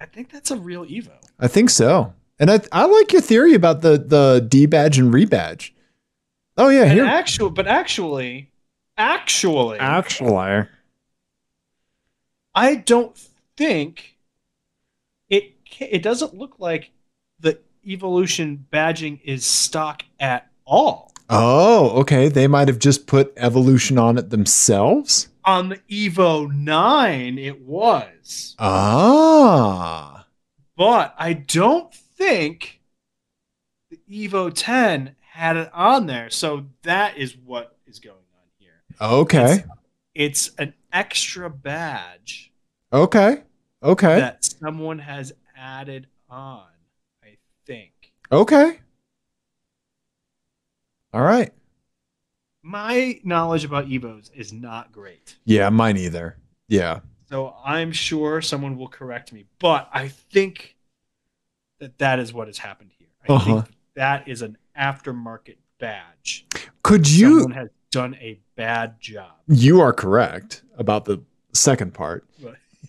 I 0.01 0.05
think 0.05 0.31
that's 0.31 0.49
a 0.49 0.55
real 0.57 0.83
Evo. 0.85 1.11
I 1.39 1.47
think 1.47 1.69
so. 1.69 2.13
And 2.39 2.49
I 2.49 2.59
I 2.71 2.85
like 2.85 3.13
your 3.13 3.21
theory 3.21 3.53
about 3.53 3.81
the 3.81 3.99
the 3.99 4.43
D 4.47 4.65
badge 4.65 4.97
and 4.97 5.13
rebadge. 5.13 5.71
Oh 6.57 6.69
yeah, 6.69 6.83
And 6.83 6.93
here. 6.93 7.05
actual 7.05 7.51
but 7.51 7.67
actually 7.67 8.49
actually 8.97 9.77
Actually. 9.77 10.67
I 12.55 12.75
don't 12.75 13.15
think 13.55 14.17
it 15.29 15.53
it 15.79 16.01
doesn't 16.01 16.33
look 16.33 16.55
like 16.57 16.89
the 17.39 17.59
evolution 17.85 18.65
badging 18.73 19.19
is 19.23 19.45
stock 19.45 20.03
at 20.19 20.49
all. 20.65 21.13
Oh, 21.29 21.91
okay. 22.01 22.27
They 22.27 22.47
might 22.47 22.67
have 22.67 22.79
just 22.79 23.05
put 23.07 23.31
evolution 23.37 23.97
on 23.97 24.17
it 24.17 24.31
themselves. 24.31 25.29
On 25.43 25.69
the 25.69 25.77
Evo 25.89 26.51
9 26.51 27.37
it 27.37 27.61
was. 27.61 28.55
Ah. 28.59 30.27
But 30.77 31.15
I 31.17 31.33
don't 31.33 31.93
think 31.93 32.81
the 33.89 33.99
Evo 34.09 34.51
10 34.53 35.15
had 35.21 35.57
it 35.57 35.71
on 35.73 36.05
there. 36.07 36.29
So 36.29 36.67
that 36.83 37.17
is 37.17 37.35
what 37.37 37.77
is 37.85 37.99
going 37.99 38.15
on 38.15 38.47
here. 38.59 38.83
Okay. 39.01 39.63
It's 40.13 40.51
an 40.57 40.73
extra 40.91 41.49
badge 41.49 42.51
Okay. 42.93 43.43
Okay. 43.83 44.19
that 44.19 44.43
someone 44.43 44.99
has 44.99 45.33
added 45.57 46.07
on, 46.29 46.67
I 47.23 47.37
think. 47.65 47.91
Okay. 48.31 48.79
All 51.13 51.21
right. 51.21 51.51
My 52.63 53.19
knowledge 53.23 53.63
about 53.65 53.87
Evos 53.87 54.29
is 54.35 54.53
not 54.53 54.91
great. 54.91 55.35
Yeah, 55.45 55.69
mine 55.69 55.97
either. 55.97 56.37
Yeah. 56.67 56.99
So 57.29 57.55
I'm 57.65 57.91
sure 57.91 58.41
someone 58.41 58.77
will 58.77 58.87
correct 58.87 59.33
me, 59.33 59.45
but 59.59 59.89
I 59.93 60.09
think 60.09 60.75
that 61.79 61.97
that 61.97 62.19
is 62.19 62.33
what 62.33 62.47
has 62.47 62.57
happened 62.59 62.91
here. 62.97 63.07
I 63.27 63.33
Uh-huh. 63.33 63.61
think 63.61 63.75
that 63.95 64.27
is 64.27 64.41
an 64.41 64.57
aftermarket 64.79 65.55
badge. 65.79 66.45
Could 66.83 67.09
you 67.09 67.39
Someone 67.41 67.51
has 67.57 67.69
done 67.91 68.15
a 68.15 68.39
bad 68.55 68.99
job. 69.01 69.31
You 69.47 69.81
are 69.81 69.91
correct 69.93 70.63
about 70.77 71.05
the 71.05 71.21
second 71.53 71.93
part. 71.93 72.25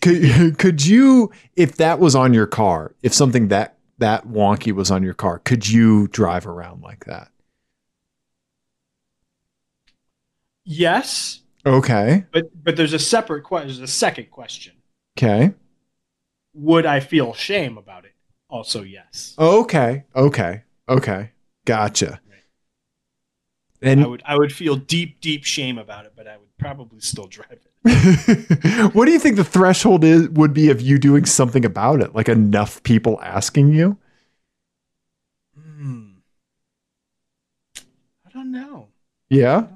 Could 0.00 0.58
could 0.58 0.84
you 0.84 1.30
if 1.56 1.76
that 1.76 1.98
was 1.98 2.14
on 2.14 2.34
your 2.34 2.46
car, 2.46 2.94
if 3.02 3.12
something 3.14 3.48
that 3.48 3.78
that 3.98 4.26
wonky 4.26 4.72
was 4.72 4.90
on 4.90 5.02
your 5.02 5.14
car, 5.14 5.38
could 5.40 5.68
you 5.68 6.08
drive 6.08 6.46
around 6.46 6.82
like 6.82 7.04
that? 7.06 7.28
Yes, 10.64 11.40
Okay. 11.66 12.24
but 12.32 12.44
but 12.62 12.76
there's 12.76 12.92
a 12.92 12.98
separate 12.98 13.42
question. 13.42 13.68
There's 13.68 13.80
a 13.80 13.86
second 13.86 14.30
question. 14.30 14.74
Okay. 15.18 15.52
Would 16.54 16.86
I 16.86 17.00
feel 17.00 17.32
shame 17.34 17.78
about 17.78 18.04
it? 18.04 18.12
Also, 18.48 18.82
yes. 18.82 19.34
Okay. 19.38 20.04
Okay. 20.14 20.62
Okay. 20.88 21.30
Gotcha. 21.64 22.20
Right. 22.28 22.42
And 23.80 24.04
I 24.04 24.06
would 24.06 24.22
I 24.26 24.36
would 24.36 24.52
feel 24.52 24.76
deep 24.76 25.20
deep 25.20 25.44
shame 25.44 25.78
about 25.78 26.04
it, 26.06 26.12
but 26.16 26.26
I 26.28 26.36
would 26.36 26.56
probably 26.58 27.00
still 27.00 27.26
drive 27.26 27.50
it. 27.52 27.68
what 28.94 29.06
do 29.06 29.12
you 29.12 29.18
think 29.18 29.36
the 29.36 29.44
threshold 29.44 30.04
is 30.04 30.28
would 30.30 30.52
be 30.54 30.70
of 30.70 30.80
you 30.80 30.98
doing 30.98 31.24
something 31.24 31.64
about 31.64 32.00
it? 32.00 32.14
Like 32.14 32.28
enough 32.28 32.82
people 32.82 33.18
asking 33.22 33.72
you? 33.72 33.96
Hmm. 35.58 36.10
I 38.26 38.30
don't 38.32 38.52
know. 38.52 38.88
Yeah. 39.30 39.66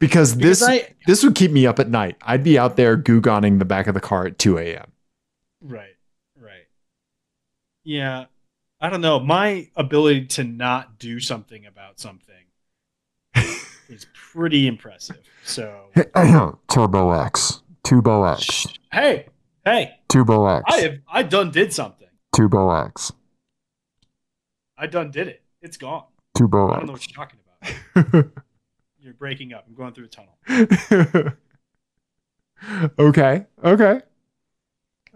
Because 0.00 0.36
this 0.36 0.62
I 0.62 0.94
this 1.06 1.22
would 1.22 1.34
keep 1.34 1.52
me 1.52 1.66
up 1.66 1.78
at 1.78 1.88
night. 1.88 2.16
I'd 2.22 2.42
be 2.42 2.58
out 2.58 2.76
there 2.76 2.96
googoning 2.96 3.58
the 3.58 3.66
back 3.66 3.86
of 3.86 3.94
the 3.94 4.00
car 4.00 4.26
at 4.26 4.38
2 4.38 4.58
a.m. 4.58 4.90
Right, 5.60 5.96
right. 6.40 6.66
Yeah, 7.84 8.24
I 8.80 8.88
don't 8.88 9.02
know. 9.02 9.20
My 9.20 9.68
ability 9.76 10.26
to 10.28 10.44
not 10.44 10.98
do 10.98 11.20
something 11.20 11.66
about 11.66 12.00
something 12.00 12.34
is 13.90 14.06
pretty 14.14 14.66
impressive. 14.66 15.18
So, 15.44 15.90
Turbo 16.68 17.12
X. 17.12 17.62
Turbo 17.84 18.24
X. 18.24 18.66
hey, 18.90 19.26
hey, 19.66 19.98
Turbo 20.08 20.46
X. 20.46 20.64
I 20.66 20.76
have 20.78 20.98
I 21.12 21.22
done 21.22 21.50
did 21.50 21.74
something. 21.74 22.08
Turbo 22.34 22.70
X. 22.86 23.12
I 24.78 24.86
done 24.86 25.10
did 25.10 25.28
it. 25.28 25.42
It's 25.60 25.76
gone. 25.76 26.04
Turbo 26.38 26.70
I 26.70 26.76
don't 26.76 26.86
know 26.86 26.92
what 26.92 27.06
you're 27.06 27.14
talking 27.14 27.38
about. 27.94 28.24
You're 29.02 29.14
breaking 29.14 29.52
up. 29.52 29.64
I'm 29.68 29.74
going 29.74 29.92
through 29.94 30.06
a 30.06 30.08
tunnel. 30.08 31.34
okay. 32.98 33.46
Okay. 33.64 34.00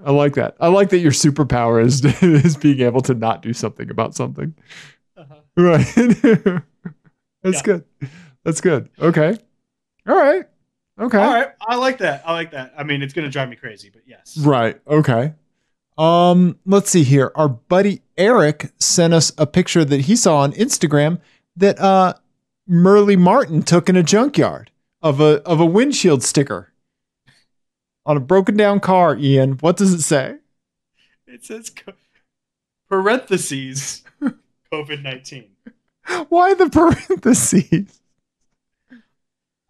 I 0.04 0.10
like 0.10 0.34
that. 0.34 0.56
I 0.58 0.68
like 0.68 0.90
that 0.90 0.98
your 0.98 1.12
superpower 1.12 1.82
is 1.84 2.04
is 2.22 2.56
being 2.56 2.80
able 2.80 3.00
to 3.02 3.14
not 3.14 3.42
do 3.42 3.52
something 3.52 3.90
about 3.90 4.14
something. 4.14 4.54
Uh-huh. 5.16 5.34
Right. 5.56 5.86
That's 7.42 7.56
Yeah. 7.58 7.62
good. 7.62 7.84
That's 8.42 8.60
good. 8.60 8.88
Okay. 8.98 9.36
All 10.08 10.16
right. 10.16 10.44
Okay. 10.98 11.18
All 11.18 11.32
right, 11.32 11.48
I 11.60 11.74
like 11.76 11.98
that. 11.98 12.22
I 12.24 12.32
like 12.34 12.52
that. 12.52 12.72
I 12.78 12.84
mean, 12.84 13.02
it's 13.02 13.12
gonna 13.12 13.28
drive 13.30 13.48
me 13.48 13.56
crazy, 13.56 13.90
but 13.92 14.02
yes. 14.06 14.36
Right. 14.38 14.80
Okay. 14.86 15.34
Um, 15.98 16.56
let's 16.66 16.90
see 16.90 17.02
here. 17.02 17.32
Our 17.34 17.48
buddy 17.48 18.02
Eric 18.16 18.70
sent 18.78 19.12
us 19.12 19.32
a 19.38 19.46
picture 19.46 19.84
that 19.84 20.02
he 20.02 20.14
saw 20.16 20.38
on 20.38 20.52
Instagram 20.52 21.20
that 21.56 21.80
uh 21.80 22.14
Merle 22.66 23.16
Martin 23.16 23.62
took 23.62 23.88
in 23.88 23.96
a 23.96 24.02
junkyard 24.02 24.70
of 25.02 25.20
a 25.20 25.42
of 25.42 25.60
a 25.60 25.66
windshield 25.66 26.22
sticker 26.22 26.72
on 28.06 28.16
a 28.16 28.20
broken 28.20 28.56
down 28.56 28.80
car, 28.80 29.16
Ian. 29.16 29.52
What 29.58 29.76
does 29.76 29.92
it 29.92 30.02
say? 30.02 30.36
It 31.26 31.44
says 31.44 31.70
co- 31.70 31.92
parentheses 32.88 34.02
COVID 34.72 35.02
nineteen. 35.02 35.50
Why 36.28 36.54
the 36.54 36.70
parentheses? 36.70 38.00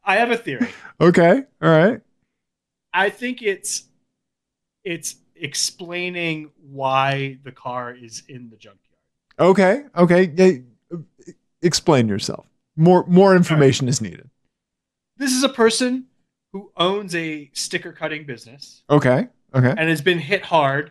I 0.05 0.17
have 0.17 0.31
a 0.31 0.37
theory. 0.37 0.69
Okay. 1.01 1.43
All 1.63 1.71
right. 1.71 2.01
I 2.93 3.11
think 3.11 3.43
it's 3.43 3.85
it's 4.85 5.17
explaining 5.35 6.51
why 6.71 7.39
the 7.43 7.53
car 7.53 7.93
is 7.93 8.23
in 8.29 8.51
the 8.51 8.57
junkyard. 8.57 8.81
Okay. 9.39 9.85
Okay. 9.97 10.63
Explain 11.63 12.09
yourself. 12.09 12.47
More 12.77 13.05
more 13.07 13.37
information 13.37 13.89
is 13.89 14.01
needed. 14.01 14.29
This 15.16 15.33
is 15.33 15.43
a 15.45 15.49
person 15.49 16.07
who 16.53 16.72
owns 16.77 17.14
a 17.14 17.51
sticker 17.53 17.93
cutting 17.93 18.25
business 18.27 18.83
Okay. 18.91 19.29
Okay. 19.55 19.75
and 19.77 19.89
has 19.89 20.03
been 20.03 20.18
hit 20.18 20.43
hard 20.43 20.91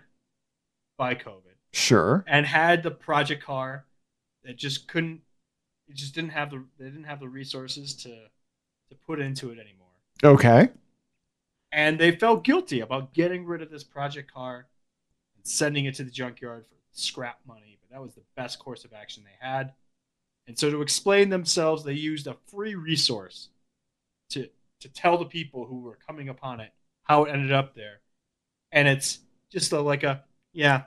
by 0.98 1.16
COVID 1.16 1.42
Sure. 1.74 2.24
and 2.28 2.46
had 2.46 2.84
the 2.84 2.92
project 2.92 3.44
car 3.44 3.86
that 4.44 4.56
just 4.58 4.88
couldn't 4.88 5.22
it 5.90 5.96
just 5.96 6.16
didn't 6.16 6.32
have 6.32 6.50
the 6.52 6.64
they 6.80 6.86
didn't 6.86 7.04
have 7.04 7.20
the 7.20 7.28
resources 7.30 7.94
to 8.04 8.10
to 8.90 8.96
put 9.06 9.20
into 9.20 9.50
it 9.52 9.60
anymore. 9.60 9.88
Okay. 10.24 10.70
And 11.72 12.00
they 12.00 12.12
felt 12.12 12.44
guilty 12.44 12.80
about 12.82 13.14
getting 13.14 13.46
rid 13.46 13.62
of 13.62 13.72
this 13.72 13.84
project 13.84 14.32
car 14.32 14.68
and 15.36 15.46
sending 15.46 15.86
it 15.86 15.96
to 15.96 16.04
the 16.04 16.12
junkyard 16.12 16.66
for 16.66 16.76
scrap 16.92 17.40
money, 17.48 17.78
but 17.82 17.90
that 17.94 18.02
was 18.02 18.14
the 18.14 18.22
best 18.36 18.60
course 18.60 18.86
of 18.86 18.94
action 18.94 19.24
they 19.26 19.46
had. 19.46 19.74
And 20.48 20.58
so 20.58 20.70
to 20.70 20.82
explain 20.82 21.30
themselves, 21.30 21.84
they 21.84 21.94
used 21.94 22.28
a 22.28 22.36
free 22.48 22.76
resource 22.76 23.50
to 24.30 24.50
to 24.82 24.90
tell 24.90 25.18
the 25.18 25.26
people 25.26 25.66
who 25.66 25.80
were 25.80 25.98
coming 26.06 26.28
upon 26.28 26.60
it 26.60 26.72
how 27.04 27.26
it 27.26 27.32
ended 27.32 27.52
up 27.52 27.76
there. 27.76 28.02
And 28.72 28.88
it's 28.88 29.20
just 29.50 29.72
a, 29.72 29.80
like 29.80 30.04
a 30.04 30.24
yeah, 30.52 30.84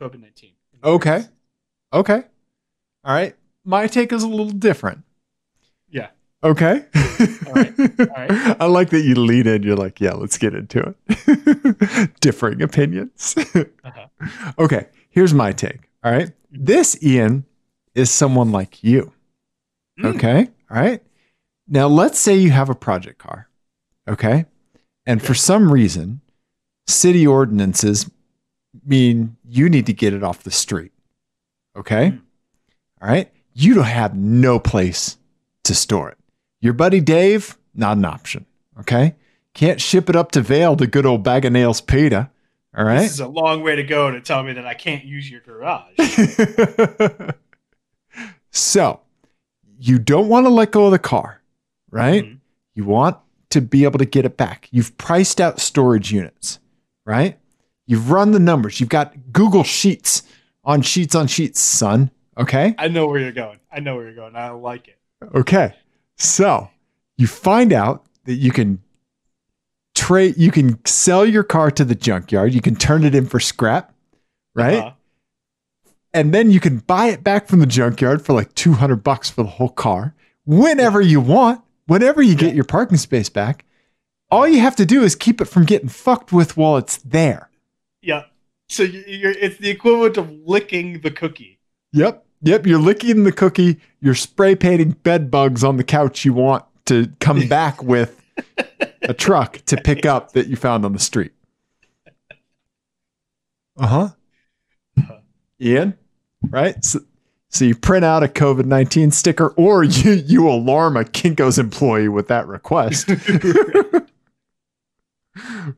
COVID 0.00 0.20
nineteen. 0.20 0.52
Okay. 0.82 1.24
Okay. 1.92 2.24
All 3.04 3.14
right. 3.14 3.34
My 3.64 3.86
take 3.86 4.12
is 4.12 4.22
a 4.22 4.28
little 4.28 4.50
different. 4.50 5.04
Yeah. 5.90 6.08
Okay. 6.42 6.84
All 7.46 7.52
right. 7.52 7.74
All 7.78 8.06
right. 8.06 8.56
I 8.60 8.66
like 8.66 8.90
that 8.90 9.02
you 9.02 9.14
lead 9.16 9.46
in. 9.46 9.62
You're 9.62 9.76
like, 9.76 10.00
yeah, 10.00 10.12
let's 10.12 10.38
get 10.38 10.54
into 10.54 10.94
it. 11.08 12.10
Differing 12.20 12.62
opinions. 12.62 13.34
Uh-huh. 13.36 14.06
Okay. 14.58 14.86
Here's 15.10 15.34
my 15.34 15.52
take. 15.52 15.88
All 16.04 16.12
right. 16.12 16.30
This 16.50 17.02
Ian 17.02 17.44
is 17.98 18.10
someone 18.10 18.52
like 18.52 18.82
you. 18.82 19.12
Mm. 19.98 20.16
Okay. 20.16 20.48
All 20.70 20.80
right. 20.80 21.02
Now, 21.66 21.86
let's 21.88 22.18
say 22.18 22.36
you 22.36 22.50
have 22.50 22.70
a 22.70 22.74
project 22.74 23.18
car. 23.18 23.48
Okay. 24.08 24.46
And 25.06 25.22
for 25.22 25.34
some 25.34 25.72
reason, 25.72 26.20
city 26.86 27.26
ordinances 27.26 28.10
mean 28.84 29.36
you 29.46 29.68
need 29.68 29.86
to 29.86 29.92
get 29.92 30.14
it 30.14 30.22
off 30.22 30.42
the 30.42 30.50
street. 30.50 30.92
Okay. 31.76 32.10
Mm. 32.10 32.20
All 33.02 33.08
right. 33.08 33.30
You 33.54 33.74
don't 33.74 33.84
have 33.84 34.14
no 34.14 34.58
place 34.58 35.18
to 35.64 35.74
store 35.74 36.10
it. 36.10 36.18
Your 36.60 36.72
buddy 36.72 37.00
Dave, 37.00 37.58
not 37.74 37.96
an 37.96 38.04
option. 38.04 38.46
Okay. 38.80 39.14
Can't 39.54 39.80
ship 39.80 40.08
it 40.08 40.16
up 40.16 40.30
to 40.32 40.40
Vail 40.40 40.76
to 40.76 40.86
good 40.86 41.06
old 41.06 41.22
bag 41.22 41.44
of 41.44 41.52
nails 41.52 41.80
Peter. 41.80 42.30
All 42.76 42.84
right. 42.84 43.00
This 43.00 43.12
is 43.12 43.20
a 43.20 43.28
long 43.28 43.62
way 43.62 43.76
to 43.76 43.82
go 43.82 44.10
to 44.10 44.20
tell 44.20 44.42
me 44.42 44.52
that 44.52 44.66
I 44.66 44.74
can't 44.74 45.04
use 45.04 45.28
your 45.30 45.40
garage. 45.40 45.96
so 48.58 49.00
you 49.78 49.98
don't 49.98 50.28
want 50.28 50.46
to 50.46 50.50
let 50.50 50.72
go 50.72 50.86
of 50.86 50.92
the 50.92 50.98
car, 50.98 51.40
right? 51.90 52.24
Mhm. 52.24 52.38
You 52.74 52.84
want 52.84 53.16
to 53.50 53.60
be 53.60 53.84
able 53.84 53.98
to 53.98 54.04
get 54.04 54.24
it 54.24 54.36
back. 54.36 54.68
You've 54.70 54.96
priced 54.98 55.40
out 55.40 55.60
storage 55.60 56.12
units, 56.12 56.58
right? 57.06 57.38
You've 57.86 58.10
run 58.10 58.32
the 58.32 58.40
numbers. 58.40 58.80
You've 58.80 58.88
got 58.88 59.32
Google 59.32 59.64
Sheets 59.64 60.22
on 60.64 60.82
sheets 60.82 61.14
on 61.14 61.26
sheets, 61.26 61.60
son. 61.60 62.10
Okay. 62.36 62.74
I 62.78 62.88
know 62.88 63.06
where 63.08 63.18
you're 63.20 63.32
going. 63.32 63.58
I 63.72 63.80
know 63.80 63.96
where 63.96 64.04
you're 64.04 64.14
going. 64.14 64.36
I 64.36 64.50
like 64.50 64.88
it. 64.88 64.98
Okay. 65.34 65.74
So 66.16 66.68
you 67.16 67.26
find 67.26 67.72
out 67.72 68.04
that 68.24 68.34
you 68.34 68.52
can 68.52 68.80
trade, 69.94 70.36
you 70.36 70.50
can 70.50 70.84
sell 70.84 71.24
your 71.24 71.42
car 71.42 71.70
to 71.70 71.84
the 71.84 71.94
junkyard. 71.94 72.52
You 72.52 72.60
can 72.60 72.76
turn 72.76 73.04
it 73.04 73.14
in 73.14 73.26
for 73.26 73.40
scrap, 73.40 73.92
right? 74.54 74.78
Uh-huh. 74.78 74.92
And 76.12 76.32
then 76.32 76.50
you 76.50 76.60
can 76.60 76.78
buy 76.78 77.06
it 77.06 77.22
back 77.22 77.46
from 77.46 77.60
the 77.60 77.66
junkyard 77.66 78.24
for 78.24 78.32
like 78.32 78.54
200 78.54 78.96
bucks 78.96 79.30
for 79.30 79.42
the 79.42 79.48
whole 79.48 79.68
car. 79.68 80.14
Whenever 80.44 81.00
you 81.00 81.20
want 81.20 81.62
whenever 81.86 82.20
you 82.20 82.34
get 82.34 82.54
your 82.54 82.64
parking 82.64 82.98
space 82.98 83.28
back 83.28 83.64
all 84.30 84.46
you 84.46 84.60
have 84.60 84.76
to 84.76 84.86
do 84.86 85.02
is 85.02 85.14
keep 85.14 85.40
it 85.40 85.46
from 85.46 85.64
getting 85.64 85.88
fucked 85.88 86.32
with 86.32 86.56
while 86.56 86.76
it's 86.76 86.98
there. 86.98 87.50
Yeah. 88.02 88.24
So 88.68 88.82
you're, 88.82 89.32
it's 89.32 89.58
the 89.58 89.70
equivalent 89.70 90.16
of 90.16 90.30
licking 90.44 91.00
the 91.00 91.10
cookie. 91.10 91.58
yep. 91.92 92.24
Yep. 92.42 92.66
You're 92.66 92.78
licking 92.78 93.24
the 93.24 93.32
cookie. 93.32 93.80
You're 94.00 94.14
spray 94.14 94.54
painting 94.54 94.90
bed 94.90 95.30
bugs 95.30 95.64
on 95.64 95.76
the 95.76 95.84
couch 95.84 96.24
you 96.24 96.32
want 96.32 96.64
to 96.84 97.08
come 97.20 97.48
back 97.48 97.82
with 97.82 98.22
a 99.02 99.14
truck 99.14 99.60
to 99.66 99.76
pick 99.76 100.06
up 100.06 100.32
that 100.32 100.46
you 100.46 100.56
found 100.56 100.84
on 100.84 100.92
the 100.92 100.98
street. 100.98 101.32
Uh-huh 103.76 104.10
ian 105.60 105.94
right? 106.50 106.84
So, 106.84 107.00
so 107.50 107.64
you 107.64 107.74
print 107.74 108.04
out 108.04 108.22
a 108.22 108.28
covid-19 108.28 109.12
sticker 109.12 109.48
or 109.56 109.82
you 109.84 110.12
you 110.12 110.48
alarm 110.48 110.96
a 110.96 111.04
Kinko's 111.04 111.58
employee 111.58 112.08
with 112.08 112.28
that 112.28 112.46
request. 112.46 113.10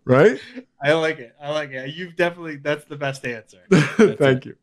Right? 0.05 0.41
I 0.83 0.93
like 0.95 1.19
it. 1.19 1.35
I 1.43 1.51
like 1.51 1.71
it. 1.71 1.95
You've 1.95 2.17
definitely 2.17 2.57
that's 2.57 2.85
the 2.87 2.97
best 2.97 3.27
answer. 3.27 3.59
Thank 3.71 4.47
you. 4.47 4.57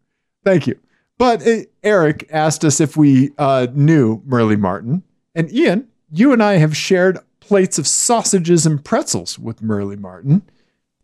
Thank 0.44 0.66
you. 0.68 0.80
But 1.20 1.46
uh, 1.46 1.58
eric 1.84 2.28
asked 2.32 2.64
us 2.66 2.80
if 2.80 2.98
we 2.98 3.32
uh, 3.38 3.68
knew 3.74 4.22
merle 4.26 4.58
martin. 4.58 5.04
And 5.36 5.52
ian 5.54 5.88
you 6.12 6.32
and 6.34 6.42
i 6.42 6.54
have 6.54 6.76
shared 6.76 7.20
plates 7.40 7.78
of 7.78 7.86
sausages 7.88 8.66
and 8.66 8.84
pretzels 8.84 9.38
with 9.38 9.62
merle 9.62 9.96
martin 9.98 10.42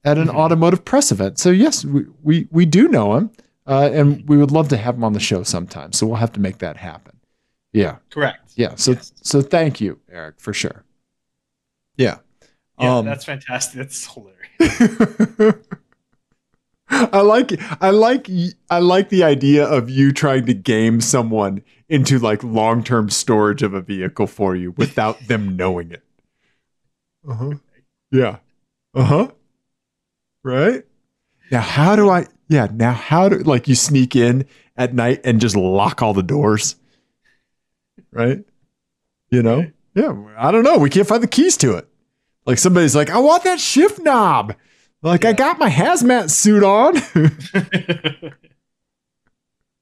at 0.04 0.18
an 0.18 0.28
Mhm. 0.28 0.36
automotive 0.36 0.86
press 0.86 1.12
event. 1.12 1.38
So 1.38 1.52
yes 1.52 1.86
we, 1.86 2.06
we, 2.24 2.48
we 2.52 2.66
do 2.66 2.88
know 2.88 3.16
him 3.16 3.30
uh, 3.68 3.90
and 3.94 4.28
we 4.28 4.38
would 4.38 4.52
love 4.52 4.68
to 4.70 4.78
have 4.78 4.96
him 4.96 5.04
on 5.04 5.14
the 5.14 5.20
show 5.20 5.44
sometime 5.44 5.92
so 5.94 6.06
we'll 6.08 6.16
have 6.18 6.32
to 6.34 6.40
make 6.40 6.58
that 6.60 6.78
happen 6.78 7.16
yeah 7.74 7.98
Correct. 8.10 8.52
yeah 8.56 8.76
so 8.76 8.92
Yes. 8.94 9.12
so 9.22 9.42
thank 9.42 9.80
you 9.82 10.00
eric 10.12 10.40
for 10.40 10.54
sure 10.54 10.84
yeah 11.98 12.18
Yeah, 12.80 12.98
Um, 12.98 13.06
that's 13.06 13.24
fantastic. 13.26 13.78
That's 13.78 14.08
hilarious. 14.14 15.56
I 16.90 17.22
like 17.22 17.52
I 17.82 17.90
like 17.92 18.30
I 18.70 18.80
like 18.80 19.10
the 19.10 19.24
idea 19.24 19.64
of 19.66 19.90
you 19.90 20.12
trying 20.12 20.46
to 20.48 20.54
game 20.54 21.02
someone 21.02 21.64
into 21.90 22.20
like 22.20 22.44
long-term 22.44 23.10
storage 23.10 23.64
of 23.64 23.74
a 23.74 23.82
vehicle 23.82 24.28
for 24.28 24.56
you 24.56 24.72
without 24.72 25.20
them 25.28 25.56
knowing 25.56 25.92
it. 25.92 26.04
Uh-huh. 27.28 27.54
Yeah. 28.12 28.38
Uh-huh. 28.94 29.30
Right? 30.44 30.84
Now 31.52 31.62
how 31.62 31.96
do 31.96 32.10
I 32.10 32.26
yeah, 32.48 32.68
now 32.72 32.94
how 32.94 33.30
do 33.30 33.38
like 33.40 33.68
you 33.68 33.76
sneak 33.76 34.16
in 34.16 34.46
at 34.76 34.94
night 34.94 35.22
and 35.24 35.42
just 35.42 35.56
lock 35.56 36.02
all 36.02 36.14
the 36.14 36.24
doors? 36.24 36.76
Right? 38.12 38.44
You 39.30 39.44
know? 39.44 39.66
Yeah, 39.96 40.16
I 40.38 40.52
don't 40.52 40.64
know. 40.64 40.78
We 40.78 40.90
can't 40.90 41.08
find 41.08 41.22
the 41.22 41.28
keys 41.28 41.58
to 41.58 41.76
it. 41.78 41.88
Like 42.46 42.58
somebody's 42.58 42.96
like, 42.96 43.10
I 43.10 43.20
want 43.20 43.44
that 43.44 43.60
shift 43.60 44.00
knob. 44.00 44.56
Like 45.02 45.26
I 45.26 45.34
got 45.34 45.60
my 45.60 45.70
hazmat 45.70 46.30
suit 46.30 46.64
on. 46.64 46.96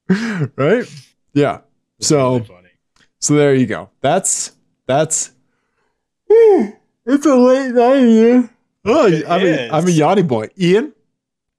right? 0.55 0.85
Yeah. 1.33 1.61
So 1.99 2.39
Really 2.39 2.61
so 3.19 3.35
there 3.35 3.53
you 3.53 3.67
go. 3.67 3.89
That's 4.01 4.51
that's 4.87 5.31
it's 6.27 7.25
a 7.25 7.35
late 7.35 7.73
night, 7.73 8.03
Ian. 8.03 8.49
Oh, 8.83 9.05
I'm 9.05 9.45
a. 9.45 9.69
I'm 9.69 9.83
a 9.83 9.91
yachty 9.91 10.27
boy. 10.27 10.49
Ian, 10.59 10.93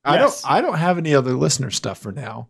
I 0.04 0.18
don't 0.18 0.40
I 0.44 0.60
don't 0.60 0.78
have 0.78 0.98
any 0.98 1.14
other 1.14 1.34
listener 1.34 1.70
stuff 1.70 1.98
for 1.98 2.12
now. 2.12 2.48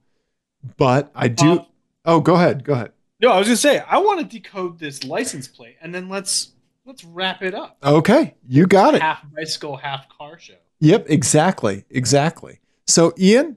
But 0.76 1.11
I 1.14 1.28
do 1.28 1.50
Um, 1.53 1.66
Oh, 2.05 2.20
go 2.20 2.34
ahead. 2.34 2.64
Go 2.64 2.72
ahead. 2.72 2.92
no, 3.20 3.30
I 3.30 3.38
was 3.38 3.46
gonna 3.48 3.57
say 3.57 3.78
I 3.80 3.98
want 3.98 4.20
to 4.20 4.26
decode 4.26 4.78
this 4.78 5.05
license 5.05 5.46
plate 5.48 5.76
and 5.80 5.94
then 5.94 6.09
let's 6.09 6.53
let's 6.84 7.05
wrap 7.05 7.42
it 7.42 7.55
up. 7.55 7.76
Okay. 7.84 8.34
You 8.48 8.66
got 8.66 8.94
it. 8.94 9.03
Half 9.03 9.24
bicycle, 9.36 9.76
half 9.76 10.09
car 10.09 10.38
show. 10.38 10.55
Yep, 10.80 11.07
exactly. 11.11 11.84
Exactly. 11.90 12.59
So, 12.88 13.14
Ian, 13.16 13.57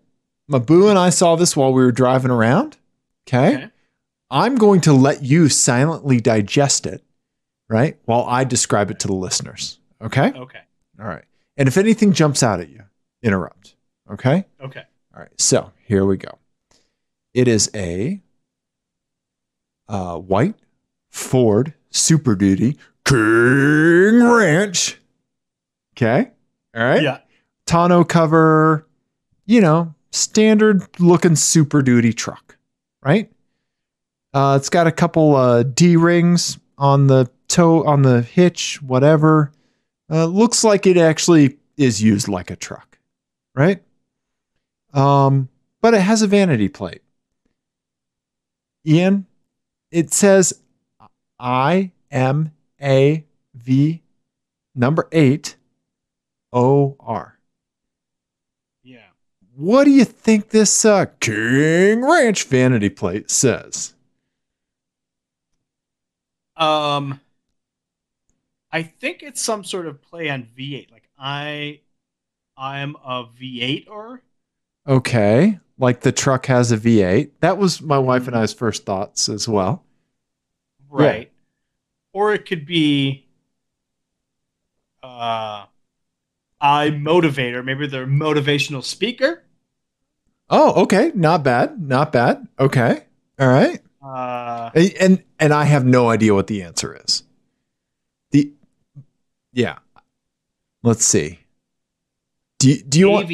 Mabu 0.51 0.89
and 0.91 0.99
I 0.99 1.09
saw 1.09 1.35
this 1.35 1.57
while 1.57 1.73
we 1.73 1.83
were 1.83 1.91
driving 1.91 2.29
around. 2.29 2.77
Okay. 3.27 3.55
Okay. 3.55 3.69
I'm 4.29 4.55
going 4.55 4.81
to 4.81 4.93
let 4.93 5.23
you 5.23 5.49
silently 5.49 6.19
digest 6.21 6.85
it, 6.85 7.03
right? 7.67 7.97
While 8.05 8.25
I 8.25 8.43
describe 8.43 8.91
it 8.91 8.99
to 8.99 9.07
the 9.07 9.15
listeners. 9.15 9.79
Okay. 10.01 10.33
Okay. 10.35 10.59
All 10.99 11.07
right. 11.07 11.23
And 11.57 11.67
if 11.67 11.77
anything 11.77 12.13
jumps 12.13 12.43
out 12.43 12.59
at 12.59 12.69
you, 12.69 12.83
interrupt. 13.23 13.74
Okay. 14.11 14.45
Okay. 14.61 14.83
All 15.15 15.21
right. 15.21 15.41
So, 15.41 15.71
here 15.85 16.05
we 16.05 16.17
go. 16.17 16.37
It 17.33 17.47
is 17.47 17.69
a 17.75 18.21
uh, 19.87 20.17
white 20.17 20.55
Ford 21.09 21.73
Super 21.89 22.35
Duty 22.35 22.77
King 23.05 24.23
Ranch. 24.23 24.99
Okay. 25.97 26.31
All 26.75 26.83
right 26.83 27.01
Yeah. 27.01 27.19
tonneau 27.65 28.03
cover, 28.03 28.85
you 29.45 29.61
know, 29.61 29.93
standard 30.11 30.83
looking 30.99 31.35
super 31.35 31.81
duty 31.81 32.11
truck, 32.13 32.57
right? 33.03 33.31
Uh, 34.33 34.57
it's 34.59 34.69
got 34.69 34.87
a 34.87 34.91
couple 34.91 35.35
uh, 35.35 35.63
D 35.63 35.95
rings 35.95 36.57
on 36.77 37.07
the 37.07 37.29
toe 37.47 37.85
on 37.85 38.01
the 38.01 38.21
hitch, 38.21 38.81
whatever. 38.81 39.51
Uh, 40.11 40.25
looks 40.25 40.63
like 40.63 40.85
it 40.85 40.97
actually 40.97 41.57
is 41.77 42.03
used 42.03 42.27
like 42.27 42.51
a 42.51 42.55
truck, 42.57 42.97
right? 43.55 43.81
Um, 44.95 45.49
but 45.81 45.93
it 45.93 46.01
has 46.01 46.21
a 46.21 46.27
vanity 46.27 46.69
plate. 46.69 47.01
Ian, 48.87 49.25
it 49.91 50.13
says 50.13 50.61
I 51.37 51.91
M 52.09 52.51
A 52.81 53.25
V 53.53 54.01
number 54.73 55.07
eight 55.11 55.57
O 56.53 56.95
R. 56.99 57.37
Yeah. 58.83 59.07
What 59.55 59.83
do 59.83 59.91
you 59.91 60.05
think 60.05 60.49
this 60.49 60.85
uh, 60.85 61.05
King 61.19 62.03
Ranch 62.03 62.45
vanity 62.45 62.89
plate 62.89 63.29
says? 63.29 63.93
Um, 66.55 67.19
I 68.71 68.83
think 68.83 69.23
it's 69.23 69.41
some 69.41 69.65
sort 69.65 69.87
of 69.87 70.01
play 70.01 70.29
on 70.29 70.47
V8. 70.57 70.89
Like 70.91 71.09
I, 71.19 71.81
I'm 72.55 72.95
a 73.03 73.25
V8 73.25 73.89
or 73.89 74.21
Okay, 74.87 75.59
like 75.79 76.01
the 76.01 76.11
truck 76.11 76.45
has 76.45 76.71
a 76.71 76.77
V8. 76.77 77.31
That 77.39 77.57
was 77.57 77.81
my 77.81 77.97
wife 77.97 78.27
and 78.27 78.35
I's 78.35 78.53
first 78.53 78.85
thoughts 78.85 79.29
as 79.29 79.47
well. 79.47 79.83
right, 80.89 81.31
or 82.13 82.33
it 82.33 82.45
could 82.45 82.65
be, 82.65 83.27
uh, 85.01 85.65
I 86.61 86.89
motivator. 86.91 87.63
Maybe 87.65 87.87
they're 87.87 88.07
motivational 88.07 88.83
speaker. 88.83 89.43
Oh, 90.49 90.83
okay, 90.83 91.11
not 91.15 91.43
bad, 91.43 91.81
not 91.81 92.11
bad. 92.11 92.47
Okay, 92.59 93.03
all 93.39 93.47
right. 93.47 93.81
Uh, 94.03 94.69
And 94.75 95.23
and, 95.39 95.51
I 95.51 95.63
have 95.63 95.83
no 95.83 96.09
idea 96.09 96.35
what 96.35 96.45
the 96.45 96.61
answer 96.61 96.95
is. 97.03 97.23
The 98.29 98.53
yeah. 99.51 99.79
Let's 100.83 101.03
see. 101.03 101.39
Do 102.59 102.69
you, 102.69 102.83
do 102.83 102.99
you 102.99 103.09
want? 103.09 103.27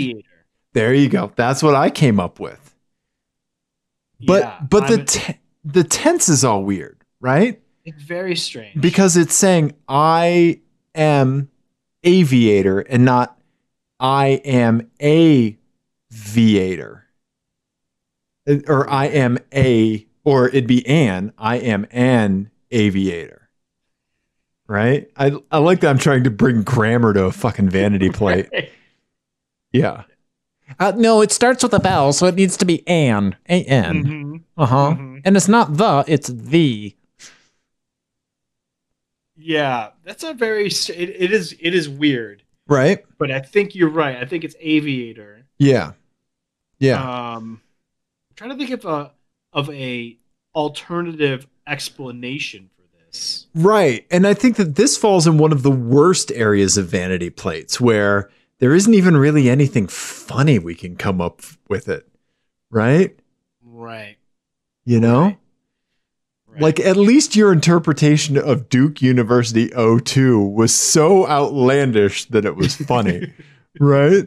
There 0.73 0.93
you 0.93 1.09
go. 1.09 1.31
That's 1.35 1.61
what 1.61 1.75
I 1.75 1.89
came 1.89 2.19
up 2.19 2.39
with. 2.39 2.73
But 4.25 4.43
Yeah, 4.43 4.59
but 4.69 4.87
the 4.87 4.95
I'm- 4.97 5.05
te- 5.05 5.39
the 5.63 5.83
tense 5.83 6.29
is 6.29 6.43
all 6.43 6.63
weird, 6.63 7.03
right? 7.19 7.61
it's 7.83 8.03
very 8.03 8.35
strange 8.35 8.79
Because 8.79 9.17
it's 9.17 9.33
saying 9.33 9.73
I 9.89 10.59
am 10.93 11.49
aviator 12.03 12.79
and 12.79 13.03
not 13.03 13.39
I 13.99 14.39
am 14.45 14.89
a 15.01 15.57
viator. 16.11 17.05
Or 18.67 18.87
I 18.89 19.05
am 19.07 19.39
a 19.53 20.05
or 20.23 20.47
it'd 20.49 20.67
be 20.67 20.85
an 20.87 21.33
I 21.39 21.57
am 21.57 21.87
an 21.91 22.51
aviator. 22.69 23.49
Right? 24.67 25.09
I 25.17 25.31
I 25.51 25.57
like 25.57 25.81
that 25.81 25.89
I'm 25.89 25.97
trying 25.97 26.23
to 26.25 26.31
bring 26.31 26.61
grammar 26.63 27.13
to 27.13 27.25
a 27.25 27.31
fucking 27.31 27.69
vanity 27.69 28.09
plate. 28.09 28.49
Yeah. 29.73 30.03
Uh, 30.79 30.93
no, 30.95 31.21
it 31.21 31.31
starts 31.31 31.63
with 31.63 31.73
a 31.73 31.79
vowel, 31.79 32.13
so 32.13 32.25
it 32.27 32.35
needs 32.35 32.57
to 32.57 32.65
be 32.65 32.87
an. 32.87 33.35
A 33.49 33.63
N. 33.63 34.03
Mhm, 34.03 34.41
Uh 34.57 34.65
huh. 34.65 34.95
mhm. 34.97 35.21
And 35.25 35.35
it's 35.37 35.47
not 35.47 35.77
the, 35.77 36.03
it's 36.07 36.27
the. 36.27 36.95
Yeah, 39.37 39.89
that's 40.03 40.23
a 40.23 40.33
very. 40.33 40.67
It, 40.67 40.89
it 40.89 41.31
is. 41.31 41.55
It 41.59 41.73
is 41.73 41.89
weird, 41.89 42.43
Right? 42.67 43.03
but 43.17 43.31
I 43.31 43.39
think 43.39 43.73
you're 43.75 43.89
right. 43.89 44.17
I 44.17 44.25
think 44.25 44.43
it's 44.43 44.55
aviator. 44.59 45.43
Yeah. 45.57 45.93
Yeah. 46.79 47.01
Um, 47.35 47.61
I'm 48.29 48.35
trying 48.35 48.49
to 48.51 48.55
think 48.57 48.71
of 48.71 48.85
a 48.85 49.11
of 49.53 49.69
a 49.69 50.17
alternative 50.55 51.47
explanation 51.67 52.69
for 52.75 52.83
this. 53.05 53.47
Right. 53.55 54.05
And 54.11 54.27
I 54.27 54.33
think 54.33 54.57
that 54.57 54.75
this 54.75 54.97
falls 54.97 55.25
in 55.27 55.37
one 55.37 55.51
of 55.51 55.63
the 55.63 55.71
worst 55.71 56.31
areas 56.31 56.77
of 56.77 56.87
vanity 56.87 57.29
plates 57.29 57.79
where 57.81 58.29
there 58.61 58.75
isn't 58.75 58.93
even 58.93 59.17
really 59.17 59.49
anything 59.49 59.87
funny 59.87 60.59
we 60.59 60.75
can 60.75 60.95
come 60.95 61.19
up 61.19 61.41
with 61.67 61.89
it. 61.89 62.07
Right? 62.69 63.19
Right. 63.63 64.17
You 64.85 64.99
know? 64.99 65.23
Right. 65.23 65.37
Right. 66.47 66.61
Like 66.61 66.79
at 66.79 66.95
least 66.95 67.35
your 67.35 67.51
interpretation 67.51 68.37
of 68.37 68.69
Duke 68.69 69.01
University 69.01 69.71
02 69.75 70.39
was 70.39 70.75
so 70.75 71.27
outlandish 71.27 72.25
that 72.25 72.45
it 72.45 72.55
was 72.55 72.75
funny. 72.75 73.33
right? 73.79 74.25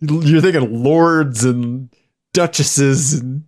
You're 0.00 0.42
thinking 0.42 0.84
lords 0.84 1.42
and 1.42 1.88
duchesses 2.32 3.14
and 3.14 3.44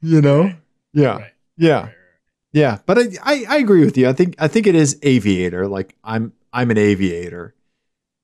you 0.00 0.20
know? 0.20 0.52
Yeah. 0.92 1.16
Right. 1.16 1.32
Yeah. 1.56 1.88
Yeah, 2.52 2.78
but 2.84 2.98
I, 2.98 3.02
I 3.22 3.44
I 3.48 3.56
agree 3.58 3.84
with 3.84 3.96
you. 3.96 4.08
I 4.08 4.12
think 4.12 4.34
I 4.38 4.48
think 4.48 4.66
it 4.66 4.74
is 4.74 4.98
aviator. 5.02 5.68
Like 5.68 5.94
I'm 6.02 6.32
I'm 6.52 6.70
an 6.72 6.78
aviator, 6.78 7.54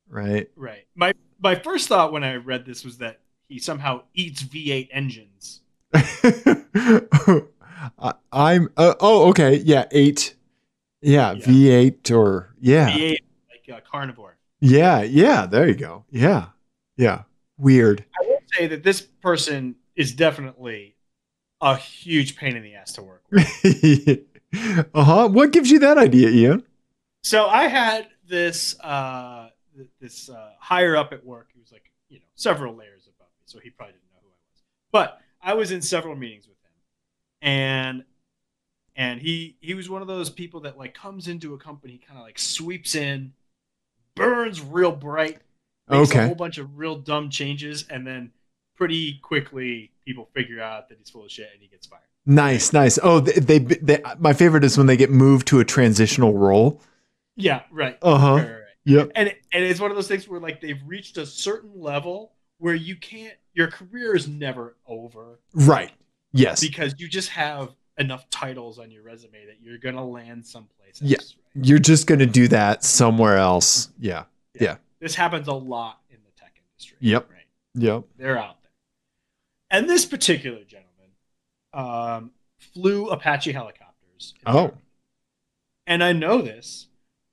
right? 0.09 0.49
right. 0.57 0.87
My 0.95 1.13
my 1.41 1.55
first 1.55 1.89
thought 1.89 2.13
when 2.13 2.25
I 2.25 2.37
read 2.37 2.65
this 2.65 2.85
was 2.85 2.99
that 2.99 3.21
he 3.49 3.59
somehow 3.59 4.03
eats 4.15 4.43
V8 4.43 4.89
engines. 4.93 5.61
I, 7.99 8.13
I'm 8.33 8.69
uh, 8.77 8.95
oh 9.01 9.29
okay 9.31 9.57
yeah 9.57 9.85
eight 9.93 10.35
yeah, 11.03 11.33
Yeah. 11.33 11.47
V 11.47 11.69
eight 11.71 12.11
or 12.11 12.55
yeah 12.61 12.91
V8 12.91 13.17
like 13.51 13.79
a 13.79 13.81
carnivore. 13.81 14.37
yeah 14.61 15.03
yeah 15.03 15.47
there 15.47 15.69
you 15.69 15.75
go 15.75 16.05
yeah 16.11 16.47
yeah 16.97 17.23
weird 17.59 18.05
I 18.21 18.27
will 18.27 18.39
say 18.53 18.67
that 18.67 18.83
this 18.83 19.01
person 19.01 19.77
is 19.95 20.13
definitely 20.13 20.97
a 21.61 21.77
huge 21.77 22.37
pain 22.37 22.57
in 22.57 22.63
the 22.63 22.75
ass 22.75 22.93
to 22.95 23.03
work 23.03 23.23
with. 23.31 24.21
uh 24.95 25.05
huh. 25.05 25.29
What 25.29 25.53
gives 25.53 25.71
you 25.71 25.79
that 25.79 25.97
idea, 25.97 26.29
Ian? 26.29 26.63
So 27.23 27.47
I 27.47 27.65
had 27.69 28.09
this 28.29 28.79
uh 28.81 29.46
this 30.01 30.29
uh, 30.29 30.51
higher 30.59 30.97
up 30.97 31.13
at 31.13 31.25
work. 31.25 31.49
He 31.55 31.61
was 31.61 31.73
like, 31.73 31.91
you 32.09 32.19
know, 32.19 32.27
several 32.35 32.75
layers 32.75 33.07
above 33.07 33.29
me, 33.39 33.45
so 33.47 33.59
he 33.59 33.71
probably 33.71 33.93
didn't 33.93 34.11
know 34.11 34.19
who 34.23 34.29
I 34.29 34.39
was. 34.53 34.63
But 34.93 35.21
I 35.43 35.55
was 35.55 35.71
in 35.71 35.83
several 35.83 36.17
meetings 36.17 36.47
with 36.47 36.57
him, 36.63 36.73
and 37.43 38.05
and 38.97 39.21
he 39.21 39.57
he 39.61 39.75
was 39.75 39.91
one 39.91 40.03
of 40.03 40.09
those 40.09 40.31
people 40.31 40.61
that 40.61 40.79
like 40.79 40.95
comes 40.95 41.29
into 41.29 41.55
a 41.55 41.59
company, 41.59 42.01
kind 42.07 42.19
of 42.19 42.25
like 42.25 42.39
sweeps 42.39 42.95
in, 42.95 43.33
burns 44.15 44.61
real 44.61 44.93
bright, 44.93 45.39
makes 45.89 46.13
a 46.13 46.27
whole 46.27 46.35
bunch 46.35 46.59
of 46.59 46.79
real 46.79 46.97
dumb 46.97 47.31
changes, 47.31 47.87
and 47.89 48.07
then 48.07 48.33
pretty 48.77 49.19
quickly 49.23 49.91
people 50.05 50.29
figure 50.35 50.61
out 50.61 50.89
that 50.89 50.99
he's 50.99 51.11
full 51.11 51.25
of 51.25 51.31
shit 51.31 51.49
and 51.53 51.63
he 51.63 51.69
gets 51.69 51.87
fired. 51.87 52.03
Nice, 52.27 52.73
nice. 52.73 52.99
Oh, 53.03 53.21
they, 53.21 53.59
they, 53.59 53.77
they 53.77 54.03
my 54.19 54.33
favorite 54.33 54.65
is 54.65 54.77
when 54.77 54.87
they 54.87 54.97
get 54.97 55.11
moved 55.11 55.47
to 55.49 55.61
a 55.61 55.65
transitional 55.65 56.37
role. 56.37 56.83
Yeah, 57.37 57.63
right. 57.71 57.99
Uh 58.03 58.19
huh. 58.19 58.45
Yep. 58.87 59.11
and 59.17 59.29
and 59.53 59.65
it's 59.65 59.81
one 59.81 59.91
of 59.91 59.97
those 59.97 60.09
things 60.09 60.27
where 60.29 60.41
like 60.41 60.61
they've 60.61 60.81
reached 60.87 61.19
a 61.19 61.27
certain 61.27 61.73
level 61.81 62.33
where 62.59 62.75
you 62.75 62.97
can't 62.97 63.35
your 63.53 63.69
career 63.69 64.15
is 64.17 64.29
never 64.29 64.77
over 64.87 65.41
Right. 65.53 65.93
Yes. 66.33 66.61
because 66.61 66.95
you 66.99 67.09
just 67.09 67.31
have 67.31 67.75
enough 67.99 68.29
titles 68.31 68.79
on 68.79 68.91
your 68.91 69.03
resume 69.03 69.45
that 69.47 69.57
you're 69.61 69.79
gonna 69.79 70.07
land 70.07 70.47
someplace 70.47 71.03
else. 71.03 71.11
Yeah. 71.11 71.17
right? 71.19 71.67
You're 71.67 71.79
just 71.79 72.07
gonna 72.07 72.27
do 72.27 72.47
that 72.49 72.85
somewhere 72.85 73.37
else. 73.39 73.91
Yeah. 73.99 74.25
Yeah. 74.59 74.77
This 75.01 75.15
happens 75.15 75.49
a 75.49 75.53
lot 75.53 76.01
in 76.11 76.19
the 76.25 76.31
tech 76.41 76.55
industry. 76.57 76.97
Yep. 77.01 77.31
Right. 77.31 77.47
Yep. 77.75 78.05
They're 78.19 78.39
out 78.39 78.63
there. 78.63 78.71
And 79.71 79.89
this 79.91 80.07
particular 80.07 80.61
gentleman 80.65 81.11
um, 81.75 82.31
flew 82.59 83.09
Apache 83.09 83.53
helicopters. 83.53 84.35
Oh. 84.47 84.75
And 85.87 86.03
I 86.05 86.13
know 86.13 86.41
this 86.41 86.87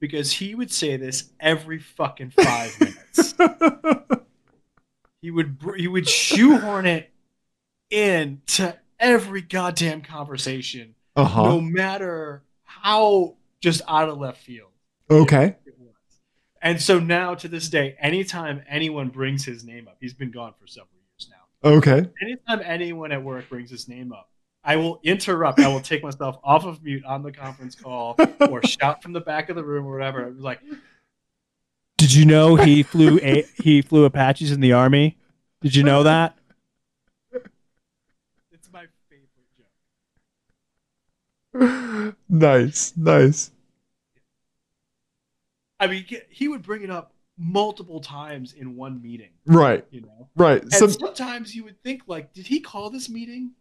because 0.03 0.33
he 0.33 0.53
would 0.53 0.69
say 0.69 0.97
this 0.97 1.29
every 1.39 1.79
fucking 1.79 2.29
five 2.31 2.77
minutes. 2.77 3.33
he 5.21 5.31
would 5.31 5.57
he 5.77 5.87
would 5.87 6.09
shoehorn 6.09 6.85
it 6.85 7.09
in 7.89 8.41
to 8.47 8.77
every 8.99 9.41
goddamn 9.41 10.01
conversation, 10.01 10.93
Uh 11.15 11.23
huh. 11.23 11.43
no 11.43 11.61
matter 11.61 12.43
how 12.65 13.37
just 13.61 13.81
out 13.87 14.09
of 14.09 14.17
left 14.17 14.41
field 14.43 14.71
Okay. 15.09 15.55
it 15.65 15.75
was. 15.79 15.93
And 16.61 16.81
so 16.81 16.99
now 16.99 17.33
to 17.35 17.47
this 17.47 17.69
day, 17.69 17.95
anytime 17.97 18.61
anyone 18.67 19.07
brings 19.07 19.45
his 19.45 19.63
name 19.63 19.87
up, 19.87 19.95
he's 20.01 20.13
been 20.13 20.31
gone 20.31 20.53
for 20.59 20.67
several 20.67 20.89
years 21.13 21.29
now. 21.31 21.69
Okay. 21.77 22.09
Anytime 22.21 22.61
anyone 22.65 23.13
at 23.13 23.23
work 23.23 23.47
brings 23.47 23.69
his 23.71 23.87
name 23.87 24.11
up, 24.11 24.29
I 24.63 24.77
will 24.77 24.99
interrupt. 25.03 25.59
I 25.59 25.67
will 25.67 25.81
take 25.81 26.03
myself 26.03 26.37
off 26.43 26.63
of 26.65 26.81
mute 26.83 27.03
on 27.05 27.21
the 27.21 27.31
conference 27.31 27.75
call 27.75 28.15
or 28.49 28.63
shout 28.67 29.03
from 29.03 29.11
the 29.13 29.19
back 29.21 29.49
of 29.49 29.55
the 29.57 29.63
room 29.63 29.85
or 29.85 29.91
whatever. 29.93 30.21
It 30.25 30.35
was 30.35 30.43
like, 30.43 30.61
Did 31.97 32.13
you 32.13 32.25
know 32.25 32.55
he 32.55 32.81
flew 32.83 33.19
a 33.21 33.43
he 33.61 33.81
flew 33.81 34.05
Apaches 34.05 34.51
in 34.51 34.61
the 34.61 34.71
army? 34.73 35.17
Did 35.61 35.75
you 35.75 35.83
know 35.83 36.03
that? 36.03 36.37
it's 38.51 38.69
my 38.71 38.85
favorite 39.09 39.29
joke. 42.07 42.15
nice. 42.29 42.93
Nice. 42.95 43.51
I 45.79 45.87
mean, 45.87 46.05
he- 46.07 46.21
he 46.29 46.47
would 46.47 46.61
bring 46.61 46.83
it 46.83 46.89
up 46.89 47.13
multiple 47.37 47.99
times 47.99 48.53
in 48.53 48.75
one 48.77 49.01
meeting, 49.01 49.31
Right. 49.45 49.85
you 49.91 50.01
know? 50.01 50.29
Right. 50.35 50.61
And 50.61 50.71
Some, 50.71 50.91
sometimes 50.91 51.53
you 51.55 51.63
would 51.65 51.81
think, 51.83 52.03
like, 52.07 52.31
did 52.33 52.47
he 52.47 52.59
call 52.61 52.89
this 52.89 53.09
meeting 53.09 53.51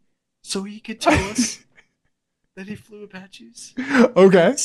so 0.43 0.63
he 0.63 0.79
could 0.79 1.01
tell 1.01 1.13
us 1.29 1.63
that 2.55 2.67
he 2.67 2.75
flew 2.75 3.03
Apaches? 3.03 3.73
Okay. 3.79 4.55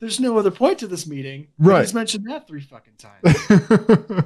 There's 0.00 0.20
no 0.20 0.36
other 0.36 0.50
point 0.50 0.80
to 0.80 0.86
this 0.86 1.06
meeting. 1.06 1.48
Right. 1.58 1.80
He's 1.80 1.94
mentioned 1.94 2.28
that 2.28 2.46
three 2.46 2.60
fucking 2.60 2.94
times. 2.98 3.24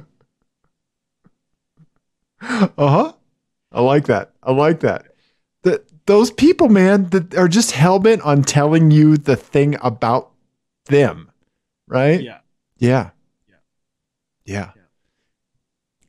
uh-huh. 2.41 3.13
I 3.71 3.81
like 3.81 4.07
that. 4.07 4.33
I 4.43 4.51
like 4.51 4.81
that. 4.81 5.05
The, 5.61 5.83
those 6.05 6.31
people, 6.31 6.69
man, 6.69 7.09
that 7.11 7.35
are 7.35 7.47
just 7.47 7.71
hell 7.71 7.99
bent 7.99 8.23
on 8.23 8.43
telling 8.43 8.91
you 8.91 9.15
the 9.15 9.35
thing 9.35 9.77
about 9.81 10.31
them. 10.85 11.31
Right? 11.87 12.21
yeah. 12.21 12.39
Yeah. 12.77 13.11
Yeah. 13.47 13.55
Yeah. 14.45 14.71
Yeah. 14.75 14.81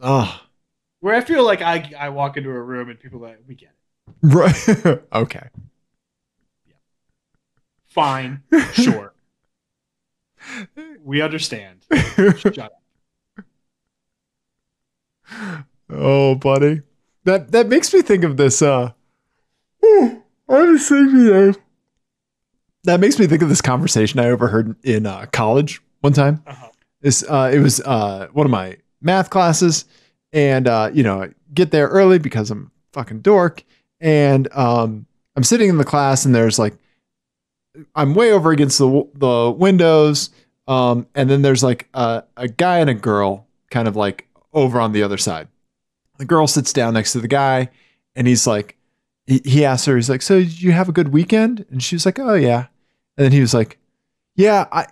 Oh. 0.01 0.41
Where 1.01 1.14
I 1.14 1.20
feel 1.20 1.45
like 1.45 1.62
I 1.62 1.93
I 1.99 2.09
walk 2.11 2.36
into 2.36 2.51
a 2.51 2.61
room 2.61 2.91
and 2.91 2.99
people 2.99 3.24
are 3.24 3.28
like, 3.28 3.38
we 3.47 3.55
get 3.55 3.70
it. 3.70 3.74
Right. 4.22 4.68
okay. 5.12 5.48
Fine. 7.88 8.42
Sure. 8.72 9.12
we 11.04 11.20
understand. 11.20 11.84
Shut 12.16 12.58
up. 12.58 12.72
oh, 15.90 16.34
buddy. 16.34 16.82
That 17.24 17.52
that 17.52 17.68
makes 17.68 17.92
me 17.92 18.00
think 18.02 18.24
of 18.24 18.36
this 18.36 18.62
uh 18.62 18.92
I 19.82 20.22
was 20.48 20.88
thinking 20.88 21.28
of 21.48 21.58
that 22.84 23.00
makes 23.00 23.18
me 23.18 23.26
think 23.26 23.42
of 23.42 23.48
this 23.48 23.60
conversation 23.60 24.20
I 24.20 24.30
overheard 24.30 24.74
in 24.84 25.06
uh, 25.06 25.26
college 25.32 25.80
one 26.00 26.12
time. 26.12 26.42
Uh-huh. 26.46 26.68
This 27.00 27.24
uh, 27.28 27.50
it 27.52 27.58
was 27.60 27.80
uh, 27.80 28.28
one 28.32 28.46
of 28.46 28.50
my 28.50 28.78
math 29.00 29.30
classes, 29.30 29.84
and 30.32 30.66
uh, 30.66 30.90
you 30.92 31.02
know, 31.02 31.22
I 31.22 31.30
get 31.54 31.70
there 31.70 31.88
early 31.88 32.18
because 32.18 32.50
I'm 32.50 32.70
a 32.92 32.92
fucking 32.94 33.20
dork, 33.20 33.64
and 34.01 34.48
um, 34.53 35.07
I'm 35.36 35.44
sitting 35.44 35.68
in 35.68 35.78
the 35.78 35.84
class, 35.84 36.24
and 36.24 36.34
there's 36.34 36.59
like, 36.59 36.74
I'm 37.94 38.14
way 38.14 38.32
over 38.32 38.51
against 38.51 38.78
the 38.78 39.09
the 39.14 39.51
windows, 39.51 40.30
um, 40.66 41.07
and 41.14 41.30
then 41.30 41.42
there's 41.42 41.62
like 41.62 41.88
a, 41.94 42.24
a 42.36 42.48
guy 42.48 42.78
and 42.78 42.90
a 42.90 42.94
girl, 42.94 43.46
kind 43.70 43.86
of 43.86 43.96
like 43.96 44.28
over 44.53 44.80
on 44.80 44.92
the 44.92 45.03
other 45.03 45.18
side. 45.18 45.48
The 46.18 46.24
girl 46.24 46.46
sits 46.46 46.72
down 46.72 46.94
next 46.94 47.12
to 47.12 47.20
the 47.20 47.28
guy, 47.28 47.70
and 48.14 48.26
he's 48.26 48.46
like, 48.46 48.76
he, 49.26 49.40
he 49.44 49.64
asks 49.64 49.86
her, 49.86 49.96
he's 49.96 50.11
like, 50.11 50.22
"So 50.22 50.40
did 50.40 50.61
you 50.61 50.72
have 50.72 50.88
a 50.88 50.92
good 50.92 51.09
weekend?" 51.12 51.64
And 51.70 51.82
she 51.82 51.94
was 51.94 52.05
like, 52.07 52.18
"Oh 52.18 52.34
yeah," 52.34 52.66
and 53.16 53.24
then 53.24 53.32
he 53.32 53.40
was 53.40 53.55
like, 53.55 53.78
"Yeah, 54.36 54.66
I." 54.72 54.86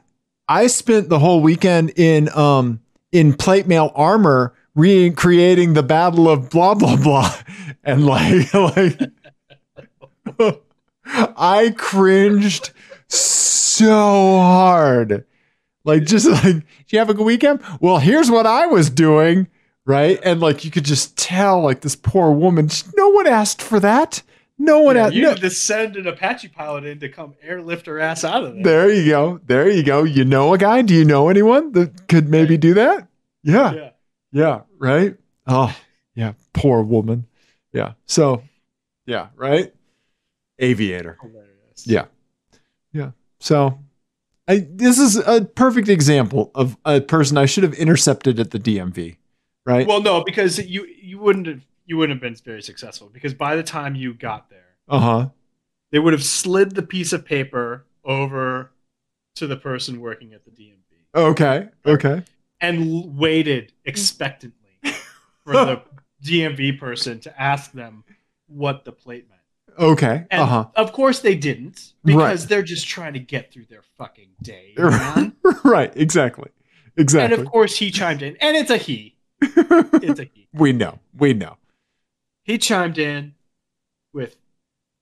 I 0.51 0.67
spent 0.69 1.11
the 1.11 1.19
whole 1.19 1.43
weekend 1.43 1.93
in 1.97 2.31
um 2.35 2.81
in 3.13 3.35
plate 3.35 3.67
mail 3.67 3.93
armor 3.95 4.55
recreating 4.79 5.74
the 5.74 5.83
battle 5.83 6.29
of 6.29 6.49
blah 6.51 6.72
blah 6.74 6.97
blah 6.97 7.35
and 7.85 8.07
like 8.07 8.55
like 8.55 9.01
I 11.05 11.74
cringed 11.76 12.70
so 13.09 14.39
hard. 14.41 15.24
Like 15.85 16.05
just 16.05 16.26
like, 16.29 16.43
did 16.43 16.64
you 16.89 16.99
have 16.99 17.11
a 17.11 17.14
good 17.14 17.24
weekend? 17.24 17.61
Well, 17.81 17.99
here's 17.99 18.31
what 18.31 18.47
I 18.47 18.66
was 18.66 18.91
doing, 18.91 19.49
right? 19.87 20.20
And 20.22 20.41
like 20.41 20.64
you 20.64 20.70
could 20.70 20.85
just 20.85 21.16
tell 21.16 21.61
like 21.62 21.81
this 21.81 21.97
poor 21.97 22.31
woman, 22.31 22.68
no 22.97 23.09
one 23.09 23.26
asked 23.26 23.62
for 23.62 23.81
that. 23.81 24.22
No 24.59 24.81
one 24.81 24.97
Yeah, 24.97 25.07
asked. 25.07 25.14
you 25.14 25.22
no- 25.22 25.35
to 25.35 25.51
send 25.51 25.97
an 25.97 26.07
Apache 26.07 26.49
pilot 26.49 26.85
in 26.85 26.99
to 27.01 27.09
come 27.09 27.35
airlift 27.43 27.87
her 27.87 27.99
ass 28.01 28.22
out 28.24 28.45
of 28.45 28.55
there. 28.55 28.62
There 28.64 28.91
you 28.93 29.09
go. 29.11 29.41
There 29.47 29.68
you 29.70 29.83
go. 29.83 30.03
You 30.05 30.24
know 30.24 30.53
a 30.53 30.59
guy? 30.59 30.83
Do 30.83 30.95
you 30.95 31.05
know 31.05 31.29
anyone 31.29 31.72
that 31.72 32.09
could 32.09 32.29
maybe 32.29 32.57
do 32.57 32.74
that? 32.74 33.09
Yeah. 33.43 33.72
Yeah. 33.72 33.91
Yeah. 34.33 34.62
Right. 34.79 35.16
Oh, 35.47 35.74
yeah. 36.14 36.33
Poor 36.53 36.83
woman. 36.83 37.26
Yeah. 37.72 37.93
So, 38.07 38.43
yeah. 39.07 39.29
Right. 39.37 39.72
Aviator. 40.59 41.18
Hilarious. 41.20 41.87
Yeah. 41.87 42.07
Yeah. 42.93 43.11
So, 43.41 43.79
I 44.49 44.66
this 44.70 44.99
is 44.99 45.16
a 45.16 45.45
perfect 45.45 45.89
example 45.89 46.51
of 46.55 46.76
a 46.85 47.01
person 47.01 47.37
I 47.39 47.47
should 47.47 47.64
have 47.64 47.74
intercepted 47.74 48.41
at 48.41 48.51
the 48.51 48.59
DMV. 48.59 49.16
Right. 49.64 49.87
Well, 49.87 50.03
no, 50.03 50.24
because 50.24 50.59
you 50.59 50.87
you 50.87 51.18
wouldn't 51.18 51.47
have 51.47 51.61
you 51.87 51.97
wouldn't 51.97 52.16
have 52.16 52.22
been 52.22 52.35
very 52.45 52.62
successful 52.62 53.11
because 53.12 53.35
by 53.35 53.57
the 53.57 53.62
time 53.62 53.95
you 53.95 54.14
got 54.14 54.51
there, 54.51 54.76
Uh 54.89 54.99
huh. 55.01 55.29
they 55.93 55.99
would 55.99 56.12
have 56.14 56.24
slid 56.24 56.74
the 56.74 56.83
piece 56.83 57.12
of 57.12 57.24
paper 57.24 57.85
over 58.05 58.70
to 59.37 59.47
the 59.47 59.57
person 59.57 60.01
working 60.01 60.33
at 60.33 60.45
the 60.45 60.51
DMV 60.51 60.74
Okay. 61.14 61.68
Okay. 61.87 62.22
And 62.61 62.91
l- 62.93 63.09
waited 63.11 63.73
expectantly 63.85 64.79
for 65.45 65.53
the 65.53 65.83
DMV 66.25 66.79
person 66.79 67.21
to 67.21 67.41
ask 67.41 67.73
them 67.73 68.05
what 68.47 68.85
the 68.85 68.93
plate 68.93 69.27
meant. 69.29 69.41
Okay. 69.79 70.27
And 70.31 70.43
Uh 70.43 70.47
huh. 70.47 70.65
of 70.75 70.93
course 70.93 71.21
they 71.21 71.37
didn't 71.37 71.93
because 72.05 72.47
they're 72.47 72.63
just 72.63 72.89
trying 72.89 73.13
to 73.13 73.21
get 73.21 73.53
through 73.53 73.67
their 73.67 73.83
fucking 73.97 74.31
day. 74.43 74.75
right. 75.65 75.93
Exactly. 75.97 76.51
Exactly. 76.97 77.33
And 77.37 77.47
of 77.47 77.51
course 77.53 77.77
he 77.79 77.91
chimed 77.93 78.23
in, 78.23 78.37
and 78.41 78.57
it's 78.57 78.71
a 78.71 78.77
he. 78.77 79.15
It's 79.41 80.19
a 80.19 80.25
he. 80.25 80.49
we 80.53 80.73
know. 80.73 80.99
We 81.17 81.33
know. 81.33 81.57
He 82.43 82.59
chimed 82.59 82.99
in 82.99 83.35
with 84.13 84.37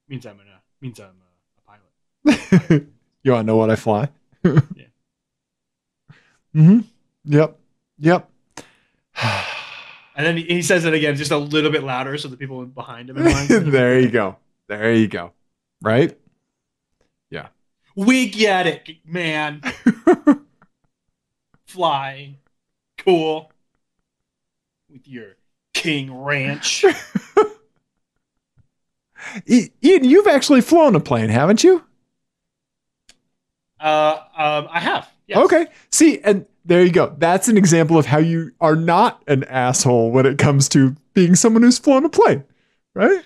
means 0.08 0.26
I'm 0.26 0.38
a 0.40 0.42
means 0.82 1.00
I'm 1.00 1.06
a, 1.06 2.28
a 2.28 2.68
pilot. 2.68 2.86
you 3.22 3.32
want 3.32 3.44
to 3.44 3.46
know 3.46 3.56
what 3.56 3.70
I 3.70 3.76
fly? 3.76 4.08
Yeah. 4.44 4.60
hmm 6.52 6.80
Yep. 7.26 7.58
Yep. 7.98 8.30
And 10.18 10.24
then 10.24 10.38
he, 10.38 10.62
says 10.62 10.86
it 10.86 10.94
again, 10.94 11.14
just 11.14 11.30
a 11.30 11.36
little 11.36 11.70
bit 11.70 11.84
louder, 11.84 12.16
so 12.16 12.28
the 12.28 12.38
people 12.38 12.64
behind 12.64 13.10
him. 13.10 13.16
there 13.70 14.00
you 14.00 14.08
go. 14.08 14.36
There 14.66 14.94
you 14.94 15.08
go. 15.08 15.32
Right? 15.82 16.18
Yeah. 17.28 17.48
We 17.94 18.30
get 18.30 18.66
it, 18.66 18.88
man. 19.04 19.60
Fly, 21.66 22.38
cool, 22.96 23.52
with 24.90 25.06
your 25.06 25.36
King 25.74 26.18
Ranch. 26.18 26.86
Ian, 29.46 30.04
you've 30.04 30.28
actually 30.28 30.62
flown 30.62 30.94
a 30.94 31.00
plane, 31.00 31.28
haven't 31.28 31.62
you? 31.62 31.84
Uh, 33.78 34.18
um, 34.34 34.68
I 34.70 34.80
have. 34.80 35.10
Yes. 35.26 35.38
Okay. 35.38 35.66
See, 35.90 36.20
and 36.20 36.46
there 36.66 36.84
you 36.84 36.92
go. 36.92 37.14
That's 37.18 37.48
an 37.48 37.56
example 37.56 37.98
of 37.98 38.06
how 38.06 38.18
you 38.18 38.52
are 38.60 38.76
not 38.76 39.22
an 39.26 39.44
asshole 39.44 40.10
when 40.10 40.26
it 40.26 40.38
comes 40.38 40.68
to 40.70 40.96
being 41.14 41.34
someone 41.34 41.62
who's 41.62 41.78
flown 41.78 42.04
a 42.04 42.08
plane, 42.08 42.44
right? 42.94 43.22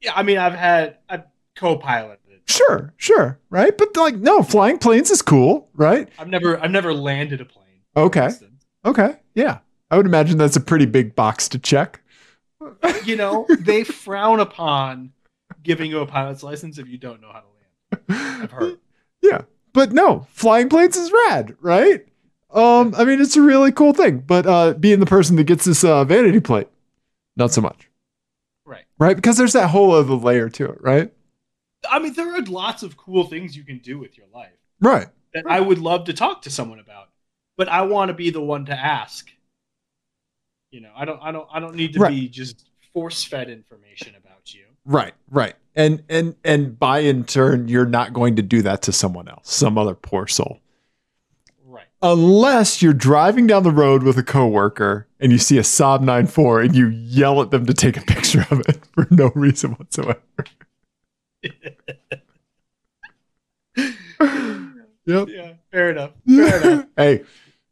Yeah, 0.00 0.12
I 0.14 0.22
mean, 0.22 0.38
I've 0.38 0.54
had 0.54 0.98
I've 1.08 1.24
co-piloted. 1.56 2.18
Sure, 2.46 2.92
sure, 2.96 3.38
right? 3.50 3.76
But 3.76 3.96
like, 3.96 4.16
no, 4.16 4.42
flying 4.42 4.78
planes 4.78 5.10
is 5.10 5.22
cool, 5.22 5.68
right? 5.74 6.08
I've 6.18 6.28
never 6.28 6.60
I've 6.62 6.70
never 6.70 6.92
landed 6.92 7.40
a 7.40 7.44
plane. 7.44 7.66
Okay. 7.96 8.30
Okay, 8.84 9.16
yeah. 9.34 9.58
I 9.90 9.96
would 9.96 10.06
imagine 10.06 10.38
that's 10.38 10.56
a 10.56 10.60
pretty 10.60 10.86
big 10.86 11.14
box 11.14 11.48
to 11.50 11.58
check. 11.58 12.02
You 13.04 13.16
know, 13.16 13.46
they 13.60 13.84
frown 13.84 14.40
upon 14.40 15.12
giving 15.62 15.90
you 15.90 16.00
a 16.00 16.06
pilot's 16.06 16.42
license 16.42 16.78
if 16.78 16.88
you 16.88 16.98
don't 16.98 17.20
know 17.20 17.32
how 17.32 17.40
to 17.40 17.46
land. 18.16 18.42
I've 18.42 18.50
heard. 18.50 18.78
Yeah, 19.24 19.42
but 19.72 19.92
no, 19.92 20.26
flying 20.32 20.68
planes 20.68 20.96
is 20.96 21.12
rad, 21.12 21.56
right? 21.60 22.04
Um, 22.52 22.94
I 22.96 23.04
mean, 23.04 23.20
it's 23.20 23.36
a 23.36 23.42
really 23.42 23.72
cool 23.72 23.92
thing. 23.92 24.18
But 24.18 24.46
uh, 24.46 24.74
being 24.74 25.00
the 25.00 25.06
person 25.06 25.36
that 25.36 25.44
gets 25.44 25.64
this 25.64 25.84
uh, 25.84 26.04
vanity 26.04 26.40
plate, 26.40 26.68
not 27.36 27.52
so 27.52 27.60
much, 27.60 27.88
Right. 28.66 28.84
right? 28.98 29.16
Because 29.16 29.36
there's 29.36 29.54
that 29.54 29.68
whole 29.68 29.92
other 29.92 30.14
layer 30.14 30.48
to 30.50 30.66
it, 30.66 30.82
right? 30.82 31.12
I 31.90 31.98
mean, 31.98 32.12
there 32.12 32.34
are 32.34 32.42
lots 32.42 32.82
of 32.82 32.96
cool 32.96 33.24
things 33.24 33.56
you 33.56 33.64
can 33.64 33.78
do 33.78 33.98
with 33.98 34.16
your 34.16 34.26
life 34.32 34.52
Right. 34.80 35.08
that 35.34 35.44
I 35.48 35.60
would 35.60 35.78
love 35.78 36.04
to 36.04 36.12
talk 36.12 36.42
to 36.42 36.50
someone 36.50 36.78
about, 36.78 37.08
but 37.56 37.68
I 37.68 37.82
want 37.82 38.08
to 38.10 38.14
be 38.14 38.30
the 38.30 38.40
one 38.42 38.66
to 38.66 38.72
ask. 38.78 39.28
You 40.70 40.80
know, 40.80 40.92
I 40.96 41.04
don't, 41.04 41.20
I 41.22 41.32
don't, 41.32 41.48
I 41.52 41.58
don't 41.60 41.74
need 41.74 41.94
to 41.94 42.00
Right. 42.00 42.10
be 42.10 42.28
just 42.28 42.68
force-fed 42.94 43.48
information 43.50 44.14
about 44.14 44.54
you. 44.54 44.64
Right, 44.84 45.14
right. 45.30 45.54
And 45.74 46.02
and 46.08 46.34
and 46.44 46.78
by 46.78 46.98
in 47.00 47.24
turn, 47.24 47.68
you're 47.68 47.86
not 47.86 48.12
going 48.12 48.36
to 48.36 48.42
do 48.42 48.62
that 48.62 48.82
to 48.82 48.92
someone 48.92 49.26
else, 49.28 49.52
some 49.52 49.78
other 49.78 49.94
poor 49.94 50.26
soul. 50.26 50.60
Unless 52.02 52.82
you're 52.82 52.92
driving 52.92 53.46
down 53.46 53.62
the 53.62 53.70
road 53.70 54.02
with 54.02 54.18
a 54.18 54.22
coworker 54.24 55.06
and 55.20 55.30
you 55.30 55.38
see 55.38 55.56
a 55.56 55.62
Saab 55.62 56.00
94 56.00 56.62
and 56.62 56.74
you 56.74 56.88
yell 56.88 57.40
at 57.40 57.50
them 57.52 57.64
to 57.66 57.72
take 57.74 57.96
a 57.96 58.00
picture 58.00 58.44
of 58.50 58.60
it 58.68 58.80
for 58.92 59.06
no 59.10 59.30
reason 59.34 59.72
whatsoever. 59.72 60.20
Yep. 65.04 65.28
Yeah. 65.30 65.52
Fair 65.70 65.90
enough. 65.90 66.10
Fair 66.28 66.62
enough. 66.62 66.86
hey, 66.96 67.24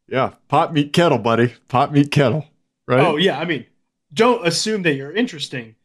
yeah, 0.08 0.34
pot 0.48 0.72
meet 0.74 0.92
kettle, 0.92 1.18
buddy. 1.18 1.54
Pot 1.68 1.92
meet 1.92 2.10
kettle. 2.10 2.44
Right? 2.88 3.06
Oh 3.06 3.16
yeah. 3.16 3.38
I 3.38 3.44
mean, 3.44 3.66
don't 4.12 4.46
assume 4.46 4.82
that 4.82 4.94
you're 4.94 5.12
interesting. 5.12 5.76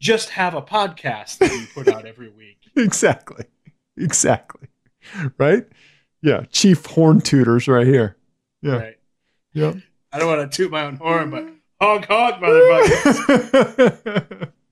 Just 0.00 0.30
have 0.30 0.54
a 0.54 0.62
podcast 0.62 1.38
that 1.38 1.50
you 1.50 1.66
put 1.74 1.88
out 1.88 2.06
every 2.06 2.28
week. 2.28 2.52
Exactly. 2.76 3.46
Exactly. 3.96 4.68
Right? 5.38 5.66
Yeah. 6.26 6.42
Chief 6.50 6.84
horn 6.84 7.20
tooters 7.20 7.68
right 7.68 7.86
here. 7.86 8.16
Yeah. 8.60 8.72
Right. 8.72 8.98
Yeah. 9.52 9.74
I 10.12 10.18
don't 10.18 10.26
want 10.26 10.50
to 10.50 10.56
toot 10.56 10.72
my 10.72 10.82
own 10.82 10.96
horn, 10.96 11.30
but 11.30 11.46
honk 11.80 12.06
honk, 12.06 12.42
motherfucker. 12.42 14.50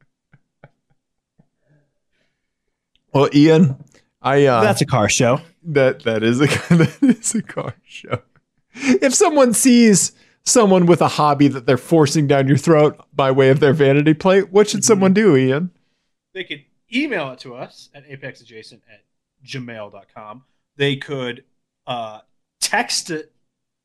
Well, 3.13 3.29
Ian, 3.33 3.77
I 4.21 4.47
uh, 4.47 4.61
That's 4.61 4.81
a 4.81 4.87
car 4.87 5.09
show. 5.09 5.41
that 5.63 6.03
that 6.03 6.25
is 6.25 6.41
a 6.41 6.47
that 6.47 6.99
is 7.01 7.33
a 7.37 7.43
car 7.43 7.77
show. 7.85 8.23
If 8.75 9.15
someone 9.15 9.55
sees 9.55 10.11
someone 10.43 10.87
with 10.87 11.01
a 11.01 11.07
hobby 11.07 11.47
that 11.47 11.65
they're 11.65 11.77
forcing 11.77 12.27
down 12.27 12.49
your 12.49 12.57
throat 12.57 13.01
by 13.15 13.31
way 13.31 13.51
of 13.51 13.61
their 13.61 13.73
vanity 13.73 14.15
plate, 14.15 14.51
what 14.51 14.69
should 14.69 14.85
someone 14.85 15.13
do, 15.13 15.37
Ian? 15.37 15.71
They 16.33 16.43
could 16.43 16.65
email 16.93 17.31
it 17.31 17.39
to 17.39 17.55
us 17.55 17.89
at 17.95 18.05
apexadjacent 18.09 18.81
at 18.93 19.05
gmail.com. 19.47 20.43
They 20.77 20.97
could 20.97 21.45
uh, 21.87 22.21
text 22.61 23.11
it 23.11 23.33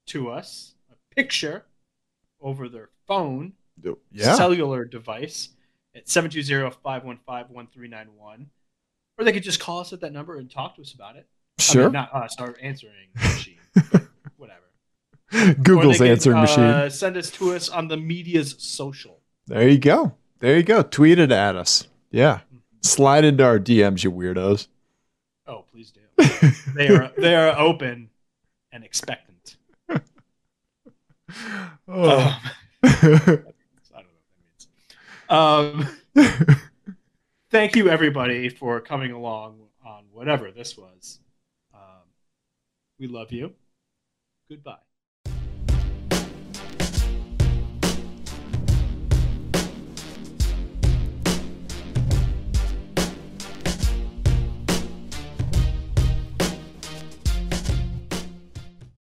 to 0.08 0.30
us, 0.30 0.74
a 0.92 0.96
picture, 1.16 1.66
over 2.42 2.68
their 2.70 2.90
phone, 3.08 3.54
Yeah. 4.12 4.36
cellular 4.36 4.86
device 4.86 5.50
at 5.96 6.06
720-515-1391. 6.08 8.46
Or 9.18 9.26
they 9.26 9.32
could 9.34 9.44
just 9.44 9.60
call 9.60 9.80
us 9.80 9.92
at 9.94 10.00
that 10.02 10.14
number 10.14 10.38
and 10.38 10.50
talk 10.50 10.76
to 10.76 10.82
us 10.82 10.94
about 10.94 11.16
it. 11.18 11.28
I 11.60 11.64
Sure. 11.64 11.84
mean, 11.86 11.94
not 11.94 12.14
us, 12.14 12.36
our 12.40 12.56
answering 12.62 13.10
machine. 13.16 13.58
whatever. 14.38 14.64
Google's 15.62 15.98
could, 15.98 16.08
answering 16.10 16.40
machine. 16.40 16.64
Uh, 16.64 16.90
send 16.90 17.18
us 17.18 17.30
to 17.32 17.52
us 17.54 17.68
on 17.70 17.88
the 17.90 17.98
media's 17.98 18.56
social. 18.60 19.20
There 19.48 19.68
you 19.68 19.78
go. 19.78 20.14
There 20.40 20.56
you 20.56 20.64
go. 20.64 20.82
Tweet 20.84 21.20
it 21.20 21.32
at 21.32 21.56
us. 21.58 21.88
Yeah. 22.12 22.40
Slide 22.82 23.26
into 23.26 23.44
our 23.44 23.60
DMs, 23.60 24.06
you 24.06 24.12
weirdos. 24.12 24.68
Oh, 25.46 25.66
please 25.70 25.92
do. 25.92 26.00
They 26.76 26.88
are 26.90 27.12
they 27.18 27.36
are 27.36 27.58
open 27.58 28.10
and 28.72 28.84
expectant. 28.84 29.58
Oh. 31.88 32.20
Um, 32.20 32.52
I 32.84 32.90
don't 32.90 33.14
know 33.14 33.38
what 33.38 34.26
that 35.30 35.86
means. 35.86 35.88
Um, 36.16 36.58
thank 37.52 37.76
you 37.76 37.90
everybody 37.90 38.50
for 38.50 38.80
coming 38.80 39.12
along 39.12 39.60
on 39.86 40.06
whatever 40.12 40.52
this 40.52 40.78
was. 40.78 41.20
Um, 41.74 42.08
we 43.00 43.08
love 43.08 43.32
you. 43.32 43.54
Goodbye. 44.50 44.89